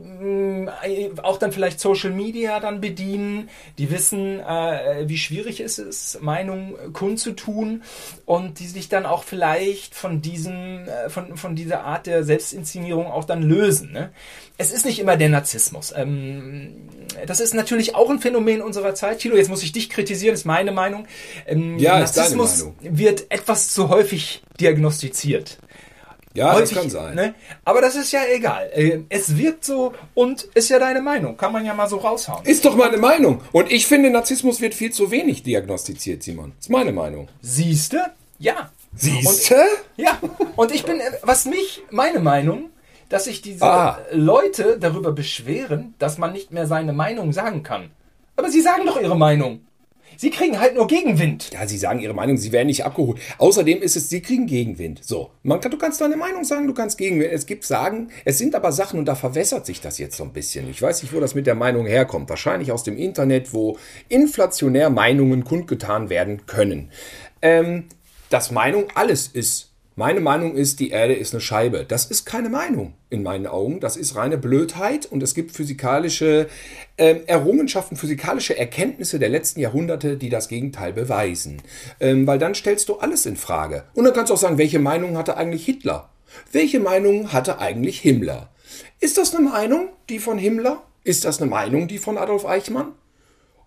äh, 0.83 1.09
auch 1.23 1.37
dann 1.37 1.53
vielleicht 1.53 1.79
Social 1.79 2.11
Media 2.11 2.59
dann 2.59 2.81
bedienen, 2.81 3.49
die 3.77 3.91
wissen, 3.91 4.39
äh, 4.41 5.07
wie 5.07 5.17
schwierig 5.17 5.61
es 5.61 5.79
ist, 5.79 6.21
Meinung 6.21 6.75
kundzutun 6.91 7.83
und 8.25 8.59
die 8.59 8.67
sich 8.67 8.89
dann 8.89 9.05
auch 9.05 9.23
vielleicht 9.23 9.95
von 9.95 10.21
diesem, 10.21 10.87
äh, 10.87 11.09
von, 11.09 11.37
von 11.37 11.55
dieser 11.55 11.85
Art 11.85 12.05
der 12.05 12.25
Selbstinszenierung 12.25 13.07
auch 13.07 13.23
dann 13.23 13.41
lösen. 13.41 13.93
Ne? 13.93 14.09
Es 14.57 14.73
ist 14.73 14.85
nicht 14.85 14.99
immer 14.99 15.15
der 15.15 15.29
Narzissmus. 15.29 15.93
Ähm, 15.95 16.89
das 17.25 17.39
ist 17.39 17.53
natürlich 17.53 17.95
auch 17.95 18.09
ein 18.09 18.19
Phänomen 18.19 18.61
unserer 18.61 18.95
Zeit. 18.95 19.19
Tilo, 19.19 19.37
jetzt 19.37 19.49
muss 19.49 19.63
ich 19.63 19.71
dich 19.71 19.89
kritisieren, 19.89 20.33
ist 20.33 20.45
meine 20.45 20.73
Meinung. 20.73 21.07
Ähm, 21.47 21.79
ja, 21.79 21.99
Narzissmus 21.99 22.51
ist 22.51 22.59
deine 22.59 22.73
Meinung. 22.81 22.97
wird 22.99 23.31
etwas 23.31 23.69
zu 23.69 23.87
häufig 23.87 24.43
diagnostiziert. 24.59 24.88
Ja, 26.33 26.53
häufig, 26.53 26.69
das 26.69 26.79
kann 26.79 26.89
sein. 26.89 27.15
Ne? 27.15 27.33
Aber 27.65 27.81
das 27.81 27.95
ist 27.95 28.11
ja 28.11 28.21
egal. 28.31 28.69
Äh, 28.73 28.99
es 29.09 29.35
wirkt 29.35 29.65
so 29.65 29.93
und 30.13 30.43
ist 30.53 30.69
ja 30.69 30.77
deine 30.77 31.01
Meinung. 31.01 31.37
Kann 31.37 31.51
man 31.51 31.65
ja 31.65 31.73
mal 31.73 31.89
so 31.89 31.97
raushauen. 31.97 32.45
Ist 32.45 32.65
doch 32.65 32.75
meine 32.75 32.97
Meinung. 32.97 33.41
Und 33.51 33.71
ich 33.71 33.87
finde, 33.87 34.11
Narzissmus 34.11 34.61
wird 34.61 34.75
viel 34.75 34.91
zu 34.91 35.09
wenig 35.09 35.43
diagnostiziert, 35.43 36.21
Simon. 36.21 36.53
Ist 36.59 36.69
meine 36.69 36.91
Meinung. 36.91 37.27
Siehste? 37.41 38.11
Ja. 38.37 38.71
Siehste? 38.95 39.57
Ja. 39.97 40.19
Und 40.55 40.71
ich 40.71 40.83
bin, 40.83 40.99
äh, 40.99 41.11
was 41.23 41.45
mich, 41.45 41.81
meine 41.89 42.19
Meinung, 42.19 42.69
dass 43.09 43.25
sich 43.25 43.41
diese 43.41 43.65
ah. 43.65 43.99
Leute 44.11 44.77
darüber 44.79 45.11
beschweren, 45.11 45.95
dass 45.97 46.19
man 46.19 46.31
nicht 46.31 46.51
mehr 46.51 46.67
seine 46.67 46.93
Meinung 46.93 47.33
sagen 47.33 47.63
kann. 47.63 47.89
Aber 48.35 48.49
sie 48.49 48.61
sagen 48.61 48.85
doch 48.85 49.01
ihre 49.01 49.17
Meinung. 49.17 49.61
Sie 50.21 50.31
kriegen 50.31 50.59
halt 50.59 50.75
nur 50.75 50.85
Gegenwind. 50.85 51.51
Ja, 51.53 51.65
sie 51.65 51.77
sagen 51.77 52.01
ihre 52.01 52.13
Meinung, 52.13 52.35
sie 52.35 52.51
werden 52.51 52.67
nicht 52.67 52.83
abgeholt. 52.83 53.21
Außerdem 53.37 53.81
ist 53.81 53.95
es, 53.95 54.09
sie 54.09 54.21
kriegen 54.21 54.47
Gegenwind. 54.47 54.99
So, 55.01 55.31
man 55.43 55.61
kann, 55.61 55.71
du 55.71 55.77
kannst 55.77 56.01
deine 56.01 56.17
Meinung 56.17 56.43
sagen, 56.43 56.67
du 56.67 56.73
kannst 56.73 56.97
Gegenwind. 56.97 57.31
Es 57.31 57.45
gibt 57.45 57.63
Sagen, 57.63 58.09
es 58.25 58.37
sind 58.37 58.53
aber 58.53 58.73
Sachen 58.73 58.99
und 58.99 59.05
da 59.05 59.15
verwässert 59.15 59.65
sich 59.65 59.79
das 59.79 59.97
jetzt 59.97 60.17
so 60.17 60.25
ein 60.25 60.33
bisschen. 60.33 60.69
Ich 60.69 60.81
weiß 60.81 61.03
nicht, 61.03 61.13
wo 61.13 61.21
das 61.21 61.35
mit 61.35 61.47
der 61.47 61.55
Meinung 61.55 61.85
herkommt. 61.85 62.29
Wahrscheinlich 62.29 62.73
aus 62.73 62.83
dem 62.83 62.97
Internet, 62.97 63.53
wo 63.53 63.77
inflationär 64.09 64.89
Meinungen 64.89 65.45
kundgetan 65.45 66.09
werden 66.09 66.45
können. 66.47 66.91
Ähm, 67.41 67.85
dass 68.29 68.51
Meinung 68.51 68.87
alles 68.95 69.25
ist. 69.27 69.68
Meine 69.99 70.21
Meinung 70.21 70.55
ist, 70.55 70.79
die 70.79 70.91
Erde 70.91 71.13
ist 71.13 71.33
eine 71.33 71.41
Scheibe. 71.41 71.83
Das 71.85 72.05
ist 72.05 72.23
keine 72.23 72.47
Meinung 72.47 72.93
in 73.09 73.21
meinen 73.21 73.47
Augen. 73.47 73.81
Das 73.81 73.97
ist 73.97 74.15
reine 74.15 74.37
Blödheit 74.37 75.05
und 75.05 75.21
es 75.21 75.33
gibt 75.33 75.51
physikalische 75.51 76.47
äh, 76.95 77.15
Errungenschaften, 77.25 77.97
physikalische 77.97 78.57
Erkenntnisse 78.57 79.19
der 79.19 79.27
letzten 79.27 79.59
Jahrhunderte, 79.59 80.15
die 80.15 80.29
das 80.29 80.47
Gegenteil 80.47 80.93
beweisen. 80.93 81.61
Ähm, 81.99 82.25
weil 82.25 82.39
dann 82.39 82.55
stellst 82.55 82.87
du 82.87 82.95
alles 82.99 83.25
in 83.25 83.35
Frage. 83.35 83.83
Und 83.93 84.05
dann 84.05 84.13
kannst 84.13 84.29
du 84.29 84.35
auch 84.35 84.39
sagen, 84.39 84.57
welche 84.57 84.79
Meinung 84.79 85.17
hatte 85.17 85.35
eigentlich 85.35 85.65
Hitler? 85.65 86.07
Welche 86.53 86.79
Meinung 86.79 87.33
hatte 87.33 87.59
eigentlich 87.59 87.99
Himmler? 87.99 88.51
Ist 89.01 89.17
das 89.17 89.35
eine 89.35 89.49
Meinung, 89.49 89.89
die 90.07 90.19
von 90.19 90.37
Himmler? 90.37 90.81
Ist 91.03 91.25
das 91.25 91.41
eine 91.41 91.51
Meinung, 91.51 91.89
die 91.89 91.97
von 91.97 92.17
Adolf 92.17 92.45
Eichmann? 92.45 92.93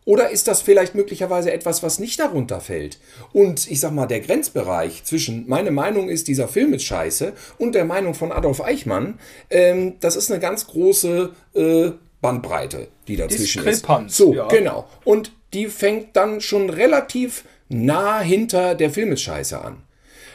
Oder 0.05 0.31
ist 0.31 0.49
das 0.49 0.62
vielleicht 0.62 0.95
möglicherweise 0.95 1.53
etwas, 1.53 1.83
was 1.83 1.99
nicht 2.01 2.19
darunter 2.19 2.61
fällt? 2.61 2.99
Und 3.33 3.71
ich 3.71 3.79
sag 3.79 3.93
mal, 3.93 4.07
der 4.07 4.21
Grenzbereich 4.21 5.05
zwischen 5.05 5.49
meine 5.49 5.71
Meinung 5.71 6.09
ist, 6.09 6.27
dieser 6.27 6.49
Film 6.49 6.75
ist 6.75 6.85
scheiße 6.85 7.33
und 7.59 7.75
der 7.75 7.85
Meinung 7.85 8.15
von 8.15 8.33
Adolf 8.33 8.61
Eichmann, 8.61 9.21
ähm, 9.51 9.95
das 10.01 10.17
ist 10.17 10.31
eine 10.31 10.41
ganz 10.41 10.67
große 10.67 11.31
äh, 11.55 11.91
Bandbreite, 12.21 12.88
die 13.07 13.17
dazwischen 13.17 13.65
ist. 13.67 14.17
So, 14.17 14.35
ja. 14.35 14.49
genau. 14.49 14.88
Und 15.05 15.33
die 15.53 15.67
fängt 15.67 16.17
dann 16.17 16.41
schon 16.41 16.71
relativ 16.71 17.45
nah 17.69 18.21
hinter 18.21 18.75
der 18.75 18.91
Film 18.91 19.12
ist 19.12 19.23
scheiße 19.23 19.61
an. 19.61 19.83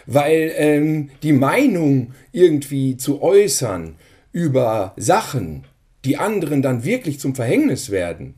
Weil 0.05 0.53
ähm, 0.55 1.09
die 1.23 1.33
Meinung 1.33 2.13
irgendwie 2.31 2.95
zu 2.95 3.21
äußern 3.21 3.95
über 4.31 4.93
Sachen, 4.95 5.65
die 6.05 6.17
anderen 6.17 6.61
dann 6.61 6.85
wirklich 6.85 7.19
zum 7.19 7.35
Verhängnis 7.35 7.89
werden, 7.89 8.35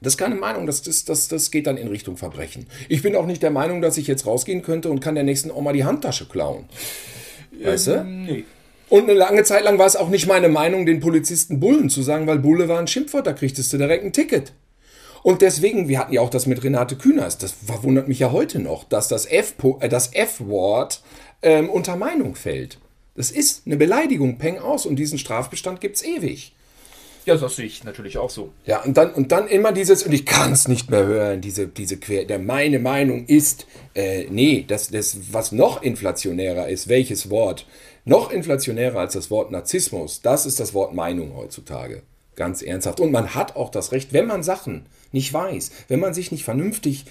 das 0.00 0.14
ist 0.14 0.18
keine 0.18 0.34
Meinung, 0.34 0.66
das, 0.66 0.82
das, 0.82 1.04
das, 1.04 1.28
das 1.28 1.50
geht 1.50 1.66
dann 1.66 1.76
in 1.76 1.88
Richtung 1.88 2.16
Verbrechen. 2.16 2.66
Ich 2.88 3.02
bin 3.02 3.16
auch 3.16 3.26
nicht 3.26 3.42
der 3.42 3.50
Meinung, 3.50 3.80
dass 3.80 3.96
ich 3.96 4.06
jetzt 4.06 4.26
rausgehen 4.26 4.62
könnte 4.62 4.90
und 4.90 5.00
kann 5.00 5.14
der 5.14 5.24
nächsten 5.24 5.50
Oma 5.50 5.72
die 5.72 5.84
Handtasche 5.84 6.26
klauen. 6.26 6.64
Weißt 7.62 7.88
du? 7.88 7.92
Ähm, 7.92 8.22
nee. 8.24 8.44
Und 8.88 9.04
eine 9.04 9.14
lange 9.14 9.44
Zeit 9.44 9.64
lang 9.64 9.78
war 9.78 9.86
es 9.86 9.96
auch 9.96 10.08
nicht 10.08 10.26
meine 10.26 10.48
Meinung, 10.48 10.86
den 10.86 11.00
Polizisten 11.00 11.60
Bullen 11.60 11.90
zu 11.90 12.02
sagen, 12.02 12.26
weil 12.26 12.38
Bulle 12.38 12.68
war 12.68 12.78
ein 12.78 12.86
Schimpfwort, 12.86 13.26
da 13.26 13.32
kriegtest 13.34 13.72
du 13.72 13.76
direkt 13.76 14.04
ein 14.04 14.12
Ticket. 14.12 14.52
Und 15.22 15.42
deswegen, 15.42 15.88
wir 15.88 15.98
hatten 15.98 16.12
ja 16.12 16.20
auch 16.20 16.30
das 16.30 16.46
mit 16.46 16.62
Renate 16.62 16.96
Künast, 16.96 17.42
das 17.42 17.52
verwundert 17.52 18.08
mich 18.08 18.20
ja 18.20 18.32
heute 18.32 18.60
noch, 18.60 18.84
dass 18.84 19.08
das 19.08 19.26
F-Wort 19.26 19.82
äh, 19.82 19.88
das 19.88 20.14
F 20.14 20.42
ähm, 21.42 21.68
unter 21.68 21.96
Meinung 21.96 22.34
fällt. 22.34 22.78
Das 23.14 23.30
ist 23.30 23.66
eine 23.66 23.76
Beleidigung, 23.76 24.38
peng 24.38 24.58
aus, 24.58 24.86
und 24.86 24.96
diesen 24.96 25.18
Strafbestand 25.18 25.80
gibt 25.80 25.96
es 25.96 26.04
ewig. 26.04 26.54
Ja, 27.28 27.36
das 27.36 27.56
sehe 27.56 27.66
ich 27.66 27.84
natürlich 27.84 28.16
auch 28.16 28.30
so. 28.30 28.54
Ja, 28.64 28.82
und 28.84 28.96
dann, 28.96 29.12
und 29.12 29.32
dann 29.32 29.48
immer 29.48 29.70
dieses, 29.72 30.02
und 30.02 30.14
ich 30.14 30.24
kann 30.24 30.50
es 30.50 30.66
nicht 30.66 30.88
mehr 30.88 31.04
hören, 31.04 31.42
diese, 31.42 31.68
diese 31.68 31.98
Quer, 31.98 32.24
der 32.24 32.38
meine 32.38 32.78
Meinung 32.78 33.26
ist, 33.26 33.66
äh, 33.94 34.24
nee, 34.30 34.64
das, 34.66 34.88
das, 34.88 35.18
was 35.30 35.52
noch 35.52 35.82
inflationärer 35.82 36.70
ist, 36.70 36.88
welches 36.88 37.28
Wort? 37.28 37.66
Noch 38.06 38.30
inflationärer 38.30 39.00
als 39.00 39.12
das 39.12 39.30
Wort 39.30 39.50
Narzissmus, 39.50 40.22
das 40.22 40.46
ist 40.46 40.58
das 40.58 40.72
Wort 40.72 40.94
Meinung 40.94 41.36
heutzutage. 41.36 42.00
Ganz 42.34 42.62
ernsthaft. 42.62 42.98
Und 42.98 43.12
man 43.12 43.34
hat 43.34 43.56
auch 43.56 43.70
das 43.70 43.92
Recht, 43.92 44.14
wenn 44.14 44.26
man 44.26 44.42
Sachen 44.42 44.86
nicht 45.12 45.30
weiß, 45.30 45.70
wenn 45.88 46.00
man 46.00 46.14
sich 46.14 46.32
nicht 46.32 46.44
vernünftig 46.44 47.04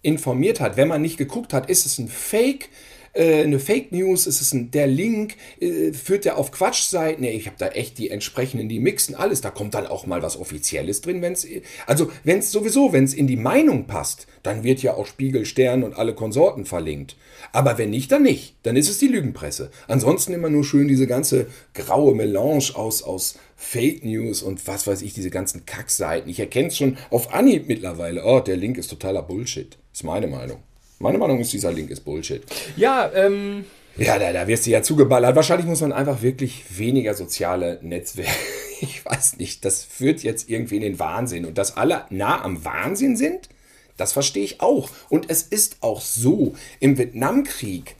informiert 0.00 0.58
hat, 0.58 0.78
wenn 0.78 0.88
man 0.88 1.02
nicht 1.02 1.18
geguckt 1.18 1.52
hat, 1.52 1.68
ist 1.68 1.84
es 1.84 1.98
ein 1.98 2.08
Fake, 2.08 2.70
äh, 3.14 3.42
eine 3.42 3.58
Fake 3.58 3.92
News, 3.92 4.26
ist 4.26 4.40
es 4.40 4.52
ein, 4.52 4.70
der 4.70 4.86
Link, 4.86 5.34
äh, 5.60 5.92
führt 5.92 6.24
der 6.24 6.38
auf 6.38 6.50
Quatschseiten. 6.50 7.22
Nee, 7.22 7.32
ich 7.32 7.46
habe 7.46 7.56
da 7.58 7.68
echt 7.68 7.98
die 7.98 8.10
entsprechenden, 8.10 8.68
die 8.68 8.80
mixen 8.80 9.14
alles. 9.14 9.40
Da 9.40 9.50
kommt 9.50 9.74
dann 9.74 9.86
auch 9.86 10.06
mal 10.06 10.22
was 10.22 10.38
Offizielles 10.38 11.00
drin, 11.00 11.22
wenn 11.22 11.34
es, 11.34 11.46
also 11.86 12.10
wenn 12.24 12.38
es 12.38 12.52
sowieso, 12.52 12.92
wenn 12.92 13.04
es 13.04 13.14
in 13.14 13.26
die 13.26 13.36
Meinung 13.36 13.86
passt, 13.86 14.26
dann 14.42 14.64
wird 14.64 14.82
ja 14.82 14.94
auch 14.94 15.06
Spiegel, 15.06 15.44
Stern 15.44 15.82
und 15.84 15.94
alle 15.94 16.14
Konsorten 16.14 16.64
verlinkt. 16.64 17.16
Aber 17.52 17.78
wenn 17.78 17.90
nicht, 17.90 18.10
dann 18.10 18.22
nicht. 18.22 18.56
Dann 18.62 18.76
ist 18.76 18.88
es 18.88 18.98
die 18.98 19.08
Lügenpresse. 19.08 19.70
Ansonsten 19.88 20.32
immer 20.32 20.50
nur 20.50 20.64
schön 20.64 20.88
diese 20.88 21.06
ganze 21.06 21.46
graue 21.74 22.14
Melange 22.14 22.72
aus, 22.74 23.02
aus 23.02 23.38
Fake 23.56 24.04
News 24.04 24.42
und 24.42 24.66
was 24.66 24.86
weiß 24.86 25.02
ich, 25.02 25.14
diese 25.14 25.30
ganzen 25.30 25.66
Kackseiten. 25.66 26.30
Ich 26.30 26.40
erkenne 26.40 26.68
es 26.68 26.76
schon 26.76 26.96
auf 27.10 27.32
Anhieb 27.32 27.68
mittlerweile. 27.68 28.24
Oh, 28.24 28.40
der 28.40 28.56
Link 28.56 28.78
ist 28.78 28.88
totaler 28.88 29.22
Bullshit. 29.22 29.78
Ist 29.92 30.04
meine 30.04 30.26
Meinung. 30.26 30.58
Meine 31.02 31.18
Meinung 31.18 31.40
ist, 31.40 31.52
dieser 31.52 31.72
Link 31.72 31.90
ist 31.90 32.02
Bullshit. 32.02 32.44
Ja, 32.76 33.10
ähm, 33.12 33.64
Ja, 33.96 34.20
da, 34.20 34.32
da 34.32 34.46
wirst 34.46 34.66
du 34.66 34.70
ja 34.70 34.82
zugeballert. 34.82 35.34
Wahrscheinlich 35.34 35.66
muss 35.66 35.80
man 35.80 35.92
einfach 35.92 36.22
wirklich 36.22 36.64
weniger 36.78 37.14
soziale 37.14 37.78
Netzwerke. 37.82 38.30
Ich 38.84 39.04
weiß 39.04 39.36
nicht, 39.36 39.64
das 39.64 39.84
führt 39.84 40.24
jetzt 40.24 40.50
irgendwie 40.50 40.74
in 40.74 40.82
den 40.82 40.98
Wahnsinn. 40.98 41.44
Und 41.44 41.56
dass 41.56 41.76
alle 41.76 42.04
nah 42.10 42.42
am 42.42 42.64
Wahnsinn 42.64 43.16
sind, 43.16 43.48
das 43.96 44.12
verstehe 44.12 44.42
ich 44.42 44.60
auch. 44.60 44.90
Und 45.08 45.30
es 45.30 45.44
ist 45.44 45.76
auch 45.82 46.00
so, 46.00 46.54
im 46.80 46.98
Vietnamkrieg 46.98 47.94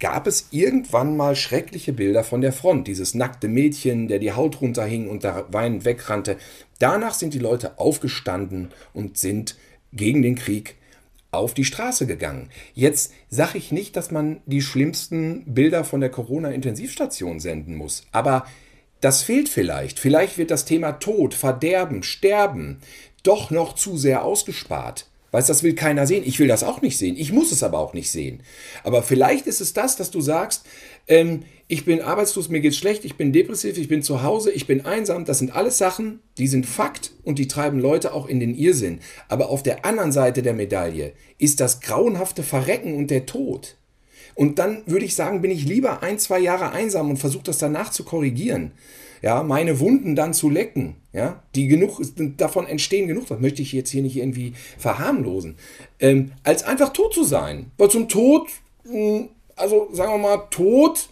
gab 0.00 0.26
es 0.26 0.48
irgendwann 0.50 1.16
mal 1.16 1.36
schreckliche 1.36 1.92
Bilder 1.92 2.24
von 2.24 2.40
der 2.40 2.52
Front. 2.52 2.88
Dieses 2.88 3.14
nackte 3.14 3.46
Mädchen, 3.46 4.08
der 4.08 4.18
die 4.18 4.32
Haut 4.32 4.60
runterhing 4.60 5.08
und 5.08 5.22
da 5.22 5.46
weinend 5.52 5.84
wegrannte. 5.84 6.38
Danach 6.80 7.14
sind 7.14 7.32
die 7.32 7.38
Leute 7.38 7.78
aufgestanden 7.78 8.72
und 8.94 9.18
sind 9.18 9.56
gegen 9.92 10.22
den 10.22 10.34
Krieg 10.34 10.74
auf 11.30 11.54
die 11.54 11.64
Straße 11.64 12.06
gegangen. 12.06 12.50
Jetzt 12.74 13.12
sage 13.28 13.58
ich 13.58 13.72
nicht, 13.72 13.96
dass 13.96 14.10
man 14.10 14.40
die 14.46 14.62
schlimmsten 14.62 15.54
Bilder 15.54 15.84
von 15.84 16.00
der 16.00 16.10
Corona-Intensivstation 16.10 17.40
senden 17.40 17.74
muss, 17.74 18.04
aber 18.12 18.46
das 19.00 19.22
fehlt 19.22 19.48
vielleicht. 19.48 19.98
Vielleicht 19.98 20.38
wird 20.38 20.50
das 20.50 20.64
Thema 20.64 20.92
Tod, 20.92 21.34
Verderben, 21.34 22.02
Sterben 22.02 22.78
doch 23.22 23.50
noch 23.50 23.74
zu 23.74 23.96
sehr 23.96 24.24
ausgespart. 24.24 25.06
Weißt, 25.32 25.50
das 25.50 25.62
will 25.62 25.74
keiner 25.74 26.06
sehen. 26.06 26.22
Ich 26.24 26.38
will 26.38 26.48
das 26.48 26.62
auch 26.62 26.80
nicht 26.80 26.96
sehen. 26.96 27.16
Ich 27.16 27.32
muss 27.32 27.52
es 27.52 27.62
aber 27.62 27.78
auch 27.78 27.92
nicht 27.92 28.10
sehen. 28.10 28.42
Aber 28.84 29.02
vielleicht 29.02 29.46
ist 29.46 29.60
es 29.60 29.72
das, 29.72 29.96
dass 29.96 30.10
du 30.10 30.20
sagst, 30.20 30.64
ähm, 31.08 31.42
ich 31.68 31.84
bin 31.84 32.00
arbeitslos, 32.00 32.48
mir 32.48 32.60
geht's 32.60 32.76
schlecht, 32.76 33.04
ich 33.04 33.16
bin 33.16 33.32
depressiv, 33.32 33.76
ich 33.76 33.88
bin 33.88 34.02
zu 34.02 34.22
Hause, 34.22 34.52
ich 34.52 34.68
bin 34.68 34.86
einsam. 34.86 35.24
Das 35.24 35.40
sind 35.40 35.54
alles 35.54 35.78
Sachen, 35.78 36.20
die 36.38 36.46
sind 36.46 36.64
Fakt 36.64 37.12
und 37.24 37.40
die 37.40 37.48
treiben 37.48 37.80
Leute 37.80 38.14
auch 38.14 38.28
in 38.28 38.38
den 38.38 38.54
Irrsinn. 38.54 39.00
Aber 39.28 39.50
auf 39.50 39.64
der 39.64 39.84
anderen 39.84 40.12
Seite 40.12 40.42
der 40.42 40.54
Medaille 40.54 41.12
ist 41.38 41.58
das 41.58 41.80
grauenhafte 41.80 42.44
Verrecken 42.44 42.94
und 42.94 43.10
der 43.10 43.26
Tod. 43.26 43.76
Und 44.36 44.58
dann 44.58 44.82
würde 44.86 45.06
ich 45.06 45.16
sagen, 45.16 45.40
bin 45.40 45.50
ich 45.50 45.64
lieber 45.64 46.02
ein, 46.02 46.18
zwei 46.18 46.38
Jahre 46.38 46.70
einsam 46.70 47.10
und 47.10 47.16
versuche 47.16 47.44
das 47.44 47.58
danach 47.58 47.90
zu 47.90 48.04
korrigieren. 48.04 48.72
Ja, 49.22 49.42
meine 49.42 49.80
Wunden 49.80 50.14
dann 50.14 50.34
zu 50.34 50.50
lecken, 50.50 50.96
ja, 51.12 51.42
die 51.54 51.66
genug, 51.66 52.00
davon 52.36 52.66
entstehen 52.66 53.08
genug, 53.08 53.26
das 53.26 53.40
möchte 53.40 53.62
ich 53.62 53.72
jetzt 53.72 53.90
hier 53.90 54.02
nicht 54.02 54.16
irgendwie 54.16 54.52
verharmlosen, 54.76 55.56
ähm, 56.00 56.32
als 56.44 56.64
einfach 56.64 56.92
tot 56.92 57.14
zu 57.14 57.24
sein. 57.24 57.72
Weil 57.78 57.90
zum 57.90 58.10
Tod, 58.10 58.48
hm, 58.84 59.30
also 59.56 59.88
sagen 59.92 60.12
wir 60.12 60.18
mal, 60.18 60.46
Tod, 60.50 61.08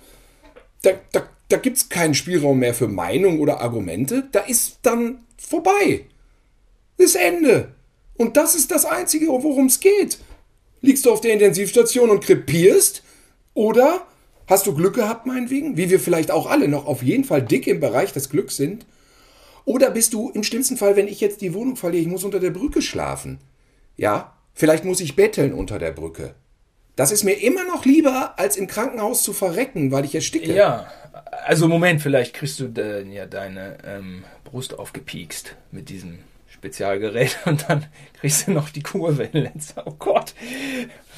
da, 0.83 0.93
da, 1.13 1.27
da 1.49 1.57
gibt 1.57 1.79
es 1.79 1.89
keinen 1.89 2.15
Spielraum 2.15 2.59
mehr 2.59 2.75
für 2.75 2.89
Meinung 2.89 3.41
oder 3.41 3.61
Argumente, 3.61 4.29
da 4.31 4.41
ist 4.41 4.79
dann 4.83 5.25
vorbei. 5.37 6.07
Das 6.99 7.15
Ende. 7.15 7.75
Und 8.17 8.37
das 8.37 8.55
ist 8.55 8.71
das 8.71 8.85
Einzige, 8.85 9.27
worum 9.27 9.67
es 9.67 9.81
geht. 9.81 10.19
Liegst 10.81 11.07
du 11.07 11.13
auf 11.13 11.21
der 11.21 11.33
Intensivstation 11.33 12.11
und 12.11 12.23
krepierst? 12.23 13.03
Oder 13.55 14.07
hast 14.47 14.67
du 14.67 14.75
Glück 14.75 14.95
gehabt, 14.95 15.27
meinetwegen? 15.27 15.77
Wie 15.77 15.91
wir 15.91 15.99
vielleicht 15.99 16.31
auch 16.31 16.47
alle 16.47 16.69
noch 16.69 16.87
auf 16.87 17.03
jeden 17.03 17.25
Fall 17.25 17.43
dick 17.43 17.67
im 17.67 17.81
Bereich 17.81 18.13
des 18.13 18.31
Glücks 18.31 18.57
sind? 18.57 18.87
Oder 19.65 19.91
bist 19.91 20.13
du 20.13 20.31
im 20.31 20.43
schlimmsten 20.43 20.77
Fall, 20.77 20.95
wenn 20.95 21.09
ich 21.09 21.21
jetzt 21.21 21.41
die 21.41 21.55
Wohnung 21.55 21.77
verliere, 21.77 22.03
ich 22.03 22.09
muss 22.09 22.25
unter 22.25 22.39
der 22.39 22.51
Brücke 22.51 22.83
schlafen? 22.83 23.39
Ja, 23.97 24.37
vielleicht 24.53 24.85
muss 24.85 25.01
ich 25.01 25.17
betteln 25.17 25.55
unter 25.55 25.79
der 25.79 25.93
Brücke. 25.93 26.35
Das 26.97 27.11
ist 27.11 27.25
mir 27.25 27.33
immer 27.33 27.65
noch 27.65 27.85
lieber, 27.85 28.39
als 28.39 28.57
im 28.57 28.67
Krankenhaus 28.67 29.23
zu 29.23 29.33
verrecken, 29.33 29.91
weil 29.91 30.05
ich 30.05 30.15
ersticke. 30.15 30.55
Ja, 30.55 30.87
also 31.45 31.67
Moment, 31.67 32.01
vielleicht 32.01 32.35
kriegst 32.35 32.61
du 32.61 32.69
de, 32.69 33.07
ja 33.13 33.27
deine 33.27 33.79
ähm, 33.85 34.25
Brust 34.45 34.79
aufgepiekst 34.79 35.57
mit 35.73 35.89
diesem 35.89 36.21
Spezialgerät 36.49 37.39
und 37.47 37.69
dann 37.69 37.87
kriegst 38.21 38.47
du 38.47 38.53
noch 38.53 38.71
die 38.71 38.83
Kurwelle. 38.83 39.53
Oh 39.85 39.95
Gott. 39.99 40.35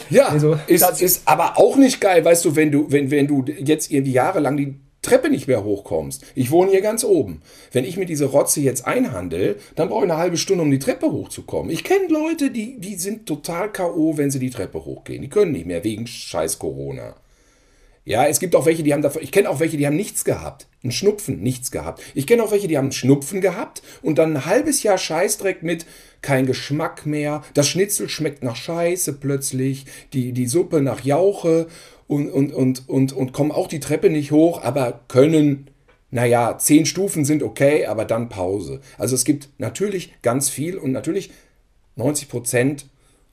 Ja, 0.08 0.28
also, 0.28 0.58
ist, 0.66 1.00
ist 1.02 1.28
aber 1.28 1.58
auch 1.58 1.76
nicht 1.76 2.00
geil, 2.00 2.24
weißt 2.24 2.44
du, 2.46 2.56
wenn 2.56 2.72
du, 2.72 2.90
wenn, 2.90 3.10
wenn 3.10 3.26
du 3.26 3.44
jetzt 3.46 3.90
irgendwie 3.90 4.12
jahrelang 4.12 4.56
die 4.56 4.80
Treppe 5.06 5.30
nicht 5.30 5.46
mehr 5.46 5.64
hochkommst. 5.64 6.24
Ich 6.34 6.50
wohne 6.50 6.72
hier 6.72 6.82
ganz 6.82 7.04
oben. 7.04 7.40
Wenn 7.72 7.84
ich 7.84 7.96
mir 7.96 8.06
diese 8.06 8.26
Rotze 8.26 8.60
jetzt 8.60 8.86
einhandel, 8.86 9.56
dann 9.74 9.88
brauche 9.88 10.04
ich 10.04 10.10
eine 10.10 10.20
halbe 10.20 10.36
Stunde, 10.36 10.62
um 10.62 10.70
die 10.70 10.78
Treppe 10.78 11.10
hochzukommen. 11.10 11.70
Ich 11.70 11.84
kenne 11.84 12.08
Leute, 12.08 12.50
die, 12.50 12.78
die 12.78 12.96
sind 12.96 13.26
total 13.26 13.72
K.O., 13.72 14.16
wenn 14.16 14.30
sie 14.30 14.38
die 14.38 14.50
Treppe 14.50 14.84
hochgehen. 14.84 15.22
Die 15.22 15.28
können 15.28 15.52
nicht 15.52 15.66
mehr 15.66 15.84
wegen 15.84 16.06
scheiß 16.06 16.58
Corona. 16.58 17.14
Ja, 18.06 18.24
es 18.26 18.38
gibt 18.38 18.54
auch 18.54 18.66
welche, 18.66 18.84
die 18.84 18.92
haben 18.92 19.02
davon, 19.02 19.20
ich 19.20 19.32
kenne 19.32 19.50
auch 19.50 19.58
welche, 19.58 19.76
die 19.76 19.84
haben 19.84 19.96
nichts 19.96 20.24
gehabt. 20.24 20.68
Ein 20.84 20.92
Schnupfen, 20.92 21.42
nichts 21.42 21.72
gehabt. 21.72 22.00
Ich 22.14 22.28
kenne 22.28 22.44
auch 22.44 22.52
welche, 22.52 22.68
die 22.68 22.78
haben 22.78 22.84
einen 22.84 22.92
Schnupfen 22.92 23.40
gehabt 23.40 23.82
und 24.00 24.18
dann 24.18 24.36
ein 24.36 24.46
halbes 24.46 24.84
Jahr 24.84 24.96
Scheißdreck 24.96 25.64
mit 25.64 25.86
kein 26.22 26.46
Geschmack 26.46 27.04
mehr. 27.04 27.42
Das 27.54 27.68
Schnitzel 27.68 28.08
schmeckt 28.08 28.44
nach 28.44 28.54
Scheiße 28.54 29.14
plötzlich, 29.14 29.86
die, 30.12 30.32
die 30.32 30.46
Suppe 30.46 30.82
nach 30.82 31.04
Jauche 31.04 31.66
und, 32.08 32.30
und, 32.30 32.52
und, 32.52 32.88
und, 32.88 33.12
und 33.12 33.32
kommen 33.32 33.52
auch 33.52 33.66
die 33.66 33.80
Treppe 33.80 34.10
nicht 34.10 34.30
hoch, 34.30 34.62
aber 34.62 35.00
können, 35.08 35.68
naja, 36.10 36.58
zehn 36.58 36.86
Stufen 36.86 37.24
sind 37.24 37.42
okay, 37.42 37.86
aber 37.86 38.04
dann 38.04 38.28
Pause. 38.28 38.80
Also 38.98 39.14
es 39.14 39.24
gibt 39.24 39.48
natürlich 39.58 40.14
ganz 40.22 40.48
viel 40.48 40.78
und 40.78 40.92
natürlich 40.92 41.30
90 41.96 42.28
Prozent 42.28 42.86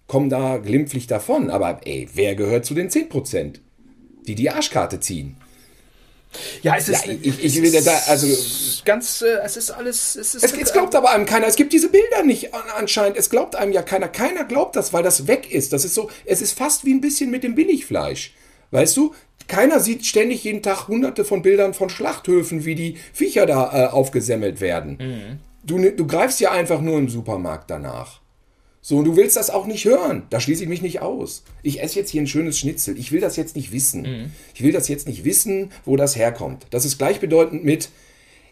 kommen 0.07 0.29
da 0.29 0.57
glimpflich 0.57 1.07
davon. 1.07 1.49
Aber 1.49 1.81
ey, 1.85 2.07
wer 2.13 2.35
gehört 2.35 2.65
zu 2.65 2.73
den 2.73 2.89
10 2.89 3.09
Prozent? 3.09 3.61
die 4.27 4.35
die 4.35 4.49
Arschkarte 4.49 4.99
ziehen. 4.99 5.37
Ja, 6.63 6.75
es 6.75 6.89
ist, 6.89 7.05
ja, 7.05 7.13
ich, 7.21 7.43
ich, 7.43 7.61
will 7.61 7.71
da, 7.83 7.95
also 8.07 8.27
ganz, 8.85 9.21
äh, 9.21 9.37
es 9.43 9.55
ist 9.55 9.69
alles, 9.69 10.15
es 10.15 10.33
ist. 10.33 10.43
Es, 10.43 10.53
es 10.53 10.73
glaubt 10.73 10.95
aber 10.95 11.11
einem 11.11 11.27
keiner. 11.27 11.45
Es 11.45 11.55
gibt 11.55 11.73
diese 11.73 11.89
Bilder 11.89 12.23
nicht 12.23 12.55
anscheinend. 12.75 13.17
Es 13.17 13.29
glaubt 13.29 13.55
einem 13.55 13.71
ja 13.71 13.83
keiner. 13.83 14.07
Keiner 14.07 14.43
glaubt 14.43 14.75
das, 14.75 14.93
weil 14.93 15.03
das 15.03 15.27
weg 15.27 15.51
ist. 15.51 15.73
Das 15.73 15.85
ist 15.85 15.93
so. 15.93 16.09
Es 16.25 16.41
ist 16.41 16.57
fast 16.57 16.85
wie 16.85 16.93
ein 16.93 17.01
bisschen 17.01 17.29
mit 17.29 17.43
dem 17.43 17.53
Billigfleisch. 17.53 18.33
Weißt 18.73 18.97
du? 18.97 19.13
Keiner 19.47 19.79
sieht 19.79 20.05
ständig 20.05 20.43
jeden 20.43 20.63
Tag 20.63 20.87
hunderte 20.87 21.25
von 21.25 21.41
Bildern 21.41 21.73
von 21.73 21.89
Schlachthöfen, 21.89 22.65
wie 22.65 22.75
die 22.75 22.97
Viecher 23.13 23.45
da 23.45 23.71
äh, 23.71 23.87
aufgesemmelt 23.87 24.61
werden. 24.61 24.97
Mhm. 24.99 25.39
Du, 25.63 25.91
du 25.91 26.07
greifst 26.07 26.39
ja 26.39 26.51
einfach 26.51 26.81
nur 26.81 26.97
im 26.97 27.07
Supermarkt 27.07 27.69
danach. 27.69 28.21
So, 28.81 28.97
und 28.97 29.05
du 29.05 29.15
willst 29.15 29.37
das 29.37 29.49
auch 29.49 29.67
nicht 29.67 29.85
hören. 29.85 30.23
Da 30.29 30.39
schließe 30.39 30.63
ich 30.63 30.69
mich 30.69 30.81
nicht 30.81 31.01
aus. 31.01 31.43
Ich 31.61 31.81
esse 31.81 31.99
jetzt 31.99 32.09
hier 32.09 32.21
ein 32.21 32.27
schönes 32.27 32.57
Schnitzel. 32.57 32.97
Ich 32.97 33.11
will 33.11 33.21
das 33.21 33.35
jetzt 33.35 33.55
nicht 33.55 33.71
wissen. 33.71 34.01
Mhm. 34.01 34.31
Ich 34.55 34.63
will 34.63 34.71
das 34.71 34.87
jetzt 34.87 35.07
nicht 35.07 35.23
wissen, 35.23 35.71
wo 35.85 35.95
das 35.95 36.15
herkommt. 36.15 36.65
Das 36.71 36.83
ist 36.83 36.97
gleichbedeutend 36.97 37.63
mit, 37.63 37.89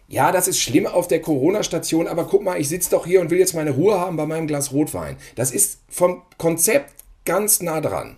ja, 0.07 0.31
das 0.31 0.47
ist 0.47 0.59
schlimm 0.59 0.85
auf 0.85 1.07
der 1.07 1.21
Corona-Station, 1.21 2.07
aber 2.07 2.27
guck 2.27 2.43
mal, 2.43 2.61
ich 2.61 2.69
sitze 2.69 2.91
doch 2.91 3.07
hier 3.07 3.21
und 3.21 3.31
will 3.31 3.39
jetzt 3.39 3.55
meine 3.55 3.71
Ruhe 3.71 3.99
haben 3.99 4.17
bei 4.17 4.25
meinem 4.27 4.45
Glas 4.45 4.71
Rotwein. 4.71 5.17
Das 5.35 5.51
ist 5.51 5.79
vom 5.89 6.21
Konzept 6.37 6.93
ganz 7.25 7.61
nah 7.61 7.81
dran. 7.81 8.17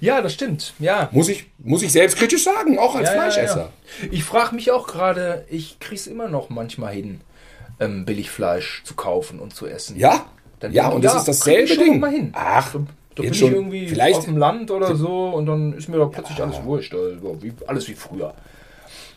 Ja, 0.00 0.22
das 0.22 0.32
stimmt. 0.32 0.74
Ja. 0.78 1.08
Muss 1.12 1.28
ich, 1.28 1.46
muss 1.58 1.82
ich 1.82 1.92
selbstkritisch 1.92 2.44
sagen, 2.44 2.78
auch 2.78 2.94
als 2.94 3.08
ja, 3.08 3.14
Fleischesser. 3.14 3.70
Ja. 4.02 4.08
Ich 4.10 4.24
frage 4.24 4.54
mich 4.54 4.70
auch 4.70 4.86
gerade, 4.86 5.44
ich 5.50 5.78
kriege 5.78 5.96
es 5.96 6.06
immer 6.06 6.28
noch 6.28 6.48
manchmal 6.48 6.94
hin, 6.94 7.20
ähm, 7.80 8.04
Billigfleisch 8.04 8.82
zu 8.84 8.94
kaufen 8.94 9.38
und 9.38 9.54
zu 9.54 9.66
essen. 9.66 9.98
Ja? 9.98 10.26
Dann 10.60 10.72
ja, 10.72 10.88
und 10.88 11.04
das 11.04 11.14
ist 11.14 11.28
dasselbe 11.28 11.76
Ding. 11.76 12.00
Mal 12.00 12.10
hin. 12.10 12.32
Ach, 12.34 12.74
da, 13.14 13.22
bin 13.22 13.34
schon, 13.34 13.48
ich 13.48 13.54
irgendwie 13.54 13.88
vielleicht 13.88 14.18
auf 14.18 14.24
dem 14.24 14.36
Land 14.36 14.70
oder 14.70 14.94
so 14.96 15.26
und 15.26 15.46
dann 15.46 15.72
ist 15.72 15.88
mir 15.88 15.98
da 15.98 16.06
plötzlich 16.06 16.38
ja. 16.38 16.44
alles 16.44 16.62
wurscht. 16.64 16.94
Also 16.94 17.42
wie, 17.42 17.52
alles 17.66 17.88
wie 17.88 17.94
früher. 17.94 18.34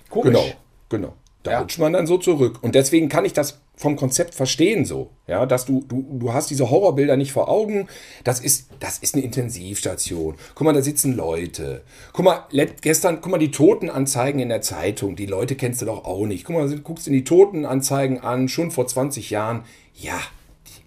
Komisch. 0.10 0.34
Genau, 0.34 0.46
genau. 0.90 1.14
Da 1.44 1.52
ja. 1.52 1.60
rutscht 1.60 1.80
man 1.80 1.94
dann 1.94 2.06
so 2.06 2.18
zurück. 2.18 2.60
Und 2.62 2.76
deswegen 2.76 3.10
kann 3.10 3.26
ich 3.26 3.34
das 3.34 3.60
vom 3.82 3.96
Konzept 3.96 4.36
verstehen 4.36 4.86
so. 4.86 5.10
Ja, 5.28 5.46
dass 5.46 5.66
du, 5.66 5.84
du, 5.88 6.06
du 6.20 6.34
hast 6.34 6.52
diese 6.52 6.70
Horrorbilder 6.70 7.18
nicht 7.18 7.32
vor 7.32 7.50
Augen. 7.50 7.88
Das 8.24 8.40
ist, 8.40 8.70
das 8.80 9.00
ist 9.00 9.16
eine 9.16 9.24
Intensivstation. 9.24 10.36
Guck 10.54 10.66
mal, 10.66 10.74
da 10.74 10.84
sitzen 10.84 11.16
Leute. 11.16 11.82
Guck 12.14 12.26
mal, 12.26 12.46
gestern, 12.82 13.22
guck 13.22 13.32
mal, 13.32 13.40
die 13.40 13.52
Totenanzeigen 13.52 14.40
in 14.40 14.50
der 14.50 14.62
Zeitung. 14.62 15.16
Die 15.16 15.26
Leute 15.26 15.56
kennst 15.56 15.82
du 15.82 15.88
doch 15.88 16.06
auch 16.06 16.28
nicht. 16.28 16.46
Guck 16.46 16.56
mal, 16.56 16.70
du 16.70 16.80
guckst 16.80 17.08
in 17.08 17.14
die 17.14 17.24
Totenanzeigen 17.24 18.20
an, 18.20 18.48
schon 18.48 18.70
vor 18.70 18.86
20 18.86 19.32
Jahren. 19.32 19.64
Ja, 19.96 20.20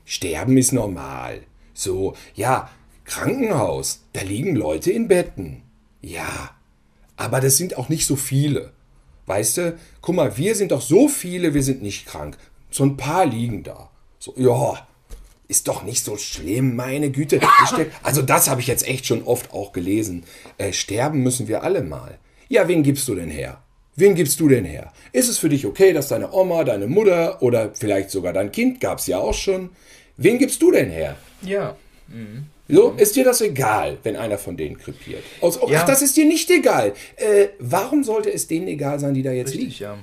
Sterben 0.04 0.56
ist 0.56 0.72
normal. 0.72 1.40
So, 1.72 2.14
ja, 2.34 2.70
Krankenhaus, 3.04 4.04
da 4.12 4.22
liegen 4.22 4.54
Leute 4.54 4.92
in 4.92 5.08
Betten. 5.08 5.62
Ja, 6.00 6.50
aber 7.16 7.40
das 7.40 7.56
sind 7.56 7.76
auch 7.76 7.88
nicht 7.88 8.06
so 8.06 8.14
viele. 8.14 8.72
Weißt 9.26 9.56
du, 9.56 9.78
guck 10.00 10.14
mal, 10.14 10.36
wir 10.36 10.54
sind 10.54 10.70
doch 10.70 10.82
so 10.82 11.08
viele, 11.08 11.54
wir 11.54 11.62
sind 11.62 11.82
nicht 11.82 12.06
krank. 12.06 12.36
So 12.74 12.82
ein 12.82 12.96
paar 12.96 13.24
liegen 13.24 13.62
da. 13.62 13.88
So, 14.18 14.34
ja, 14.36 14.84
ist 15.46 15.68
doch 15.68 15.84
nicht 15.84 16.04
so 16.04 16.16
schlimm, 16.16 16.74
meine 16.74 17.10
Güte. 17.10 17.40
Also 18.02 18.20
das 18.20 18.50
habe 18.50 18.60
ich 18.60 18.66
jetzt 18.66 18.88
echt 18.88 19.06
schon 19.06 19.22
oft 19.22 19.52
auch 19.52 19.72
gelesen. 19.72 20.24
Äh, 20.58 20.72
sterben 20.72 21.22
müssen 21.22 21.46
wir 21.46 21.62
alle 21.62 21.82
mal. 21.84 22.18
Ja, 22.48 22.66
wen 22.66 22.82
gibst 22.82 23.06
du 23.06 23.14
denn 23.14 23.30
her? 23.30 23.62
Wen 23.94 24.16
gibst 24.16 24.40
du 24.40 24.48
denn 24.48 24.64
her? 24.64 24.92
Ist 25.12 25.28
es 25.28 25.38
für 25.38 25.48
dich 25.48 25.66
okay, 25.66 25.92
dass 25.92 26.08
deine 26.08 26.32
Oma, 26.32 26.64
deine 26.64 26.88
Mutter 26.88 27.40
oder 27.42 27.70
vielleicht 27.74 28.10
sogar 28.10 28.32
dein 28.32 28.50
Kind, 28.50 28.80
gab 28.80 28.98
es 28.98 29.06
ja 29.06 29.18
auch 29.18 29.34
schon, 29.34 29.70
wen 30.16 30.38
gibst 30.38 30.60
du 30.60 30.72
denn 30.72 30.90
her? 30.90 31.16
Ja. 31.42 31.76
Mhm. 32.08 32.46
So, 32.66 32.90
ist 32.96 33.14
dir 33.14 33.24
das 33.24 33.40
egal, 33.40 33.98
wenn 34.02 34.16
einer 34.16 34.36
von 34.38 34.56
denen 34.56 34.78
krepiert? 34.78 35.22
Aus, 35.40 35.60
ja. 35.68 35.82
Ach, 35.82 35.86
das 35.86 36.02
ist 36.02 36.16
dir 36.16 36.24
nicht 36.24 36.50
egal. 36.50 36.94
Äh, 37.14 37.50
warum 37.60 38.02
sollte 38.02 38.32
es 38.32 38.48
denen 38.48 38.66
egal 38.66 38.98
sein, 38.98 39.14
die 39.14 39.22
da 39.22 39.30
jetzt 39.30 39.52
Richtig, 39.52 39.78
liegen? 39.78 39.84
Ja. 39.84 39.98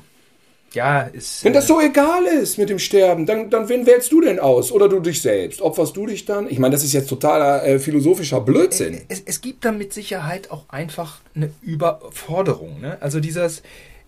Ja, 0.74 1.02
ist. 1.02 1.44
Wenn 1.44 1.54
das 1.54 1.66
äh, 1.66 1.68
so 1.68 1.82
egal 1.82 2.26
ist 2.26 2.58
mit 2.58 2.70
dem 2.70 2.80
Sterben, 2.80 3.26
dann, 3.26 3.50
dann 3.50 3.70
wen 3.70 3.86
wählst 3.86 4.12
du 4.12 4.22
denn 4.22 4.40
aus? 4.40 4.72
Oder 4.72 4.90
du 4.90 5.00
dich 5.00 5.22
selbst? 5.22 5.62
Opferst 5.62 5.96
du 5.96 6.06
dich 6.06 6.26
dann? 6.26 6.50
Ich 6.50 6.60
meine, 6.60 6.74
das 6.74 6.84
ist 6.84 6.94
jetzt 6.94 7.10
totaler 7.10 7.64
äh, 7.66 7.80
philosophischer 7.80 8.42
Blödsinn. 8.42 9.02
es, 9.10 9.22
es 9.26 9.42
gibt 9.42 9.66
da 9.66 9.72
mit 9.72 9.94
Sicherheit 9.94 10.52
auch 10.52 10.70
einfach 10.70 11.20
eine 11.36 11.52
Überforderung. 11.62 12.80
Ne? 12.80 12.98
Also 13.02 13.20
dieses, 13.20 13.64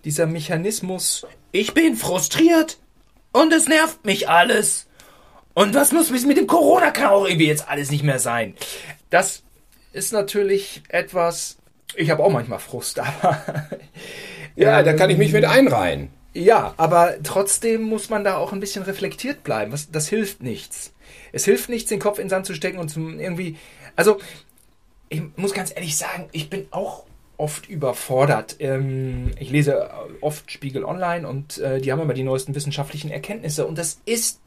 dieser 0.06 0.26
Mechanismus, 0.26 1.26
ich 1.52 1.74
bin 1.74 1.96
frustriert 1.96 2.78
und 3.32 3.52
es 3.54 3.68
nervt 3.68 4.06
mich 4.06 4.30
alles. 4.30 4.88
Und 5.54 5.76
was 5.76 5.92
muss 5.92 6.12
mit 6.26 6.38
dem 6.38 6.48
Corona 6.48 6.92
kann 6.92 7.08
auch 7.08 7.26
irgendwie 7.28 7.48
jetzt 7.48 7.68
alles 7.68 7.92
nicht 7.92 8.04
mehr 8.04 8.20
sein. 8.20 8.56
Das 9.10 9.44
ist 9.92 10.14
natürlich 10.14 10.82
etwas, 10.90 11.58
ich 11.96 12.10
habe 12.10 12.24
auch 12.24 12.32
manchmal 12.32 12.60
Frust, 12.60 13.00
aber 13.22 13.44
Ja, 14.56 14.80
Ähm, 14.80 14.86
da 14.86 14.94
kann 14.94 15.10
ich 15.10 15.18
mich 15.18 15.34
mit 15.34 15.46
einreihen. 15.46 16.10
Ja, 16.34 16.74
aber 16.78 17.16
trotzdem 17.24 17.84
muss 17.84 18.10
man 18.10 18.24
da 18.24 18.38
auch 18.38 18.54
ein 18.54 18.60
bisschen 18.60 18.84
reflektiert 18.84 19.44
bleiben. 19.44 19.72
Was, 19.72 19.92
das 19.92 20.08
hilft 20.08 20.42
nichts. 20.42 20.94
Es 21.32 21.46
hilft 21.46 21.70
nichts, 21.70 21.90
den 21.90 22.00
Kopf 22.00 22.18
in 22.18 22.26
den 22.26 22.30
Sand 22.30 22.46
zu 22.46 22.54
stecken 22.54 22.80
und 22.80 22.90
zum 22.90 23.20
irgendwie. 23.20 23.58
Also, 23.96 24.20
ich 25.10 25.22
muss 25.36 25.54
ganz 25.54 25.72
ehrlich 25.76 25.96
sagen, 25.96 26.28
ich 26.32 26.50
bin 26.50 26.68
auch 26.72 27.04
oft 27.38 27.70
überfordert. 27.70 28.56
Ähm, 28.60 29.32
ich 29.40 29.50
lese 29.50 29.90
oft 30.22 30.52
Spiegel 30.52 30.86
Online 30.86 31.28
und 31.28 31.58
äh, 31.60 31.82
die 31.82 31.92
haben 31.92 32.00
immer 32.00 32.14
die 32.14 32.24
neuesten 32.24 32.56
wissenschaftlichen 32.56 33.12
Erkenntnisse 33.12 33.66
und 33.66 33.78
das 33.78 34.00
ist 34.06 34.40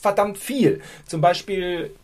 verdammt 0.00 0.38
viel. 0.38 0.80
Zum 1.06 1.20
Beispiel, 1.20 1.94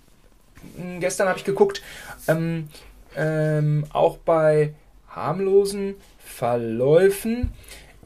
mh, 0.77 0.99
gestern 1.01 1.29
habe 1.29 1.39
ich 1.39 1.45
geguckt, 1.45 1.83
ähm, 2.27 2.69
ähm, 3.17 3.85
auch 3.93 4.17
bei 4.19 4.75
harmlosen 5.09 5.97
Verläufen 6.19 7.53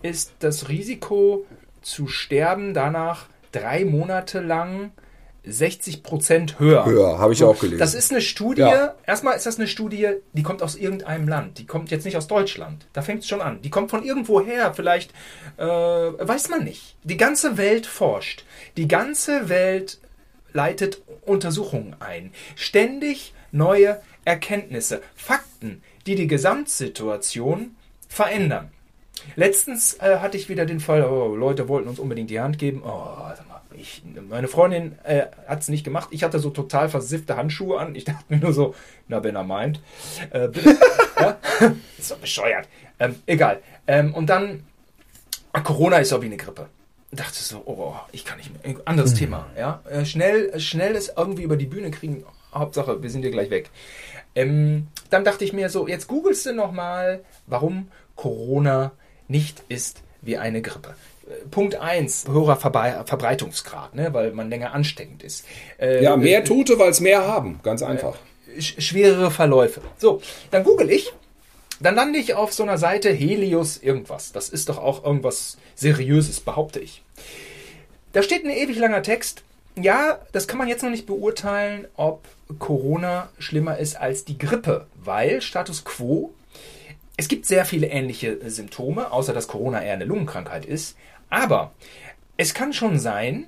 ist 0.04 0.34
das 0.40 0.68
Risiko 0.68 1.46
zu 1.80 2.06
sterben 2.08 2.74
danach 2.74 3.26
drei 3.52 3.84
Monate 3.84 4.40
lang 4.40 4.92
60 5.46 6.02
Prozent 6.02 6.58
höher. 6.58 6.84
Höher, 6.84 7.18
habe 7.18 7.32
ich 7.32 7.42
auch 7.42 7.58
gelesen. 7.58 7.78
Das 7.78 7.94
ist 7.94 8.10
eine 8.10 8.20
Studie. 8.20 8.62
Ja. 8.62 8.94
Erstmal 9.06 9.36
ist 9.36 9.46
das 9.46 9.58
eine 9.58 9.66
Studie, 9.66 10.08
die 10.32 10.42
kommt 10.42 10.62
aus 10.62 10.74
irgendeinem 10.76 11.28
Land. 11.28 11.58
Die 11.58 11.66
kommt 11.66 11.90
jetzt 11.90 12.04
nicht 12.04 12.16
aus 12.16 12.26
Deutschland. 12.26 12.86
Da 12.92 13.02
fängt 13.02 13.20
es 13.20 13.28
schon 13.28 13.40
an. 13.40 13.60
Die 13.62 13.70
kommt 13.70 13.90
von 13.90 14.02
irgendwoher. 14.02 14.72
Vielleicht 14.74 15.12
äh, 15.56 15.64
weiß 15.64 16.48
man 16.48 16.64
nicht. 16.64 16.96
Die 17.02 17.16
ganze 17.16 17.56
Welt 17.56 17.86
forscht. 17.86 18.44
Die 18.76 18.88
ganze 18.88 19.48
Welt 19.48 20.00
leitet 20.52 21.02
Untersuchungen 21.22 21.96
ein. 22.00 22.32
Ständig 22.56 23.34
neue 23.52 24.00
Erkenntnisse, 24.24 25.02
Fakten, 25.14 25.82
die 26.06 26.14
die 26.14 26.26
Gesamtsituation 26.26 27.76
verändern. 28.08 28.70
Letztens 29.36 29.94
äh, 29.94 30.18
hatte 30.18 30.36
ich 30.36 30.48
wieder 30.48 30.66
den 30.66 30.80
Fall, 30.80 31.04
oh, 31.04 31.34
Leute 31.34 31.68
wollten 31.68 31.88
uns 31.88 31.98
unbedingt 31.98 32.30
die 32.30 32.40
Hand 32.40 32.58
geben. 32.58 32.82
Oh, 32.84 33.16
sag 33.36 33.48
mal, 33.48 33.60
ich, 33.76 34.02
meine 34.28 34.48
Freundin 34.48 34.98
äh, 35.04 35.26
hat 35.46 35.60
es 35.60 35.68
nicht 35.68 35.84
gemacht. 35.84 36.08
Ich 36.10 36.22
hatte 36.22 36.38
so 36.38 36.50
total 36.50 36.88
versiffte 36.88 37.36
Handschuhe 37.36 37.78
an. 37.78 37.94
Ich 37.94 38.04
dachte 38.04 38.24
mir 38.28 38.38
nur 38.38 38.52
so, 38.52 38.74
na, 39.08 39.22
wenn 39.24 39.36
er 39.36 39.44
meint. 39.44 39.80
Äh, 40.30 40.48
ja? 41.20 41.38
Ist 41.98 42.10
doch 42.10 42.18
bescheuert. 42.18 42.68
Ähm, 42.98 43.16
egal. 43.26 43.60
Ähm, 43.86 44.14
und 44.14 44.30
dann, 44.30 44.64
ah, 45.52 45.60
Corona 45.60 45.98
ist 45.98 46.12
doch 46.12 46.22
wie 46.22 46.26
eine 46.26 46.36
Grippe. 46.36 46.68
Dachte 47.10 47.38
so, 47.38 47.62
oh, 47.66 47.94
ich 48.12 48.24
kann 48.24 48.38
nicht 48.38 48.50
mehr. 48.52 48.76
Anderes 48.86 49.14
Thema. 49.14 49.46
Ja? 49.56 49.82
Äh, 49.88 50.04
schnell, 50.04 50.58
schnell 50.60 50.96
es 50.96 51.12
irgendwie 51.16 51.42
über 51.42 51.56
die 51.56 51.66
Bühne 51.66 51.90
kriegen. 51.90 52.24
Hauptsache, 52.52 53.02
wir 53.02 53.10
sind 53.10 53.22
hier 53.22 53.30
gleich 53.30 53.50
weg. 53.50 53.70
Ähm, 54.34 54.88
dann 55.10 55.24
dachte 55.24 55.44
ich 55.44 55.52
mir 55.52 55.68
so, 55.68 55.86
jetzt 55.86 56.08
googelst 56.08 56.46
du 56.46 56.54
nochmal, 56.54 57.24
warum 57.46 57.88
Corona 58.16 58.92
nicht 59.28 59.62
ist 59.68 60.02
wie 60.22 60.38
eine 60.38 60.62
Grippe. 60.62 60.94
Äh, 61.28 61.46
Punkt 61.50 61.76
1, 61.76 62.26
höherer 62.28 62.56
Verbreitungsgrad, 62.56 63.94
ne, 63.94 64.12
weil 64.12 64.32
man 64.32 64.50
länger 64.50 64.72
ansteckend 64.72 65.22
ist. 65.22 65.44
Äh, 65.78 66.02
Ja, 66.02 66.16
mehr 66.16 66.44
Tote, 66.44 66.78
weil 66.78 66.90
es 66.90 67.00
mehr 67.00 67.26
haben. 67.26 67.60
Ganz 67.62 67.82
einfach. 67.82 68.16
sch 68.58 68.74
schwerere 68.80 69.30
Verläufe. 69.30 69.80
So, 69.98 70.20
dann 70.50 70.64
google 70.64 70.90
ich, 70.90 71.12
dann 71.80 71.94
lande 71.96 72.18
ich 72.18 72.34
auf 72.34 72.52
so 72.52 72.62
einer 72.62 72.78
Seite 72.78 73.10
Helios 73.10 73.78
irgendwas. 73.78 74.32
Das 74.32 74.48
ist 74.48 74.68
doch 74.68 74.78
auch 74.78 75.04
irgendwas 75.04 75.58
Seriöses, 75.74 76.40
behaupte 76.40 76.80
ich. 76.80 77.02
Da 78.12 78.22
steht 78.22 78.44
ein 78.44 78.50
ewig 78.50 78.78
langer 78.78 79.02
Text. 79.02 79.42
Ja, 79.76 80.20
das 80.30 80.46
kann 80.46 80.58
man 80.58 80.68
jetzt 80.68 80.84
noch 80.84 80.90
nicht 80.90 81.04
beurteilen, 81.06 81.88
ob 81.96 82.22
Corona 82.60 83.28
schlimmer 83.40 83.76
ist 83.78 83.96
als 83.96 84.24
die 84.24 84.38
Grippe, 84.38 84.86
weil 85.02 85.40
Status 85.42 85.84
quo, 85.84 86.32
es 87.16 87.28
gibt 87.28 87.46
sehr 87.46 87.64
viele 87.64 87.88
ähnliche 87.88 88.38
Symptome, 88.50 89.12
außer 89.12 89.32
dass 89.32 89.48
Corona 89.48 89.82
eher 89.82 89.94
eine 89.94 90.04
Lungenkrankheit 90.04 90.66
ist. 90.66 90.96
Aber 91.30 91.72
es 92.36 92.54
kann 92.54 92.72
schon 92.72 92.98
sein, 92.98 93.46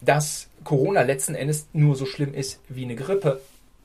dass 0.00 0.48
Corona 0.64 1.02
letzten 1.02 1.34
Endes 1.34 1.66
nur 1.72 1.96
so 1.96 2.06
schlimm 2.06 2.34
ist 2.34 2.60
wie 2.68 2.84
eine 2.84 2.94
Grippe. 2.94 3.40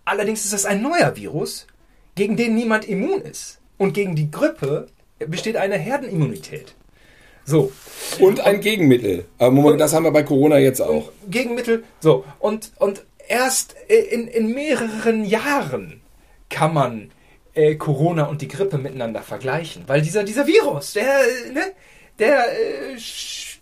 Allerdings 0.05 0.45
ist 0.45 0.53
das 0.53 0.65
ein 0.65 0.81
neuer 0.81 1.15
Virus, 1.15 1.67
gegen 2.15 2.37
den 2.37 2.55
niemand 2.55 2.85
immun 2.85 3.21
ist. 3.21 3.59
Und 3.77 3.93
gegen 3.93 4.15
die 4.15 4.31
Grippe 4.31 4.87
besteht 5.19 5.55
eine 5.55 5.77
Herdenimmunität. 5.77 6.75
So, 7.45 7.71
Und 8.19 8.41
ein 8.41 8.59
Gegenmittel. 8.59 9.25
Aber 9.37 9.51
Moment, 9.51 9.79
das 9.79 9.93
haben 9.93 10.03
wir 10.03 10.11
bei 10.11 10.23
Corona 10.23 10.57
jetzt 10.57 10.81
auch. 10.81 11.11
Gegenmittel, 11.29 11.85
so. 12.01 12.25
Und, 12.39 12.71
und 12.77 13.05
erst 13.27 13.75
in, 13.87 14.27
in 14.27 14.53
mehreren 14.53 15.23
Jahren 15.23 16.01
kann 16.49 16.73
man 16.73 17.11
äh, 17.57 17.75
Corona 17.75 18.25
und 18.25 18.41
die 18.41 18.47
Grippe 18.47 18.77
miteinander 18.77 19.21
vergleichen. 19.21 19.83
Weil 19.87 20.01
dieser, 20.01 20.23
dieser 20.23 20.47
Virus, 20.47 20.93
der, 20.93 21.21
äh, 21.21 21.51
ne, 21.51 21.63
der 22.19 22.37
äh, 22.53 22.97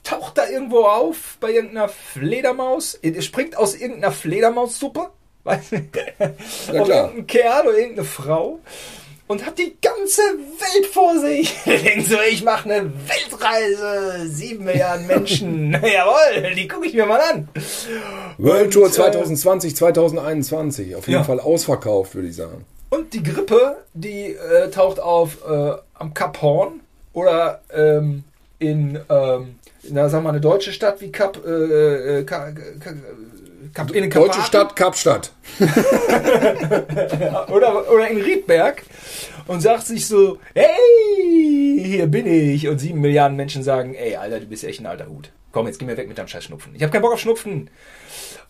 taucht 0.03 0.37
da 0.37 0.47
irgendwo 0.49 0.83
auf 0.83 1.37
bei 1.39 1.51
irgendeiner 1.51 1.89
Fledermaus, 1.89 2.95
äh, 3.01 3.11
der 3.11 3.21
springt 3.21 3.57
aus 3.57 3.75
irgendeiner 3.75 4.11
Fledermaussuppe, 4.11 5.09
weißt 5.45 5.71
du? 5.71 5.77
Auf 5.77 6.89
irgendeinen 6.89 7.27
Kerl 7.27 7.67
oder 7.67 7.77
irgendeine 7.77 8.07
Frau 8.07 8.59
und 9.27 9.45
hat 9.45 9.57
die 9.57 9.75
ganze 9.81 10.21
Welt 10.21 10.85
vor 10.87 11.17
sich. 11.19 11.53
Denkt 11.65 12.07
so, 12.07 12.17
ich 12.29 12.43
mache 12.43 12.69
eine 12.69 12.91
Weltreise, 13.07 14.27
sieben 14.27 14.65
Milliarden 14.65 15.07
Menschen, 15.07 15.71
jawohl, 15.71 16.53
die 16.55 16.67
gucke 16.67 16.87
ich 16.87 16.93
mir 16.93 17.05
mal 17.05 17.21
an. 17.21 17.49
World 18.37 18.71
Tour 18.73 18.85
Und, 18.85 18.91
äh, 18.91 18.95
2020, 18.95 19.75
2021. 19.75 20.95
Auf 20.95 21.07
jeden 21.07 21.19
Ja. 21.19 21.23
Fall 21.23 21.39
ausverkauft, 21.39 22.15
würde 22.15 22.27
ich 22.27 22.35
sagen. 22.35 22.65
Und 22.95 23.13
die 23.13 23.23
Grippe, 23.23 23.83
die 23.93 24.33
äh, 24.33 24.69
taucht 24.69 24.99
auf 24.99 25.37
äh, 25.47 25.73
am 25.95 26.13
Kap 26.13 26.41
Horn 26.41 26.81
oder 27.13 27.61
ähm, 27.73 28.23
in, 28.59 28.99
ähm, 29.09 29.55
na, 29.89 30.07
sagen 30.07 30.23
wir 30.23 30.27
mal, 30.27 30.29
eine 30.29 30.41
deutsche 30.41 30.71
Stadt 30.71 31.01
wie 31.01 31.11
Kap, 31.11 31.43
äh, 31.45 32.19
äh, 32.19 32.23
Ka, 32.23 32.51
Ka, 32.51 32.93
Kap 33.73 33.91
in 33.91 34.03
den 34.03 34.09
Deutsche. 34.09 34.41
Stadt, 34.41 34.75
Kapstadt. 34.75 35.31
oder, 37.49 37.91
oder 37.91 38.07
in 38.07 38.21
Riedberg 38.21 38.83
und 39.47 39.61
sagt 39.61 39.87
sich 39.87 40.07
so, 40.07 40.39
hey, 40.53 41.83
hier 41.83 42.07
bin 42.07 42.25
ich. 42.25 42.67
Und 42.67 42.79
sieben 42.79 43.01
Milliarden 43.01 43.35
Menschen 43.35 43.63
sagen, 43.63 43.93
ey, 43.95 44.15
Alter, 44.15 44.39
du 44.39 44.45
bist 44.45 44.63
echt 44.63 44.79
ein 44.79 44.85
alter 44.85 45.07
Hut. 45.07 45.31
Komm, 45.51 45.67
jetzt 45.67 45.79
geh 45.79 45.85
mir 45.85 45.97
weg 45.97 46.07
mit 46.07 46.17
deinem 46.17 46.27
scheiß 46.27 46.45
Schnupfen. 46.45 46.73
Ich 46.75 46.81
habe 46.81 46.91
keinen 46.91 47.01
Bock 47.01 47.13
auf 47.13 47.19
Schnupfen. 47.19 47.69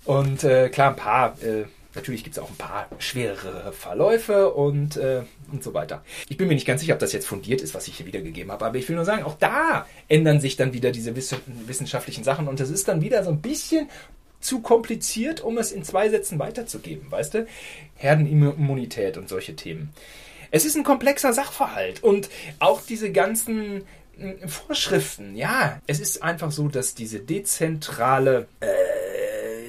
Und 0.05 0.43
äh, 0.43 0.69
klar, 0.69 0.91
ein 0.91 0.95
paar, 0.95 1.35
äh, 1.41 1.65
natürlich 1.95 2.23
gibt 2.23 2.37
es 2.37 2.41
auch 2.41 2.49
ein 2.49 2.55
paar 2.55 2.87
schwerere 2.99 3.71
Verläufe 3.73 4.53
und, 4.53 4.97
äh, 4.97 5.23
und 5.51 5.63
so 5.63 5.73
weiter. 5.73 6.03
Ich 6.29 6.37
bin 6.37 6.47
mir 6.47 6.55
nicht 6.55 6.67
ganz 6.67 6.81
sicher, 6.81 6.93
ob 6.93 6.99
das 6.99 7.13
jetzt 7.13 7.27
fundiert 7.27 7.61
ist, 7.61 7.73
was 7.73 7.87
ich 7.87 7.97
hier 7.97 8.05
wiedergegeben 8.05 8.51
habe, 8.51 8.65
aber 8.65 8.77
ich 8.77 8.87
will 8.87 8.95
nur 8.95 9.05
sagen, 9.05 9.23
auch 9.23 9.35
da 9.37 9.85
ändern 10.07 10.39
sich 10.39 10.55
dann 10.55 10.73
wieder 10.73 10.91
diese 10.91 11.15
wiss- 11.15 11.35
wissenschaftlichen 11.65 12.23
Sachen 12.23 12.47
und 12.47 12.59
das 12.59 12.69
ist 12.69 12.87
dann 12.87 13.01
wieder 13.01 13.23
so 13.23 13.29
ein 13.31 13.41
bisschen 13.41 13.89
zu 14.39 14.61
kompliziert, 14.61 15.41
um 15.41 15.57
es 15.57 15.71
in 15.71 15.83
zwei 15.83 16.09
Sätzen 16.09 16.37
weiterzugeben, 16.39 17.09
weißt 17.11 17.33
du? 17.33 17.47
Herdenimmunität 17.95 19.17
und 19.17 19.27
solche 19.27 19.55
Themen. 19.55 19.91
Es 20.51 20.65
ist 20.65 20.75
ein 20.77 20.83
komplexer 20.83 21.33
Sachverhalt 21.33 22.03
und 22.03 22.29
auch 22.59 22.81
diese 22.81 23.11
ganzen 23.11 23.83
mm, 24.17 24.47
Vorschriften, 24.47 25.35
ja, 25.35 25.81
es 25.87 25.99
ist 25.99 26.21
einfach 26.21 26.51
so, 26.51 26.67
dass 26.67 26.93
diese 26.93 27.19
dezentrale 27.19 28.47
äh, 28.59 28.67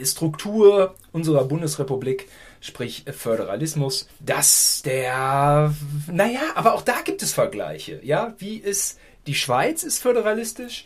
Struktur 0.04 0.94
unserer 1.12 1.44
Bundesrepublik, 1.44 2.28
sprich 2.60 3.04
Föderalismus, 3.10 4.08
dass 4.20 4.82
der, 4.82 5.74
naja, 6.10 6.40
aber 6.54 6.74
auch 6.74 6.82
da 6.82 7.00
gibt 7.04 7.22
es 7.22 7.32
Vergleiche, 7.32 8.00
ja, 8.02 8.34
wie 8.38 8.56
ist, 8.56 8.98
die 9.26 9.34
Schweiz 9.34 9.82
ist 9.82 10.02
föderalistisch, 10.02 10.84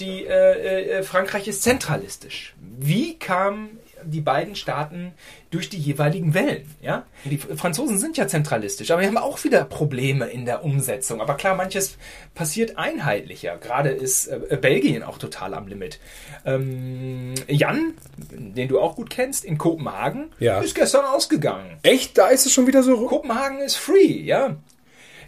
die 0.00 0.24
äh, 0.24 0.98
äh, 0.98 1.02
Frankreich 1.02 1.48
ist 1.48 1.62
zentralistisch. 1.62 2.54
Wie 2.78 3.18
kamen 3.18 3.78
die 4.04 4.20
beiden 4.20 4.54
Staaten 4.56 5.12
durch 5.50 5.68
die 5.68 5.78
jeweiligen 5.78 6.34
Wellen? 6.34 6.68
Ja, 6.80 7.04
die 7.24 7.38
Franzosen 7.38 7.98
sind 7.98 8.16
ja 8.16 8.26
zentralistisch, 8.28 8.90
aber 8.90 9.00
wir 9.02 9.08
haben 9.08 9.16
auch 9.18 9.42
wieder 9.44 9.64
Probleme 9.64 10.26
in 10.26 10.44
der 10.44 10.64
Umsetzung. 10.64 11.20
Aber 11.20 11.34
klar, 11.34 11.54
manches 11.56 11.96
passiert 12.34 12.78
einheitlicher. 12.78 13.56
Gerade 13.58 13.90
ist 13.90 14.28
äh, 14.28 14.58
Belgien 14.60 15.02
auch 15.02 15.18
total 15.18 15.54
am 15.54 15.66
Limit. 15.66 16.00
Ähm, 16.44 17.34
Jan, 17.48 17.94
den 18.30 18.68
du 18.68 18.80
auch 18.80 18.96
gut 18.96 19.10
kennst, 19.10 19.44
in 19.44 19.58
Kopenhagen, 19.58 20.30
Ja. 20.38 20.60
ist 20.60 20.74
gestern 20.74 21.04
ausgegangen. 21.04 21.78
Echt? 21.82 22.18
Da 22.18 22.28
ist 22.28 22.46
es 22.46 22.52
schon 22.52 22.66
wieder 22.66 22.82
so. 22.82 23.06
Kopenhagen 23.06 23.58
ist 23.60 23.76
free, 23.76 24.20
ja. 24.22 24.56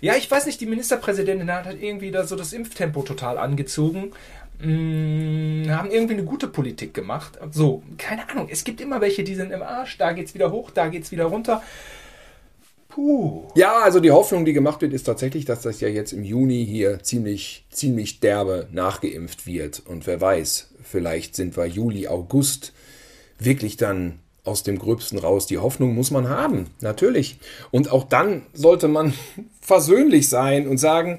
Ja, 0.00 0.16
ich 0.16 0.30
weiß 0.30 0.44
nicht, 0.46 0.60
die 0.60 0.66
Ministerpräsidentin 0.66 1.50
hat 1.50 1.64
halt 1.64 1.82
irgendwie 1.82 2.10
da 2.10 2.24
so 2.26 2.36
das 2.36 2.52
Impftempo 2.52 3.02
total 3.02 3.38
angezogen. 3.38 4.10
Mh, 4.60 5.72
haben 5.74 5.90
irgendwie 5.90 6.14
eine 6.14 6.24
gute 6.24 6.48
Politik 6.48 6.94
gemacht. 6.94 7.38
So, 7.50 7.82
keine 7.98 8.28
Ahnung. 8.30 8.48
Es 8.50 8.64
gibt 8.64 8.80
immer 8.80 9.00
welche, 9.00 9.24
die 9.24 9.34
sind 9.34 9.52
im 9.52 9.62
Arsch. 9.62 9.98
Da 9.98 10.12
geht's 10.12 10.34
wieder 10.34 10.50
hoch, 10.50 10.70
da 10.70 10.88
geht's 10.88 11.12
wieder 11.12 11.26
runter. 11.26 11.62
Puh. 12.88 13.48
Ja, 13.56 13.80
also 13.80 13.98
die 13.98 14.12
Hoffnung, 14.12 14.44
die 14.44 14.52
gemacht 14.52 14.80
wird, 14.80 14.92
ist 14.92 15.02
tatsächlich, 15.02 15.44
dass 15.44 15.62
das 15.62 15.80
ja 15.80 15.88
jetzt 15.88 16.12
im 16.12 16.22
Juni 16.22 16.64
hier 16.64 17.02
ziemlich, 17.02 17.64
ziemlich 17.70 18.20
derbe 18.20 18.68
nachgeimpft 18.70 19.46
wird. 19.46 19.82
Und 19.84 20.06
wer 20.06 20.20
weiß, 20.20 20.70
vielleicht 20.82 21.34
sind 21.34 21.56
wir 21.56 21.66
Juli, 21.66 22.06
August 22.06 22.72
wirklich 23.40 23.76
dann 23.76 24.20
aus 24.44 24.62
dem 24.62 24.78
Gröbsten 24.78 25.18
raus. 25.18 25.46
Die 25.46 25.58
Hoffnung 25.58 25.94
muss 25.94 26.10
man 26.10 26.28
haben, 26.28 26.68
natürlich. 26.80 27.38
Und 27.72 27.90
auch 27.90 28.04
dann 28.04 28.42
sollte 28.52 28.86
man 28.86 29.12
versöhnlich 29.60 30.28
sein 30.28 30.68
und 30.68 30.78
sagen, 30.78 31.18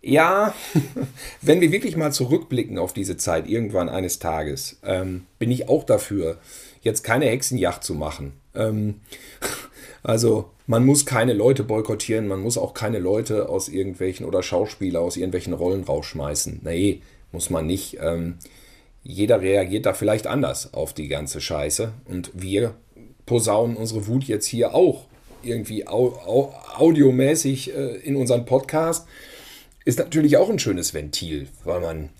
ja, 0.00 0.54
wenn 1.42 1.60
wir 1.60 1.72
wirklich 1.72 1.96
mal 1.96 2.12
zurückblicken 2.12 2.78
auf 2.78 2.92
diese 2.92 3.16
Zeit 3.16 3.48
irgendwann 3.48 3.88
eines 3.88 4.18
Tages, 4.18 4.78
ähm, 4.84 5.26
bin 5.38 5.50
ich 5.50 5.68
auch 5.68 5.84
dafür, 5.84 6.38
jetzt 6.82 7.02
keine 7.02 7.26
Hexenjacht 7.26 7.82
zu 7.82 7.94
machen. 7.94 8.32
Ähm, 8.54 9.00
also 10.02 10.50
man 10.66 10.84
muss 10.84 11.06
keine 11.06 11.32
Leute 11.32 11.64
boykottieren, 11.64 12.28
man 12.28 12.40
muss 12.40 12.58
auch 12.58 12.74
keine 12.74 12.98
Leute 12.98 13.48
aus 13.48 13.68
irgendwelchen 13.68 14.26
oder 14.26 14.42
Schauspieler 14.42 15.00
aus 15.00 15.16
irgendwelchen 15.16 15.52
Rollen 15.52 15.84
rausschmeißen. 15.84 16.60
Nee, 16.62 17.02
muss 17.32 17.50
man 17.50 17.66
nicht. 17.66 17.98
Ähm, 18.00 18.38
jeder 19.02 19.40
reagiert 19.40 19.86
da 19.86 19.94
vielleicht 19.94 20.26
anders 20.26 20.74
auf 20.74 20.92
die 20.92 21.08
ganze 21.08 21.40
Scheiße. 21.40 21.92
Und 22.04 22.30
wir 22.34 22.74
posaunen 23.26 23.76
unsere 23.76 24.06
Wut 24.06 24.24
jetzt 24.24 24.46
hier 24.46 24.74
auch 24.74 25.06
irgendwie 25.42 25.86
au 25.86 26.08
au 26.26 26.54
audiomäßig 26.76 27.74
äh, 27.74 27.96
in 27.96 28.16
unseren 28.16 28.44
Podcast 28.44 29.06
ist 29.88 29.98
natürlich 29.98 30.36
auch 30.36 30.50
ein 30.50 30.58
schönes 30.58 30.92
Ventil, 30.92 31.48
weil 31.64 31.80
man 31.80 32.10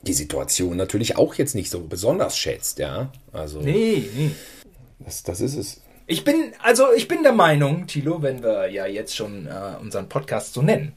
die 0.00 0.14
Situation 0.14 0.78
natürlich 0.78 1.18
auch 1.18 1.34
jetzt 1.34 1.54
nicht 1.54 1.68
so 1.68 1.80
besonders 1.80 2.38
schätzt, 2.38 2.78
ja. 2.78 3.12
Also. 3.30 3.60
Nee, 3.60 4.08
nee. 4.16 4.30
Das, 4.98 5.22
das 5.22 5.42
ist 5.42 5.56
es. 5.56 5.82
Ich 6.06 6.24
bin, 6.24 6.54
also 6.62 6.86
ich 6.96 7.08
bin 7.08 7.24
der 7.24 7.32
Meinung, 7.32 7.86
Thilo, 7.86 8.22
wenn 8.22 8.42
wir 8.42 8.70
ja 8.70 8.86
jetzt 8.86 9.14
schon 9.14 9.46
äh, 9.48 9.76
unseren 9.82 10.08
Podcast 10.08 10.54
so 10.54 10.62
nennen, 10.62 10.94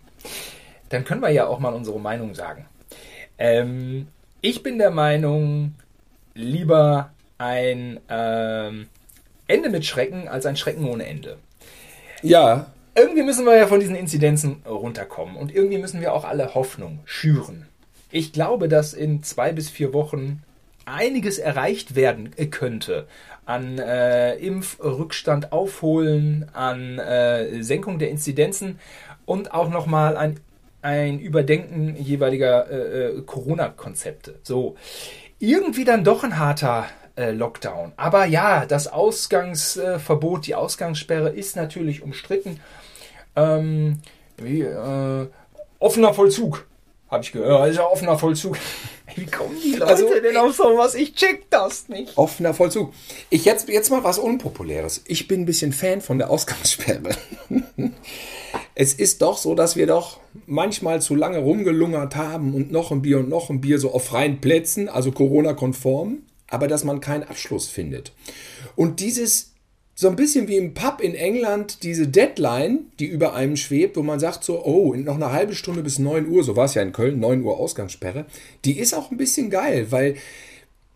dann 0.88 1.04
können 1.04 1.22
wir 1.22 1.32
ja 1.32 1.46
auch 1.46 1.60
mal 1.60 1.74
unsere 1.74 2.00
Meinung 2.00 2.36
sagen. 2.36 2.68
Ähm, 3.38 4.08
ich 4.40 4.64
bin 4.64 4.78
der 4.78 4.92
Meinung, 4.92 5.76
lieber 6.36 7.12
ein 7.38 8.00
ähm, 8.08 8.88
Ende 9.48 9.70
mit 9.70 9.86
Schrecken 9.86 10.30
als 10.30 10.46
ein 10.46 10.56
Schrecken 10.56 10.86
ohne 10.86 11.06
Ende. 11.06 11.38
Ja, 12.22 12.72
irgendwie 12.96 13.24
müssen 13.24 13.46
wir 13.46 13.58
ja 13.58 13.68
von 13.68 13.80
diesen 13.80 13.96
Inzidenzen 13.96 14.64
runterkommen 14.66 15.36
und 15.36 15.54
irgendwie 15.54 15.78
müssen 15.78 16.02
wir 16.02 16.14
auch 16.14 16.24
alle 16.24 16.56
Hoffnung 16.56 17.00
schüren. 17.06 17.68
Ich 18.10 18.32
glaube, 18.32 18.70
dass 18.70 18.94
in 18.94 19.22
zwei 19.24 19.52
bis 19.52 19.70
vier 19.70 19.94
Wochen 19.94 20.42
einiges 20.86 21.38
erreicht 21.38 21.96
werden 21.96 22.32
könnte 22.52 23.08
an 23.46 23.78
äh, 23.78 24.36
Impfrückstand 24.36 25.52
aufholen, 25.52 26.48
an 26.54 26.98
äh, 26.98 27.62
Senkung 27.62 28.00
der 28.00 28.10
Inzidenzen 28.10 28.80
und 29.26 29.54
auch 29.54 29.70
nochmal 29.70 30.18
ein, 30.18 30.40
ein 30.82 31.20
Überdenken 31.20 31.96
jeweiliger 31.96 32.70
äh, 32.70 33.06
äh, 33.08 33.22
Corona-Konzepte. 33.22 34.36
So, 34.42 34.78
irgendwie 35.40 35.84
dann 35.84 36.04
doch 36.04 36.24
ein 36.24 36.40
harter 36.40 36.86
äh, 37.16 37.32
Lockdown. 37.32 37.92
Aber 37.98 38.26
ja, 38.26 38.66
das 38.66 38.88
Ausgangsverbot, 38.88 40.48
die 40.48 40.56
Ausgangssperre 40.56 41.30
ist 41.30 41.56
natürlich 41.56 42.02
umstritten 42.02 42.60
ähm, 43.36 44.00
wie, 44.38 44.62
äh, 44.62 45.28
offener 45.80 46.14
Vollzug, 46.14 46.66
habe 47.10 47.24
ich 47.24 47.32
gehört. 47.32 47.70
Ist 47.70 47.78
ja 47.78 47.86
offener 47.86 48.18
Vollzug. 48.18 48.58
Wie 49.16 49.26
kommen 49.26 49.56
die 49.64 49.74
Leute 49.74 49.88
also, 49.88 50.10
denn 50.20 50.36
auf 50.36 50.56
sowas? 50.56 50.96
Ich 50.96 51.14
check 51.14 51.50
das 51.50 51.88
nicht. 51.88 52.18
Offener 52.18 52.54
Vollzug. 52.54 52.92
Ich 53.30 53.46
jetzt, 53.46 53.70
jetzt 53.70 53.90
mal 53.90 54.04
was 54.04 54.18
Unpopuläres. 54.18 55.04
Ich 55.06 55.28
bin 55.28 55.42
ein 55.42 55.46
bisschen 55.46 55.72
Fan 55.72 56.02
von 56.02 56.18
der 56.18 56.30
Ausgangssperre. 56.30 57.12
es 58.76 58.94
ist 58.94 59.22
doch 59.22 59.38
so, 59.38 59.56
dass 59.56 59.76
wir 59.76 59.88
doch 59.88 60.20
manchmal 60.48 61.02
zu 61.02 61.16
lange 61.16 61.38
rumgelungert 61.38 62.16
haben 62.16 62.54
und 62.54 62.72
noch 62.72 62.92
ein 62.92 63.04
Bier 63.04 63.20
und 63.20 63.30
noch 63.30 63.50
ein 63.50 63.62
Bier 63.62 63.80
so 63.80 63.94
auf 63.94 64.06
freien 64.06 64.42
Plätzen, 64.42 64.90
also 64.90 65.12
Corona-konform, 65.12 66.24
aber 66.50 66.68
dass 66.68 66.84
man 66.84 67.00
keinen 67.00 67.24
Abschluss 67.24 67.68
findet. 67.68 68.12
Und 68.76 69.00
dieses 69.00 69.55
so 69.98 70.10
ein 70.10 70.18
bisschen 70.18 70.50
wie 70.50 70.58
im 70.58 70.74
Pub 70.74 71.00
in 71.00 71.16
England 71.16 71.82
diese 71.84 72.08
Deadline, 72.08 72.92
die 73.00 73.06
über 73.06 73.34
einem 73.34 73.56
schwebt, 73.56 73.96
wo 73.96 74.04
man 74.04 74.20
sagt 74.20 74.44
so, 74.44 74.64
oh, 74.64 74.94
noch 74.94 75.16
eine 75.16 75.32
halbe 75.32 75.56
Stunde 75.56 75.82
bis 75.82 76.00
9 76.00 76.28
Uhr, 76.28 76.44
so 76.44 76.58
war 76.58 76.66
es 76.66 76.74
ja 76.74 76.82
in 76.82 76.92
Köln, 76.92 77.20
9 77.20 77.44
Uhr 77.44 77.58
Ausgangssperre, 77.58 78.26
die 78.66 78.78
ist 78.78 78.94
auch 78.94 79.10
ein 79.10 79.18
bisschen 79.18 79.50
geil, 79.50 79.88
weil 79.92 80.16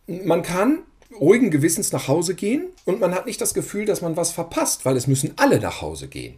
man 0.08 0.44
kann 0.44 0.80
ruhigen 1.18 1.50
Gewissens 1.50 1.92
nach 1.92 2.08
Hause 2.08 2.36
gehen 2.36 2.66
und 2.86 3.00
man 3.00 3.16
hat 3.16 3.26
nicht 3.26 3.42
das 3.42 3.54
Gefühl, 3.54 3.86
dass 3.86 4.02
man 4.02 4.18
was 4.18 4.32
verpasst, 4.32 4.86
weil 4.86 4.98
es 4.98 5.08
müssen 5.08 5.32
alle 5.38 5.60
nach 5.60 5.82
Hause 5.82 6.08
gehen. 6.08 6.36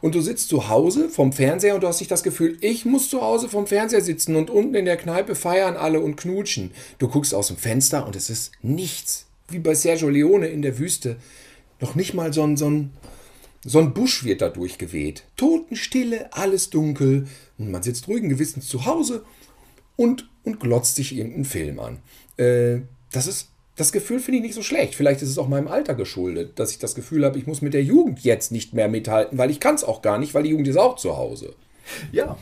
Und 0.00 0.14
du 0.14 0.20
sitzt 0.20 0.48
zu 0.48 0.68
Hause 0.68 1.08
vom 1.08 1.32
Fernseher 1.32 1.74
und 1.74 1.82
du 1.82 1.88
hast 1.88 2.00
nicht 2.00 2.10
das 2.10 2.22
Gefühl, 2.22 2.56
ich 2.60 2.84
muss 2.84 3.10
zu 3.10 3.20
Hause 3.20 3.48
vom 3.48 3.66
Fernseher 3.66 4.00
sitzen 4.00 4.36
und 4.36 4.48
unten 4.48 4.76
in 4.76 4.84
der 4.84 4.96
Kneipe 4.96 5.34
feiern 5.34 5.76
alle 5.76 6.00
und 6.00 6.16
knutschen. 6.16 6.70
Du 6.98 7.08
guckst 7.08 7.34
aus 7.34 7.48
dem 7.48 7.56
Fenster 7.56 8.06
und 8.06 8.14
es 8.14 8.30
ist 8.30 8.52
nichts. 8.62 9.26
Wie 9.48 9.58
bei 9.58 9.74
Sergio 9.74 10.08
Leone 10.08 10.46
in 10.46 10.62
der 10.62 10.78
Wüste. 10.78 11.16
Noch 11.80 11.94
nicht 11.94 12.14
mal 12.14 12.32
so 12.32 12.42
ein, 12.42 12.56
so 12.56 12.68
ein, 12.68 12.92
so 13.64 13.78
ein 13.78 13.94
Busch 13.94 14.24
wird 14.24 14.40
da 14.40 14.48
durchgeweht. 14.48 15.24
Totenstille, 15.36 16.32
alles 16.32 16.70
dunkel. 16.70 17.26
Und 17.58 17.70
man 17.70 17.82
sitzt 17.82 18.08
ruhigen 18.08 18.28
Gewissens 18.28 18.68
zu 18.68 18.86
Hause 18.86 19.24
und, 19.96 20.28
und 20.44 20.60
glotzt 20.60 20.96
sich 20.96 21.16
irgendeinen 21.16 21.44
Film 21.44 21.80
an. 21.80 21.98
Äh, 22.36 22.80
das 23.12 23.26
ist. 23.26 23.48
Das 23.78 23.92
Gefühl 23.92 24.20
finde 24.20 24.38
ich 24.38 24.42
nicht 24.42 24.54
so 24.54 24.62
schlecht. 24.62 24.94
Vielleicht 24.94 25.20
ist 25.20 25.28
es 25.28 25.36
auch 25.36 25.48
meinem 25.48 25.68
Alter 25.68 25.94
geschuldet, 25.94 26.58
dass 26.58 26.70
ich 26.70 26.78
das 26.78 26.94
Gefühl 26.94 27.26
habe, 27.26 27.38
ich 27.38 27.46
muss 27.46 27.60
mit 27.60 27.74
der 27.74 27.84
Jugend 27.84 28.20
jetzt 28.20 28.50
nicht 28.50 28.72
mehr 28.72 28.88
mithalten, 28.88 29.36
weil 29.36 29.50
ich 29.50 29.60
kann 29.60 29.74
es 29.74 29.84
auch 29.84 30.00
gar 30.00 30.16
nicht, 30.16 30.32
weil 30.32 30.44
die 30.44 30.48
Jugend 30.48 30.66
ist 30.66 30.78
auch 30.78 30.96
zu 30.96 31.18
Hause. 31.18 31.54
Ja, 32.10 32.38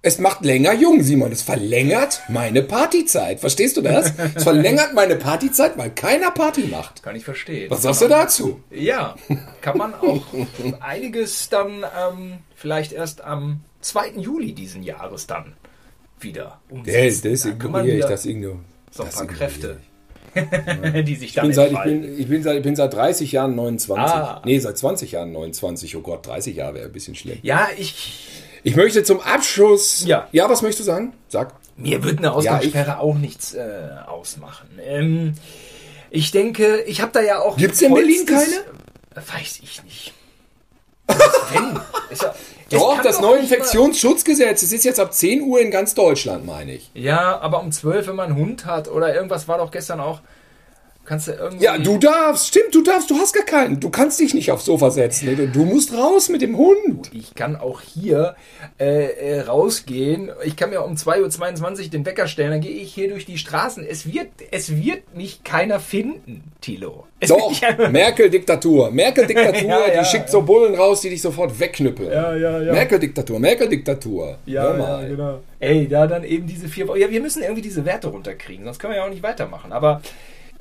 es 0.00 0.18
macht 0.18 0.44
länger 0.44 0.74
jung, 0.74 1.02
Simon. 1.02 1.32
Es 1.32 1.42
verlängert 1.42 2.22
meine 2.28 2.62
Partyzeit. 2.62 3.40
Verstehst 3.40 3.76
du 3.76 3.80
das? 3.80 4.12
Es 4.34 4.44
verlängert 4.44 4.94
meine 4.94 5.16
Partyzeit, 5.16 5.76
weil 5.76 5.90
keiner 5.90 6.30
Party 6.30 6.62
macht. 6.62 7.02
Kann 7.02 7.16
ich 7.16 7.24
verstehen. 7.24 7.70
Was 7.70 7.82
sagst 7.82 8.02
du 8.02 8.08
dazu? 8.08 8.60
Ja, 8.70 9.16
kann 9.60 9.76
man 9.76 9.94
auch 9.94 10.24
einiges 10.80 11.48
dann 11.48 11.84
ähm, 11.98 12.38
vielleicht 12.54 12.92
erst 12.92 13.22
am 13.22 13.60
2. 13.80 14.10
Juli 14.18 14.52
diesen 14.52 14.82
Jahres 14.82 15.26
dann 15.26 15.54
wieder 16.20 16.60
umsetzen. 16.68 17.30
Das, 17.32 17.42
das 17.42 17.52
ignoriere 17.52 17.98
ich, 17.98 18.04
das 18.04 18.26
ignoriere 18.26 18.60
So 18.90 19.02
ein 19.02 19.10
paar 19.10 19.26
Kräfte. 19.26 19.80
die 21.04 21.16
sich 21.16 21.32
dann 21.32 21.50
ich 21.50 21.56
bin, 21.56 21.72
seit, 21.72 21.72
ich, 21.72 21.82
bin, 21.82 22.18
ich, 22.18 22.28
bin 22.28 22.42
seit, 22.42 22.56
ich 22.58 22.62
bin 22.62 22.76
seit 22.76 22.92
30 22.92 23.32
Jahren 23.32 23.56
29. 23.56 24.14
Ah. 24.14 24.42
Nee, 24.44 24.58
seit 24.58 24.78
20 24.78 25.12
Jahren 25.12 25.32
29. 25.32 25.96
Oh 25.96 26.02
Gott, 26.02 26.26
30 26.26 26.56
Jahre 26.56 26.74
wäre 26.74 26.86
ein 26.86 26.92
bisschen 26.92 27.16
schlimm. 27.16 27.38
Ja, 27.42 27.68
ich 27.76 28.44
ich 28.62 28.76
möchte 28.76 29.02
zum 29.04 29.20
Abschluss. 29.20 30.04
Ja. 30.06 30.28
Ja, 30.32 30.48
was 30.48 30.62
möchtest 30.62 30.80
du 30.80 30.84
sagen? 30.92 31.12
Sag. 31.28 31.54
Mir 31.76 32.02
wird 32.02 32.18
eine 32.18 32.32
Ausgangssperre 32.32 32.88
ja, 32.88 32.98
auch 32.98 33.14
nichts 33.14 33.54
äh, 33.54 33.88
ausmachen. 34.06 34.68
Ähm, 34.84 35.34
ich 36.10 36.30
denke, 36.32 36.82
ich 36.82 37.00
habe 37.00 37.12
da 37.12 37.20
ja 37.20 37.40
auch. 37.40 37.56
Gibt 37.56 37.74
es 37.74 37.82
in 37.82 37.94
Berlin 37.94 38.26
keine? 38.26 38.64
Weiß 39.14 39.60
ich 39.62 39.82
nicht. 39.84 40.12
Wenn? 41.06 41.80
ja, 42.18 42.34
doch, 42.70 43.02
das 43.02 43.20
neue 43.20 43.40
Infektionsschutzgesetz. 43.40 44.62
Es 44.62 44.72
ist 44.72 44.84
jetzt 44.84 45.00
ab 45.00 45.14
10 45.14 45.42
Uhr 45.42 45.60
in 45.60 45.70
ganz 45.70 45.94
Deutschland, 45.94 46.44
meine 46.46 46.74
ich. 46.74 46.90
Ja, 46.94 47.38
aber 47.38 47.60
um 47.60 47.72
12, 47.72 48.08
wenn 48.08 48.16
man 48.16 48.30
einen 48.30 48.38
Hund 48.38 48.66
hat 48.66 48.88
oder 48.88 49.14
irgendwas 49.14 49.48
war 49.48 49.58
doch 49.58 49.70
gestern 49.70 50.00
auch. 50.00 50.20
Kannst 51.08 51.26
du 51.26 51.32
irgendwie. 51.32 51.64
Ja, 51.64 51.78
du 51.78 51.96
darfst, 51.96 52.48
stimmt, 52.48 52.74
du 52.74 52.82
darfst, 52.82 53.08
du 53.08 53.16
hast 53.16 53.32
gar 53.32 53.46
keinen. 53.46 53.80
Du 53.80 53.88
kannst 53.88 54.20
dich 54.20 54.34
nicht 54.34 54.52
aufs 54.52 54.66
Sofa 54.66 54.90
setzen. 54.90 55.50
Du 55.54 55.64
musst 55.64 55.94
raus 55.94 56.28
mit 56.28 56.42
dem 56.42 56.58
Hund. 56.58 57.10
Ich 57.14 57.34
kann 57.34 57.56
auch 57.56 57.80
hier 57.80 58.36
äh, 58.78 59.06
äh, 59.06 59.40
rausgehen. 59.40 60.30
Ich 60.44 60.54
kann 60.54 60.68
mir 60.68 60.82
um 60.82 60.96
2.22 60.96 61.84
Uhr 61.84 61.88
den 61.88 62.04
Wecker 62.04 62.26
stellen, 62.26 62.50
dann 62.50 62.60
gehe 62.60 62.72
ich 62.72 62.92
hier 62.92 63.08
durch 63.08 63.24
die 63.24 63.38
Straßen. 63.38 63.86
Es 63.88 64.12
wird, 64.12 64.28
es 64.50 64.76
wird 64.76 65.16
mich 65.16 65.42
keiner 65.44 65.80
finden, 65.80 66.44
Tilo. 66.60 67.06
Es 67.20 67.30
Doch, 67.30 67.52
Merkel-Diktatur. 67.90 68.90
Merkel-Diktatur, 68.90 69.62
ja, 69.62 69.88
ja, 69.88 70.02
die 70.02 70.06
schickt 70.06 70.28
so 70.28 70.42
Bullen 70.42 70.74
raus, 70.74 71.00
die 71.00 71.08
dich 71.08 71.22
sofort 71.22 71.58
wegknüppeln. 71.58 72.12
Ja, 72.12 72.36
ja, 72.36 72.60
ja. 72.60 72.72
Merkel-Diktatur, 72.74 73.40
Merkel-Diktatur. 73.40 74.36
Ja, 74.44 74.76
ja, 74.76 75.08
genau. 75.08 75.40
Ey, 75.58 75.88
da 75.88 76.06
dann 76.06 76.22
eben 76.22 76.46
diese 76.46 76.68
vier 76.68 76.86
Wochen. 76.86 76.98
Ja, 77.00 77.08
wir 77.10 77.22
müssen 77.22 77.42
irgendwie 77.42 77.62
diese 77.62 77.86
Werte 77.86 78.08
runterkriegen, 78.08 78.66
sonst 78.66 78.78
können 78.78 78.92
wir 78.92 78.98
ja 78.98 79.06
auch 79.06 79.10
nicht 79.10 79.22
weitermachen. 79.22 79.72
Aber 79.72 80.02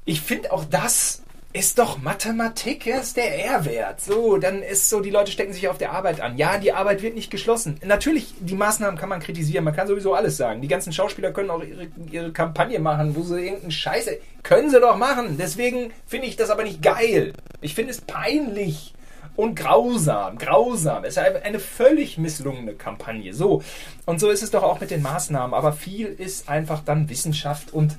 ich 0.08 0.22
finde 0.22 0.53
auch 0.53 0.64
das 0.64 1.22
ist 1.51 1.80
doch 1.80 1.97
Mathematik, 1.97 2.88
ist 2.88 3.18
der 3.18 3.45
R-Wert. 3.45 3.99
So, 3.99 4.38
dann 4.38 4.62
ist 4.62 4.89
so, 4.89 5.01
die 5.01 5.10
Leute 5.10 5.32
stecken 5.32 5.51
sich 5.51 5.68
auf 5.68 5.78
der 5.78 5.91
Arbeit 5.91 6.22
an. 6.22 6.38
Ja, 6.38 6.60
die 6.60 6.72
Arbeit 6.72 7.01
wird 7.01 7.16
nicht 7.16 7.30
geschlossen. 7.30 7.78
Natürlich, 7.84 8.34
die 8.39 8.55
Maßnahmen 8.55 8.97
kann 8.97 9.10
man 9.10 9.20
kritisieren, 9.20 9.66
man 9.66 9.76
kann 9.76 9.88
sowieso 9.88 10.14
alles 10.14 10.38
sagen. 10.38 10.62
Die 10.62 10.68
ganzen 10.68 10.93
Schauspieler 10.93 11.32
können 11.32 11.49
auch 11.49 11.64
ihre, 11.64 11.88
ihre 12.10 12.32
Kampagne 12.32 12.80
machen, 12.80 13.16
wo 13.16 13.24
sie 13.24 13.41
irgendeinen 13.41 13.72
Scheiße. 13.72 14.18
Können 14.43 14.70
sie 14.70 14.80
doch 14.80 14.97
machen. 14.97 15.38
Deswegen 15.38 15.91
finde 16.05 16.28
ich 16.28 16.38
das 16.38 16.51
aber 16.51 16.64
nicht 16.64 16.82
geil. 16.82 17.34
Ich 17.60 17.76
finde 17.76 17.91
es 17.91 18.01
peinlich. 18.01 18.93
und 19.36 19.55
grausam, 19.55 20.38
grausam. 20.38 21.05
Es 21.05 21.16
ist 21.16 21.20
eine 21.20 21.60
völlig 21.60 22.18
misslungene 22.18 22.74
Kampagne. 22.74 23.34
So. 23.34 23.62
Und 24.05 24.20
so 24.20 24.30
ist 24.30 24.43
es 24.43 24.51
doch 24.51 24.64
auch 24.64 24.80
mit 24.80 24.91
den 24.91 25.01
Maßnahmen. 25.01 25.53
Aber 25.53 25.74
viel 25.74 26.08
ist 26.08 26.49
einfach 26.49 26.82
dann 26.84 27.10
Wissenschaft 27.10 27.74
und 27.74 27.95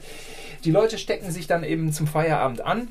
die 0.64 0.70
Leute 0.70 0.98
stecken 0.98 1.30
sich 1.30 1.46
dann 1.46 1.64
eben 1.64 1.92
zum 1.92 2.06
Feierabend 2.06 2.60
an. 2.60 2.88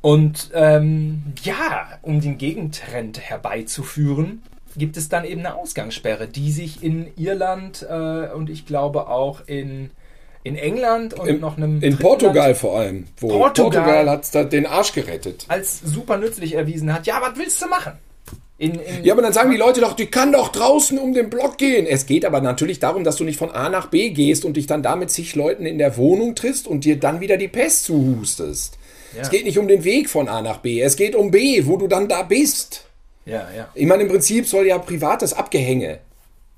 Und 0.00 0.50
ähm, 0.54 1.22
ja, 1.42 1.88
um 2.02 2.20
den 2.20 2.38
Gegentrend 2.38 3.20
herbeizuführen, 3.20 4.42
gibt 4.76 4.96
es 4.96 5.08
dann 5.08 5.24
eben 5.24 5.40
eine 5.40 5.56
Ausgangssperre, 5.56 6.28
die 6.28 6.52
sich 6.52 6.82
in 6.82 7.08
Irland 7.16 7.84
äh, 7.88 8.28
und 8.28 8.50
ich 8.50 8.66
glaube 8.66 9.08
auch 9.08 9.40
in, 9.46 9.90
in 10.44 10.56
England 10.56 11.14
und 11.14 11.28
Im, 11.28 11.40
noch 11.40 11.56
einem. 11.56 11.82
In 11.82 11.98
Portugal 11.98 12.48
Land 12.48 12.56
vor 12.58 12.78
allem. 12.78 13.06
Wo 13.18 13.28
Portugal. 13.28 13.82
Portugal 13.82 14.10
hat 14.10 14.34
da 14.34 14.44
den 14.44 14.66
Arsch 14.66 14.92
gerettet. 14.92 15.46
als 15.48 15.80
super 15.80 16.18
nützlich 16.18 16.54
erwiesen 16.54 16.92
hat. 16.92 17.06
Ja, 17.06 17.20
was 17.20 17.36
willst 17.36 17.60
du 17.62 17.66
machen? 17.68 17.92
In, 18.58 18.74
in, 18.80 19.04
Ja, 19.04 19.12
aber 19.12 19.22
dann 19.22 19.32
sagen 19.32 19.50
die 19.50 19.56
Leute 19.56 19.80
doch, 19.80 19.92
die 19.92 20.06
kann 20.06 20.32
doch 20.32 20.48
draußen 20.48 20.98
um 20.98 21.12
den 21.12 21.28
Block 21.28 21.58
gehen. 21.58 21.86
Es 21.86 22.06
geht 22.06 22.24
aber 22.24 22.40
natürlich 22.40 22.78
darum, 22.78 23.04
dass 23.04 23.16
du 23.16 23.24
nicht 23.24 23.38
von 23.38 23.50
A 23.50 23.68
nach 23.68 23.88
B 23.88 24.10
gehst 24.10 24.44
und 24.44 24.56
dich 24.56 24.66
dann 24.66 24.82
damit 24.82 25.10
zig 25.10 25.34
Leuten 25.34 25.66
in 25.66 25.78
der 25.78 25.96
Wohnung 25.96 26.34
triffst 26.34 26.66
und 26.66 26.84
dir 26.84 26.98
dann 26.98 27.20
wieder 27.20 27.36
die 27.36 27.48
Pest 27.48 27.84
zuhustest. 27.84 28.78
Ja. 29.14 29.22
Es 29.22 29.30
geht 29.30 29.44
nicht 29.44 29.58
um 29.58 29.68
den 29.68 29.84
Weg 29.84 30.08
von 30.08 30.28
A 30.28 30.42
nach 30.42 30.58
B, 30.58 30.80
es 30.80 30.96
geht 30.96 31.14
um 31.14 31.30
B, 31.30 31.66
wo 31.66 31.76
du 31.76 31.86
dann 31.86 32.08
da 32.08 32.22
bist. 32.22 32.84
ja, 33.24 33.46
ja. 33.56 33.68
Ich 33.74 33.86
meine, 33.86 34.04
im 34.04 34.08
Prinzip 34.08 34.46
soll 34.46 34.66
ja 34.66 34.78
privates 34.78 35.34
Abgehänge 35.34 36.00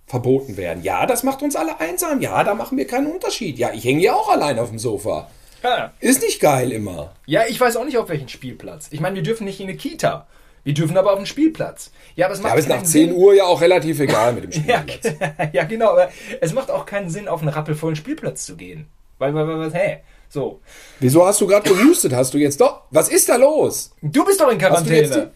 verboten 0.06 0.56
werden. 0.56 0.82
Ja, 0.82 1.04
das 1.06 1.22
macht 1.22 1.42
uns 1.42 1.54
alle 1.54 1.80
einsam. 1.80 2.20
Ja, 2.20 2.42
da 2.42 2.54
machen 2.54 2.78
wir 2.78 2.86
keinen 2.86 3.08
Unterschied. 3.08 3.58
Ja, 3.58 3.72
ich 3.74 3.84
hänge 3.84 4.02
ja 4.02 4.14
auch 4.14 4.28
allein 4.28 4.58
auf 4.58 4.70
dem 4.70 4.78
Sofa. 4.78 5.28
Ja. 5.62 5.92
Ist 6.00 6.22
nicht 6.22 6.40
geil 6.40 6.72
immer. 6.72 7.14
Ja, 7.26 7.42
ich 7.48 7.60
weiß 7.60 7.76
auch 7.76 7.84
nicht, 7.84 7.98
auf 7.98 8.08
welchen 8.08 8.28
Spielplatz. 8.28 8.88
Ich 8.90 9.00
meine, 9.00 9.16
wir 9.16 9.22
dürfen 9.22 9.44
nicht 9.44 9.60
in 9.60 9.68
eine 9.68 9.76
Kita. 9.76 10.26
Wir 10.64 10.74
dürfen 10.74 10.96
aber 10.96 11.12
auf 11.12 11.18
den 11.18 11.26
Spielplatz. 11.26 11.90
Ja, 12.14 12.26
aber 12.26 12.34
es 12.34 12.40
macht 12.40 12.48
Ja, 12.48 12.52
aber 12.52 12.60
ist 12.60 12.68
nach 12.68 12.76
keinen 12.76 12.84
10 12.86 13.08
Sinn. 13.08 13.16
Uhr 13.16 13.34
ja 13.34 13.44
auch 13.44 13.60
relativ 13.60 14.00
egal 14.00 14.32
mit 14.34 14.44
dem 14.44 14.52
Spielplatz. 14.52 15.14
ja, 15.52 15.64
genau. 15.64 15.90
Aber 15.92 16.10
es 16.40 16.52
macht 16.52 16.70
auch 16.70 16.84
keinen 16.86 17.10
Sinn, 17.10 17.28
auf 17.28 17.40
einen 17.40 17.50
rappelvollen 17.50 17.96
Spielplatz 17.96 18.44
zu 18.46 18.56
gehen. 18.56 18.86
Weil, 19.18 19.34
weil, 19.34 19.46
weil, 19.48 19.72
hä? 19.72 19.98
So. 20.28 20.60
Wieso 21.00 21.26
hast 21.26 21.40
du 21.40 21.46
gerade 21.46 21.68
gehustet? 21.68 22.12
Hast 22.12 22.34
du 22.34 22.38
jetzt 22.38 22.60
doch. 22.60 22.82
Was 22.90 23.08
ist 23.08 23.28
da 23.28 23.36
los? 23.36 23.92
Du 24.02 24.24
bist 24.24 24.40
doch 24.40 24.50
in 24.50 24.60
Hast 24.62 24.84
du, 24.86 24.90
Quarantäne. 24.90 25.32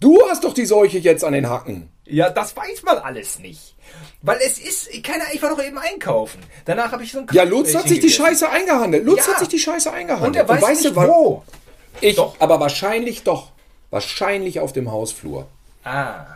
die, 0.00 0.06
du 0.06 0.18
hast 0.30 0.44
doch 0.44 0.54
die 0.54 0.64
Seuche 0.66 0.98
jetzt 0.98 1.24
an 1.24 1.32
den 1.32 1.48
Hacken. 1.50 1.88
Ja, 2.04 2.30
das 2.30 2.56
weiß 2.56 2.84
man 2.84 2.98
alles 2.98 3.40
nicht. 3.40 3.74
Weil 4.22 4.38
es 4.44 4.58
ist, 4.58 4.88
keine 5.02 5.24
ich 5.32 5.42
war 5.42 5.50
doch 5.50 5.62
eben 5.62 5.76
einkaufen. 5.78 6.40
Danach 6.64 6.92
habe 6.92 7.02
ich 7.02 7.10
so 7.10 7.18
ein 7.18 7.26
Ja, 7.32 7.42
Lutz 7.42 7.74
hat 7.74 7.88
sich 7.88 7.98
die. 7.98 8.08
Scheiße 8.10 8.48
eingehandelt. 8.48 9.04
Lutz 9.04 9.26
Ja. 9.26 9.32
hat 9.32 9.40
sich 9.40 9.48
die 9.48 9.58
Scheiße 9.58 9.92
eingehandelt. 9.92 10.28
Und 10.28 10.36
er 10.36 10.48
weiß 10.48 10.62
weißt 10.62 10.84
nicht 10.84 10.96
du, 10.96 11.00
wo. 11.08 11.42
Ich, 12.00 12.14
Doch. 12.16 12.36
aber 12.38 12.60
wahrscheinlich 12.60 13.24
doch. 13.24 13.50
Wahrscheinlich 13.90 14.60
auf 14.60 14.72
dem 14.72 14.90
Hausflur. 14.90 15.46
Ah. 15.84 16.26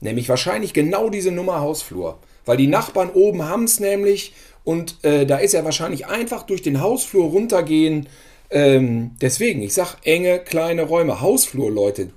Nämlich 0.00 0.28
wahrscheinlich 0.28 0.72
genau 0.72 1.10
diese 1.10 1.30
Nummer 1.30 1.60
Hausflur. 1.60 2.18
Weil 2.44 2.56
die 2.56 2.66
Nachbarn 2.66 3.10
oben 3.10 3.44
haben 3.44 3.64
es 3.64 3.80
nämlich 3.80 4.32
und 4.64 5.02
äh, 5.04 5.26
da 5.26 5.38
ist 5.38 5.54
er 5.54 5.64
wahrscheinlich 5.64 6.06
einfach 6.06 6.42
durch 6.42 6.62
den 6.62 6.80
Hausflur 6.80 7.30
runtergehen. 7.30 8.08
Ähm, 8.50 9.12
deswegen, 9.20 9.62
ich 9.62 9.74
sag 9.74 9.96
enge, 10.04 10.38
kleine 10.38 10.82
Räume. 10.82 11.20
Hausflur, 11.20 11.70
Leute. 11.70 12.10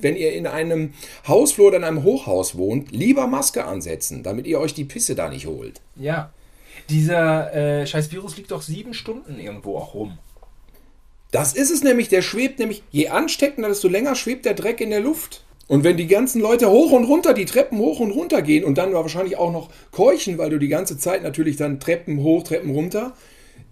Wenn 0.00 0.16
ihr 0.16 0.32
in 0.32 0.46
einem 0.46 0.94
Hausflur 1.26 1.68
oder 1.68 1.76
in 1.78 1.84
einem 1.84 2.02
Hochhaus 2.02 2.56
wohnt, 2.56 2.90
lieber 2.90 3.26
Maske 3.26 3.64
ansetzen, 3.64 4.22
damit 4.22 4.46
ihr 4.46 4.60
euch 4.60 4.74
die 4.74 4.84
Pisse 4.84 5.14
da 5.14 5.28
nicht 5.28 5.46
holt. 5.46 5.80
Ja. 5.96 6.32
Dieser 6.88 7.54
äh, 7.54 7.86
scheiß 7.86 8.10
Virus 8.12 8.36
liegt 8.36 8.50
doch 8.50 8.62
sieben 8.62 8.94
Stunden 8.94 9.38
irgendwo 9.38 9.76
auch 9.76 9.94
rum. 9.94 10.18
Das 11.30 11.52
ist 11.52 11.70
es 11.70 11.82
nämlich, 11.82 12.08
der 12.08 12.22
schwebt 12.22 12.58
nämlich, 12.58 12.82
je 12.90 13.08
ansteckender, 13.08 13.68
desto 13.68 13.88
länger 13.88 14.14
schwebt 14.14 14.46
der 14.46 14.54
Dreck 14.54 14.80
in 14.80 14.90
der 14.90 15.00
Luft. 15.00 15.44
Und 15.66 15.84
wenn 15.84 15.98
die 15.98 16.06
ganzen 16.06 16.40
Leute 16.40 16.70
hoch 16.70 16.92
und 16.92 17.04
runter, 17.04 17.34
die 17.34 17.44
Treppen 17.44 17.78
hoch 17.78 18.00
und 18.00 18.10
runter 18.10 18.40
gehen 18.40 18.64
und 18.64 18.78
dann 18.78 18.94
wahrscheinlich 18.94 19.36
auch 19.36 19.52
noch 19.52 19.68
keuchen, 19.92 20.38
weil 20.38 20.48
du 20.48 20.58
die 20.58 20.68
ganze 20.68 20.96
Zeit 20.96 21.22
natürlich 21.22 21.56
dann 21.56 21.78
Treppen 21.78 22.22
hoch, 22.22 22.42
Treppen 22.42 22.70
runter, 22.70 23.12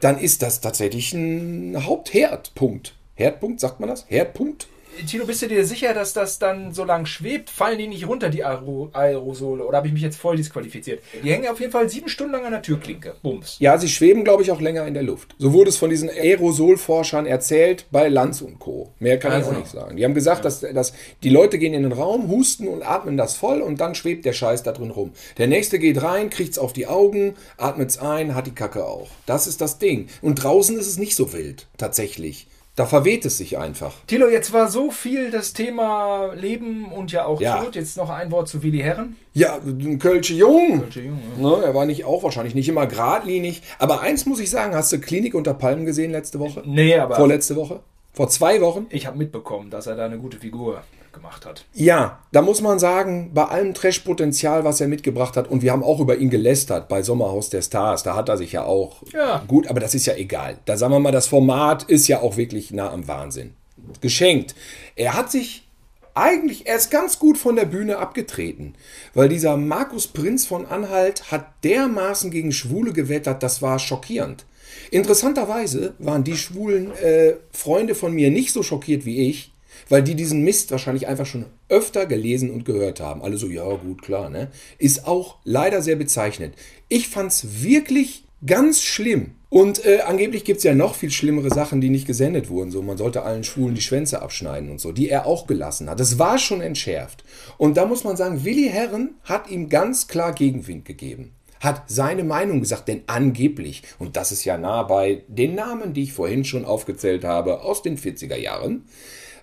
dann 0.01 0.19
ist 0.19 0.43
das 0.43 0.61
tatsächlich 0.61 1.15
ein 1.15 1.87
Hauptherdpunkt. 1.87 2.95
Herdpunkt, 3.15 3.61
sagt 3.61 3.81
man 3.81 3.89
das? 3.89 4.05
Herdpunkt? 4.09 4.69
Tino, 5.07 5.27
bist 5.27 5.43
du 5.43 5.49
dir 5.49 5.65
sicher, 5.65 5.95
dass 5.95 6.13
das 6.13 6.39
dann 6.39 6.73
so 6.73 6.85
lang 6.85 7.07
schwebt? 7.07 7.51
Fallen 7.51 7.79
die 7.79 7.87
nicht 7.87 8.07
runter, 8.09 8.29
die 8.29 8.45
Aero 8.45 8.91
Aerosole? 8.93 9.65
Oder 9.65 9.79
habe 9.79 9.87
ich 9.89 9.93
mich 9.93 10.03
jetzt 10.03 10.17
voll 10.17 10.37
disqualifiziert? 10.37 11.03
Die 11.23 11.31
hängen 11.31 11.49
auf 11.49 11.61
jeden 11.61 11.73
Fall 11.73 11.89
sieben 11.89 12.09
Stunden 12.09 12.33
lang 12.33 12.45
an 12.45 12.53
der 12.53 12.63
Türklinke. 12.63 13.15
Bums. 13.23 13.57
Ja, 13.59 13.77
sie 13.79 13.89
schweben, 13.89 14.25
glaube 14.25 14.43
ich, 14.43 14.51
auch 14.51 14.61
länger 14.61 14.87
in 14.87 14.95
der 14.95 15.03
Luft. 15.03 15.35
So 15.39 15.53
wurde 15.53 15.71
es 15.71 15.77
von 15.77 15.91
diesen 15.91 16.09
Aerosolforschern 16.09 17.27
erzählt 17.27 17.87
bei 17.91 18.09
Lanz 18.09 18.41
und 18.41 18.59
Co. 18.59 18.93
Mehr 18.99 19.19
kann 19.19 19.33
ich 19.33 19.39
Also. 19.39 19.51
auch 19.51 19.57
nicht 19.59 19.71
sagen. 19.71 19.97
Die 19.97 20.05
haben 20.05 20.15
gesagt, 20.15 20.45
dass, 20.45 20.61
dass 20.61 20.93
die 21.23 21.29
Leute 21.31 21.59
gehen 21.59 21.75
in 21.75 21.83
den 21.83 21.93
Raum, 21.93 22.29
husten 22.29 22.69
und 22.69 22.83
atmen 22.83 23.17
das 23.17 23.35
voll 23.37 23.61
und 23.61 23.81
dann 23.81 23.95
schwebt 23.95 24.25
der 24.25 24.33
Scheiß 24.33 24.63
da 24.63 24.73
drin 24.73 24.91
rum. 24.91 25.13
Der 25.39 25.47
nächste 25.47 25.79
geht 25.79 26.03
rein, 26.03 26.31
kriegt's 26.31 26.59
auf 26.59 26.73
die 26.73 26.87
Augen, 26.87 27.35
atmet's 27.59 27.99
ein, 27.99 28.35
hat 28.35 28.47
die 28.47 28.55
Kacke 28.55 28.85
auch. 28.87 29.09
Das 29.27 29.47
ist 29.47 29.61
das 29.61 29.79
Ding. 29.79 30.09
Und 30.23 30.37
draußen 30.43 30.79
ist 30.79 30.87
es 30.87 30.99
nicht 30.99 31.17
so 31.17 31.33
wild, 31.33 31.67
tatsächlich. 31.77 32.47
Da 32.77 32.85
verweht 32.85 33.25
es 33.25 33.39
sich 33.39 33.57
einfach. 33.57 33.95
Tilo, 34.07 34.29
jetzt 34.29 34.53
war 34.53 34.69
so 34.69 34.91
viel 34.91 35.31
das 35.31 35.55
Thema 35.55 36.35
Leben 36.35 36.93
und 36.93 37.11
ja 37.11 37.25
auch 37.25 37.41
Ja. 37.41 37.63
Tod. 37.63 37.75
Jetzt 37.75 37.97
noch 37.97 38.11
ein 38.11 38.31
Wort 38.31 38.49
zu 38.49 38.63
Willi 38.63 38.81
Herren. 38.81 39.17
Ja, 39.33 39.59
ein 39.67 39.99
Kölsche 39.99 40.35
Jung. 40.35 40.81
Kölsche 40.83 41.01
Jung, 41.01 41.19
Ne, 41.39 41.63
er 41.65 41.75
war 41.75 41.87
nicht 41.87 42.05
auch 42.05 42.23
wahrscheinlich 42.23 42.55
nicht 42.55 42.69
immer 42.69 42.87
geradlinig. 42.87 43.63
Aber 43.79 44.03
eins 44.03 44.27
muss 44.27 44.41
ich 44.41 44.51
sagen, 44.51 44.75
hast 44.75 44.93
du 44.93 44.99
Klinik 45.01 45.35
unter 45.35 45.55
Palmen 45.55 45.87
gesehen 45.87 46.11
letzte 46.13 46.39
Woche? 46.39 46.63
Nee, 46.67 46.97
aber 46.99 47.17
Vorletzte 47.17 47.57
Woche? 47.57 47.81
Vor 48.13 48.29
zwei 48.29 48.61
Wochen? 48.61 48.87
ich 48.91 49.07
habe 49.07 49.17
mitbekommen, 49.17 49.71
dass 49.71 49.87
er 49.87 49.97
da 49.97 50.05
eine 50.05 50.19
gute 50.19 50.39
Figur 50.39 50.83
gemacht 51.17 51.45
hat. 51.45 51.65
Ja, 51.75 52.21
da 52.31 52.43
muss 52.43 52.61
man 52.61 52.79
sagen, 52.79 53.33
bei 53.35 53.45
allem 53.45 53.75
Trash-Potenzial, 53.75 54.63
was 54.63 54.81
er 54.81 54.87
mitgebracht 54.87 55.37
hat, 55.37 55.49
und 55.51 55.63
wir 55.63 55.73
haben 55.73 55.83
auch 55.83 55.99
über 55.99 56.17
ihn 56.17 56.31
gelästert 56.31 56.89
bei 56.89 57.03
Sommerhaus 57.03 57.51
der 57.51 57.63
Stars, 57.63 58.05
da 58.05 58.15
hat 58.15 58.29
er 58.29 58.37
sich 58.37 58.53
ja 58.53 58.63
auch 58.65 59.03
Ja. 59.13 59.43
gut, 59.49 59.67
aber 59.67 59.81
das 59.81 59.95
ist 59.95 60.07
ja 60.07 60.15
egal. 60.15 60.59
Da 60.67 60.77
sagen 60.77 60.93
wir 60.93 61.01
mal, 61.01 61.11
das 61.11 61.27
Format 61.27 61.83
ist 61.83 62.07
ja 62.07 62.21
auch 62.21 62.37
wirklich 62.37 62.71
nah 62.71 62.91
am 62.93 63.09
Wahnsinn. 63.09 63.55
Geschenkt. 64.01 64.55
Er 64.95 65.15
hat 65.15 65.31
sich 65.33 65.67
eigentlich 66.15 66.67
erst 66.67 66.91
ganz 66.91 67.19
gut 67.19 67.37
von 67.37 67.57
der 67.57 67.67
Bühne 67.67 67.99
abgetreten, 67.99 68.75
weil 69.13 69.29
dieser 69.29 69.57
Markus 69.57 70.07
Prinz 70.07 70.47
von 70.47 70.65
Anhalt 70.65 71.31
hat 71.31 71.47
dermaßen 71.65 72.31
gegen 72.31 72.53
Schwule 72.53 72.93
gewettert, 72.93 73.43
das 73.43 73.61
war 73.61 73.79
schockierend. 73.79 74.47
Interessanterweise 74.91 75.95
waren 75.99 76.25
die 76.25 76.37
schwulen 76.37 76.91
äh, 76.97 77.35
Freunde 77.53 77.95
von 77.95 78.13
mir 78.13 78.31
nicht 78.31 78.53
so 78.53 78.63
schockiert 78.63 79.05
wie 79.05 79.29
ich, 79.29 79.53
weil 79.89 80.03
die 80.03 80.15
diesen 80.15 80.43
Mist 80.43 80.71
wahrscheinlich 80.71 81.07
einfach 81.07 81.27
schon 81.27 81.47
öfter 81.69 82.07
gelesen 82.07 82.51
und 82.51 82.65
gehört 82.65 83.01
haben. 83.01 83.23
Alle 83.23 83.37
so, 83.37 83.49
ja 83.49 83.69
gut, 83.75 84.03
klar, 84.03 84.31
ne? 84.31 84.49
Ist 84.79 85.07
auch 85.07 85.37
leider 85.45 85.83
sehr 85.83 85.97
bezeichnend. 85.97 86.55
Ich 86.89 87.09
fand's 87.09 87.63
wirklich 87.63 88.25
ganz 88.45 88.83
schlimm. 88.83 89.33
Und 89.49 89.85
äh, 89.87 90.01
angeblich 90.01 90.45
gibt's 90.45 90.65
ja 90.65 90.75
noch 90.75 90.97
viel 90.97 91.11
schlimmere 91.11 91.51
Sachen, 91.51 91.81
die 91.81 91.89
nicht 91.89 92.07
gesendet 92.07 92.51
wurden. 92.51 92.71
So, 92.71 92.83
man 92.83 92.99
sollte 92.99 93.23
allen 93.23 93.45
Schwulen 93.45 93.75
die 93.75 93.81
Schwänze 93.81 94.21
abschneiden 94.21 94.71
und 94.71 94.81
so, 94.81 94.93
die 94.93 95.09
er 95.09 95.25
auch 95.27 95.47
gelassen 95.47 95.89
hat. 95.89 96.01
Das 96.01 96.19
war 96.19 96.39
schon 96.39 96.61
entschärft. 96.61 97.25
Und 97.57 97.77
da 97.77 97.87
muss 97.87 98.05
man 98.05 98.17
sagen, 98.17 98.45
Willi 98.45 98.69
Herren 98.69 99.15
hat 99.23 99.49
ihm 99.49 99.69
ganz 99.69 100.09
klar 100.09 100.33
Gegenwind 100.33 100.85
gegeben 100.85 101.33
hat 101.61 101.85
seine 101.87 102.23
Meinung 102.23 102.61
gesagt, 102.61 102.87
denn 102.87 103.03
angeblich, 103.07 103.83
und 103.99 104.17
das 104.17 104.31
ist 104.31 104.45
ja 104.45 104.59
nah 104.59 104.83
bei 104.83 105.23
den 105.27 105.55
Namen, 105.55 105.95
die 105.95 106.03
ich 106.03 106.13
vorhin 106.13 106.45
schon 106.45 106.65
aufgezählt 106.65 107.25
habe, 107.25 107.63
aus 107.63 107.83
den 107.83 107.97
40er 107.99 108.37
Jahren, 108.37 108.85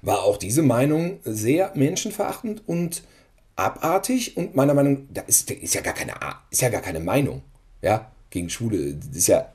war 0.03 0.23
auch 0.23 0.37
diese 0.37 0.61
Meinung 0.61 1.19
sehr 1.23 1.71
menschenverachtend 1.75 2.61
und 2.67 3.03
abartig 3.55 4.37
und 4.37 4.55
meiner 4.55 4.73
Meinung, 4.73 5.07
da 5.11 5.21
ist, 5.21 5.49
ist 5.49 5.73
ja 5.73 5.81
gar 5.81 5.93
keine, 5.93 6.13
ist 6.51 6.61
ja 6.61 6.69
gar 6.69 6.81
keine 6.81 6.99
Meinung, 6.99 7.41
ja, 7.81 8.11
gegen 8.29 8.49
Schwule, 8.49 8.97
ist 9.13 9.27
ja, 9.27 9.52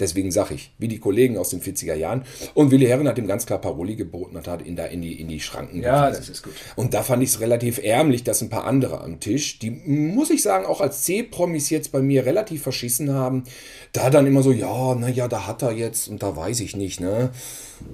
deswegen 0.00 0.30
sage 0.30 0.54
ich, 0.54 0.72
wie 0.78 0.88
die 0.88 0.98
Kollegen 0.98 1.36
aus 1.38 1.50
den 1.50 1.60
40er 1.60 1.94
Jahren. 1.94 2.22
Und 2.54 2.70
Willi 2.70 2.86
Herren 2.86 3.08
hat 3.08 3.18
ihm 3.18 3.26
ganz 3.26 3.46
klar 3.46 3.60
Paroli 3.60 3.96
geboten 3.96 4.36
und 4.36 4.46
hat 4.48 4.64
ihn 4.66 4.76
da 4.76 4.84
in 4.86 5.02
die, 5.02 5.20
in 5.20 5.28
die 5.28 5.40
Schranken 5.40 5.82
Ja, 5.82 6.06
gewiesen. 6.06 6.20
das 6.22 6.28
ist 6.28 6.42
gut. 6.42 6.52
Und 6.76 6.94
da 6.94 7.02
fand 7.02 7.22
ich 7.22 7.30
es 7.30 7.40
relativ 7.40 7.78
ärmlich, 7.82 8.24
dass 8.24 8.42
ein 8.42 8.50
paar 8.50 8.64
andere 8.64 9.00
am 9.00 9.20
Tisch, 9.20 9.58
die, 9.58 9.70
muss 9.70 10.30
ich 10.30 10.42
sagen, 10.42 10.66
auch 10.66 10.80
als 10.80 11.02
C-Promis 11.02 11.70
jetzt 11.70 11.92
bei 11.92 12.00
mir 12.00 12.26
relativ 12.26 12.62
verschissen 12.62 13.12
haben, 13.12 13.44
da 13.92 14.10
dann 14.10 14.26
immer 14.26 14.42
so, 14.42 14.52
ja, 14.52 14.94
naja, 14.94 15.28
da 15.28 15.46
hat 15.46 15.62
er 15.62 15.72
jetzt 15.72 16.08
und 16.08 16.22
da 16.22 16.36
weiß 16.36 16.60
ich 16.60 16.76
nicht, 16.76 17.00
ne? 17.00 17.30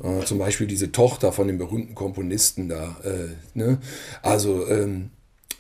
Äh, 0.03 0.25
zum 0.25 0.39
Beispiel 0.39 0.67
diese 0.67 0.93
Tochter 0.93 1.33
von 1.33 1.47
dem 1.47 1.59
berühmten 1.59 1.95
Komponisten 1.95 2.69
da, 2.69 2.97
äh, 3.05 3.29
ne? 3.55 3.79
Also, 4.23 4.67
ähm, 4.69 5.11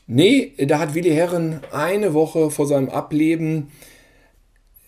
nee, 0.07 0.53
da 0.59 0.78
hat 0.78 0.95
Willi 0.95 1.11
Herren 1.11 1.61
eine 1.72 2.14
Woche 2.14 2.51
vor 2.51 2.66
seinem 2.66 2.88
Ableben 2.88 3.68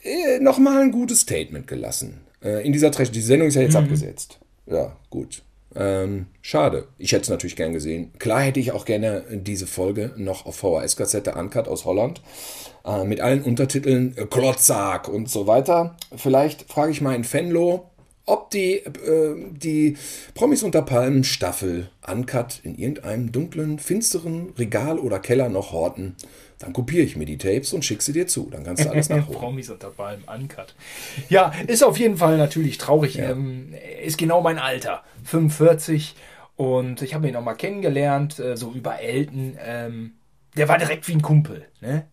äh, 0.04 0.38
nochmal 0.40 0.82
ein 0.82 0.92
gutes 0.92 1.20
Statement 1.20 1.66
gelassen. 1.66 2.20
Äh, 2.42 2.64
in 2.64 2.72
dieser 2.72 2.90
Trash. 2.90 3.10
Die 3.10 3.20
Sendung 3.20 3.48
ist 3.48 3.54
ja 3.54 3.62
jetzt 3.62 3.76
abgesetzt. 3.76 4.38
Ja, 4.66 4.96
gut. 5.10 5.42
Ähm, 5.76 6.26
schade. 6.40 6.86
Ich 6.98 7.12
hätte 7.12 7.22
es 7.22 7.28
natürlich 7.28 7.56
gern 7.56 7.72
gesehen. 7.72 8.12
Klar 8.18 8.42
hätte 8.42 8.60
ich 8.60 8.72
auch 8.72 8.84
gerne 8.84 9.24
diese 9.30 9.66
Folge 9.66 10.12
noch 10.16 10.46
auf 10.46 10.56
VHS-Kassette 10.56 11.34
Uncut 11.34 11.66
aus 11.66 11.84
Holland. 11.84 12.22
Äh, 12.84 13.04
mit 13.04 13.20
allen 13.20 13.42
Untertiteln 13.42 14.16
äh, 14.16 14.26
Klotzak 14.26 15.08
und 15.08 15.28
so 15.28 15.46
weiter. 15.46 15.96
Vielleicht 16.14 16.70
frage 16.70 16.92
ich 16.92 17.00
mal 17.00 17.14
in 17.14 17.24
Fenlo, 17.24 17.90
ob 18.26 18.50
die, 18.50 18.76
äh, 18.76 19.50
die 19.50 19.96
Promis 20.34 20.62
unter 20.62 20.82
Palmen 20.82 21.24
Staffel 21.24 21.90
Uncut 22.06 22.60
in 22.62 22.76
irgendeinem 22.76 23.32
dunklen, 23.32 23.78
finsteren 23.78 24.52
Regal 24.58 24.98
oder 24.98 25.18
Keller 25.18 25.48
noch 25.48 25.72
horten, 25.72 26.16
dann 26.58 26.72
kopiere 26.72 27.02
ich 27.02 27.16
mir 27.16 27.26
die 27.26 27.36
Tapes 27.36 27.72
und 27.72 27.84
schicke 27.84 28.02
sie 28.02 28.12
dir 28.12 28.26
zu. 28.26 28.48
Dann 28.50 28.64
kannst 28.64 28.84
du 28.84 28.90
alles 28.90 29.08
nachholen. 29.10 29.38
Promis 29.38 29.70
unter 29.70 29.90
Palmen 29.90 30.24
Uncut. 30.24 30.74
Ja, 31.28 31.52
ist 31.66 31.84
auf 31.84 31.98
jeden 31.98 32.16
Fall 32.16 32.38
natürlich 32.38 32.78
traurig. 32.78 33.18
Ähm, 33.18 33.74
ist 34.02 34.16
genau 34.16 34.40
mein 34.40 34.58
Alter. 34.58 35.02
45. 35.24 36.14
Und 36.56 37.02
ich 37.02 37.14
habe 37.14 37.26
ihn 37.26 37.34
noch 37.34 37.42
mal 37.42 37.54
kennengelernt, 37.54 38.38
äh, 38.38 38.56
so 38.56 38.72
über 38.72 39.00
Elton. 39.00 39.58
Ähm, 39.62 40.12
der 40.56 40.68
war 40.68 40.78
direkt 40.78 41.06
wie 41.08 41.12
ein 41.12 41.22
Kumpel. 41.22 41.66
Ne? 41.80 42.06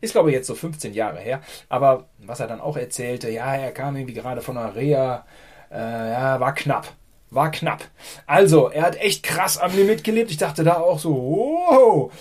Ist, 0.00 0.12
glaube 0.12 0.30
ich, 0.30 0.34
jetzt 0.34 0.46
so 0.46 0.54
15 0.54 0.94
Jahre 0.94 1.18
her. 1.18 1.40
Aber 1.68 2.08
was 2.18 2.40
er 2.40 2.46
dann 2.46 2.60
auch 2.60 2.76
erzählte, 2.76 3.30
ja, 3.30 3.54
er 3.54 3.72
kam 3.72 3.96
irgendwie 3.96 4.14
gerade 4.14 4.40
von 4.40 4.56
einer 4.56 4.74
Reha, 4.74 5.24
äh, 5.70 5.76
ja, 5.76 6.40
war 6.40 6.54
knapp. 6.54 6.92
War 7.30 7.50
knapp. 7.50 7.84
Also, 8.26 8.68
er 8.68 8.82
hat 8.82 8.96
echt 8.96 9.22
krass 9.22 9.58
am 9.58 9.74
Limit 9.74 10.04
gelebt. 10.04 10.30
Ich 10.30 10.36
dachte 10.36 10.62
da 10.62 10.74
auch 10.74 10.98
so, 10.98 11.14
wow. 11.14 12.12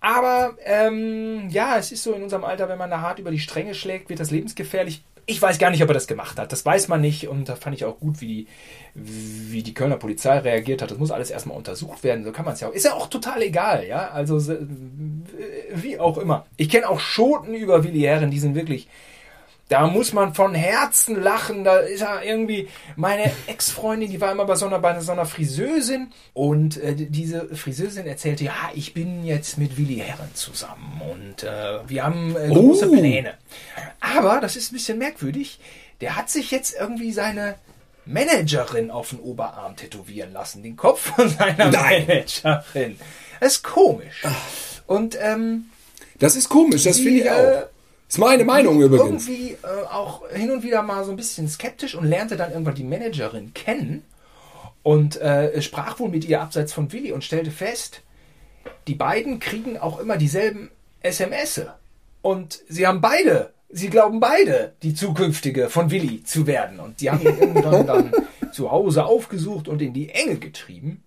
Aber 0.00 0.56
ähm, 0.64 1.48
ja, 1.50 1.76
es 1.78 1.92
ist 1.92 2.04
so 2.04 2.12
in 2.12 2.22
unserem 2.22 2.44
Alter, 2.44 2.68
wenn 2.68 2.78
man 2.78 2.90
da 2.90 3.00
hart 3.00 3.18
über 3.18 3.30
die 3.30 3.40
Stränge 3.40 3.74
schlägt, 3.74 4.08
wird 4.08 4.20
das 4.20 4.30
lebensgefährlich. 4.30 5.04
Ich 5.26 5.42
weiß 5.42 5.58
gar 5.58 5.70
nicht, 5.70 5.82
ob 5.82 5.90
er 5.90 5.94
das 5.94 6.06
gemacht 6.06 6.38
hat. 6.38 6.52
Das 6.52 6.64
weiß 6.64 6.86
man 6.88 7.00
nicht. 7.00 7.26
Und 7.28 7.48
da 7.48 7.56
fand 7.56 7.74
ich 7.76 7.84
auch 7.84 7.98
gut, 7.98 8.20
wie 8.20 8.26
die, 8.26 8.46
wie 8.94 9.62
die 9.62 9.74
Kölner 9.74 9.96
Polizei 9.96 10.38
reagiert 10.38 10.82
hat. 10.82 10.90
Das 10.92 10.98
muss 10.98 11.10
alles 11.10 11.30
erstmal 11.30 11.56
untersucht 11.56 12.04
werden. 12.04 12.24
So 12.24 12.30
kann 12.32 12.44
man 12.44 12.54
es 12.54 12.60
ja 12.60 12.68
auch. 12.68 12.72
Ist 12.72 12.84
ja 12.84 12.94
auch 12.94 13.08
total 13.08 13.42
egal, 13.42 13.86
ja. 13.86 14.10
Also 14.10 14.40
wie 15.74 15.98
auch 15.98 16.18
immer. 16.18 16.46
Ich 16.56 16.68
kenne 16.68 16.88
auch 16.88 17.00
Schoten 17.00 17.54
über 17.54 17.82
Willi 17.82 18.00
Herren, 18.00 18.30
die 18.30 18.38
sind 18.38 18.54
wirklich 18.54 18.88
da 19.68 19.86
muss 19.88 20.12
man 20.12 20.34
von 20.34 20.54
Herzen 20.54 21.20
lachen. 21.20 21.64
Da 21.64 21.78
ist 21.78 22.00
ja 22.00 22.20
irgendwie 22.22 22.68
meine 22.94 23.32
Ex-Freundin, 23.48 24.10
die 24.10 24.20
war 24.20 24.30
immer 24.32 24.44
bei 24.44 24.54
so 24.54 24.66
einer, 24.66 24.78
bei 24.78 24.98
so 25.00 25.12
einer 25.12 25.26
Friseusin 25.26 26.12
und 26.34 26.76
äh, 26.76 26.94
diese 26.94 27.54
Friseusin 27.54 28.06
erzählte, 28.06 28.44
ja, 28.44 28.70
ich 28.74 28.94
bin 28.94 29.24
jetzt 29.24 29.58
mit 29.58 29.76
Willi 29.76 29.96
Herren 29.96 30.30
zusammen 30.34 31.00
und 31.10 31.42
äh, 31.42 31.80
wir 31.88 32.04
haben 32.04 32.36
äh, 32.36 32.48
große 32.48 32.88
Oh. 32.88 32.92
Pläne. 32.92 33.34
Aber 34.00 34.40
das 34.40 34.54
ist 34.56 34.70
ein 34.70 34.76
bisschen 34.76 34.98
merkwürdig. 34.98 35.58
Der 36.00 36.14
hat 36.16 36.30
sich 36.30 36.50
jetzt 36.50 36.76
irgendwie 36.78 37.10
seine 37.12 37.56
Managerin 38.04 38.90
auf 38.92 39.10
den 39.10 39.18
Oberarm 39.18 39.74
tätowieren 39.74 40.32
lassen, 40.32 40.62
den 40.62 40.76
Kopf 40.76 41.12
von 41.16 41.28
seiner 41.28 41.70
Nein. 41.70 42.06
Managerin. 42.06 42.98
Das 43.40 43.54
ist 43.54 43.62
komisch. 43.64 44.22
Und 44.86 45.18
ähm, 45.20 45.66
Das 46.18 46.36
ist 46.36 46.48
komisch, 46.48 46.84
das 46.84 46.98
finde 46.98 47.20
ich 47.20 47.26
äh, 47.26 47.30
auch. 47.30 47.66
Ist 48.08 48.18
meine 48.18 48.44
Meinung 48.44 48.80
übrigens. 48.80 49.26
irgendwie 49.28 49.56
äh, 49.62 49.86
auch 49.90 50.28
hin 50.30 50.50
und 50.50 50.62
wieder 50.62 50.82
mal 50.82 51.04
so 51.04 51.10
ein 51.10 51.16
bisschen 51.16 51.48
skeptisch 51.48 51.94
und 51.94 52.04
lernte 52.04 52.36
dann 52.36 52.52
irgendwann 52.52 52.76
die 52.76 52.84
Managerin 52.84 53.52
kennen 53.52 54.04
und 54.82 55.20
äh, 55.20 55.60
sprach 55.62 55.98
wohl 55.98 56.08
mit 56.08 56.24
ihr 56.24 56.40
abseits 56.40 56.72
von 56.72 56.92
Willi 56.92 57.10
und 57.10 57.24
stellte 57.24 57.50
fest, 57.50 58.02
die 58.86 58.94
beiden 58.94 59.40
kriegen 59.40 59.78
auch 59.78 59.98
immer 59.98 60.16
dieselben 60.16 60.70
SMS. 61.00 61.62
Und 62.22 62.60
sie 62.68 62.86
haben 62.86 63.00
beide, 63.00 63.52
sie 63.68 63.90
glauben 63.90 64.20
beide, 64.20 64.74
die 64.82 64.94
zukünftige 64.94 65.70
von 65.70 65.90
Willi 65.90 66.22
zu 66.22 66.46
werden. 66.46 66.78
Und 66.78 67.00
die 67.00 67.10
haben 67.10 67.20
ihn 67.20 67.36
irgendwann 67.38 67.86
dann 67.86 68.12
zu 68.52 68.70
Hause 68.70 69.04
aufgesucht 69.06 69.66
und 69.66 69.82
in 69.82 69.92
die 69.92 70.10
Enge 70.10 70.36
getrieben. 70.36 71.02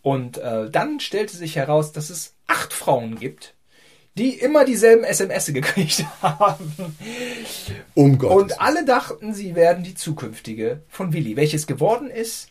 Und 0.00 0.38
äh, 0.38 0.70
dann 0.70 0.98
stellte 1.00 1.36
sich 1.36 1.56
heraus, 1.56 1.92
dass 1.92 2.08
es 2.08 2.34
acht 2.46 2.72
Frauen 2.72 3.18
gibt, 3.18 3.54
die 4.20 4.34
immer 4.34 4.66
dieselben 4.66 5.02
SMS 5.02 5.46
gekriegt 5.52 6.04
haben. 6.20 6.74
Um 7.94 8.18
Gottes 8.18 8.36
Und 8.36 8.60
alle 8.60 8.84
dachten, 8.84 9.32
sie 9.32 9.54
werden 9.54 9.82
die 9.82 9.94
zukünftige 9.94 10.82
von 10.88 11.14
Willi. 11.14 11.36
Welches 11.36 11.66
geworden 11.66 12.10
ist, 12.10 12.48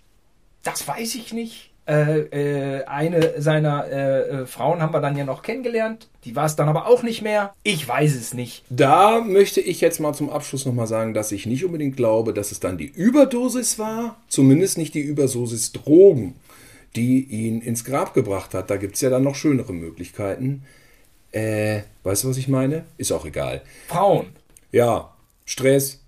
das 0.64 0.88
weiß 0.88 1.14
ich 1.16 1.32
nicht. 1.32 1.70
Äh, 1.88 2.80
äh, 2.80 2.86
eine 2.86 3.42
seiner 3.42 3.88
äh, 3.88 4.20
äh, 4.20 4.46
Frauen 4.46 4.82
haben 4.82 4.94
wir 4.94 5.00
dann 5.00 5.18
ja 5.18 5.26
noch 5.26 5.42
kennengelernt. 5.42 6.08
Die 6.24 6.36
war 6.36 6.46
es 6.46 6.56
dann 6.56 6.70
aber 6.70 6.88
auch 6.88 7.02
nicht 7.02 7.22
mehr. 7.22 7.54
Ich 7.64 7.88
weiß 7.88 8.16
es 8.16 8.34
nicht. 8.34 8.64
Da 8.70 9.22
möchte 9.22 9.62
ich 9.62 9.82
jetzt 9.82 10.00
mal 10.00 10.14
zum 10.14 10.30
Abschluss 10.30 10.66
nochmal 10.66 10.86
sagen, 10.86 11.14
dass 11.16 11.32
ich 11.32 11.48
nicht 11.48 11.66
unbedingt 11.66 11.98
glaube, 11.98 12.34
dass 12.34 12.52
es 12.52 12.60
dann 12.60 12.78
die 12.78 12.86
Überdosis 12.86 13.80
war, 13.80 14.18
zumindest 14.28 14.78
nicht 14.78 14.94
die 14.94 15.02
Überdosis 15.02 15.72
Drogen, 15.72 16.36
die 16.96 17.24
ihn 17.24 17.62
ins 17.62 17.86
Grab 17.86 18.14
gebracht 18.14 18.54
hat. 18.54 18.70
Da 18.70 18.78
gibt 18.78 18.96
es 18.96 19.02
ja 19.02 19.10
dann 19.10 19.24
noch 19.24 19.36
schönere 19.36 19.74
Möglichkeiten. 19.74 20.64
Äh, 21.32 21.82
weißt 22.04 22.24
du, 22.24 22.30
was 22.30 22.38
ich 22.38 22.48
meine? 22.48 22.86
Ist 22.98 23.12
auch 23.12 23.26
egal. 23.26 23.62
Frauen. 23.88 24.28
Ja, 24.72 25.14
Stress. 25.46 26.00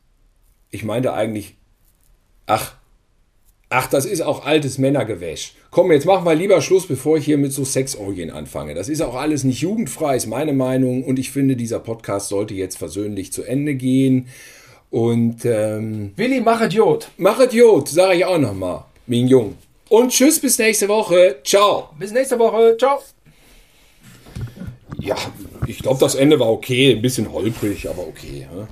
Ich 0.72 0.84
meinte 0.84 1.14
eigentlich, 1.14 1.56
ach, 2.46 2.76
ach, 3.70 3.88
das 3.88 4.06
ist 4.06 4.22
auch 4.22 4.46
altes 4.46 4.78
Männergewäsch. 4.78 5.54
Komm, 5.70 5.92
jetzt 5.92 6.06
machen 6.06 6.26
wir 6.26 6.36
lieber 6.36 6.62
Schluss, 6.62 6.88
bevor 6.88 7.18
ich 7.18 7.26
hier 7.26 7.38
mit 7.38 7.54
so 7.54 7.64
Sexorgien 7.64 8.30
anfange. 8.30 8.74
Das 8.74 8.90
ist 8.90 9.02
auch 9.02 9.16
alles 9.16 9.44
nicht 9.44 9.62
jugendfrei, 9.62 10.16
ist 10.16 10.28
meine 10.28 10.54
Meinung. 10.54 11.04
Und 11.04 11.20
ich 11.20 11.32
finde, 11.32 11.56
dieser 11.56 11.80
Podcast 11.80 12.30
sollte 12.30 12.54
jetzt 12.54 12.78
versöhnlich 12.78 13.32
zu 13.32 13.44
Ende 13.44 13.76
gehen. 13.76 14.28
Und 14.90 15.46
ähm, 15.46 16.12
Willi, 16.18 16.42
mach 16.42 16.62
Idiot. 16.62 17.10
mach 17.18 17.40
Idiot, 17.40 17.88
sage 17.88 18.18
ich 18.18 18.26
auch 18.26 18.38
nochmal, 18.38 18.84
Jung. 19.08 19.56
Und 19.88 20.12
tschüss, 20.12 20.40
bis 20.40 20.58
nächste 20.58 20.88
Woche. 20.88 21.38
Ciao. 21.44 21.90
Bis 21.98 22.12
nächste 22.12 22.38
Woche. 22.40 22.78
Ciao. 22.78 23.00
Ja, 25.02 25.16
ich 25.66 25.80
glaube, 25.80 26.00
das 26.00 26.14
Ende 26.16 26.40
war 26.40 26.50
okay. 26.52 26.94
Ein 26.94 27.02
bisschen 27.02 27.32
holprig, 27.32 27.90
aber 27.90 28.08
okay. 28.08 28.48
Ja? 28.52 28.68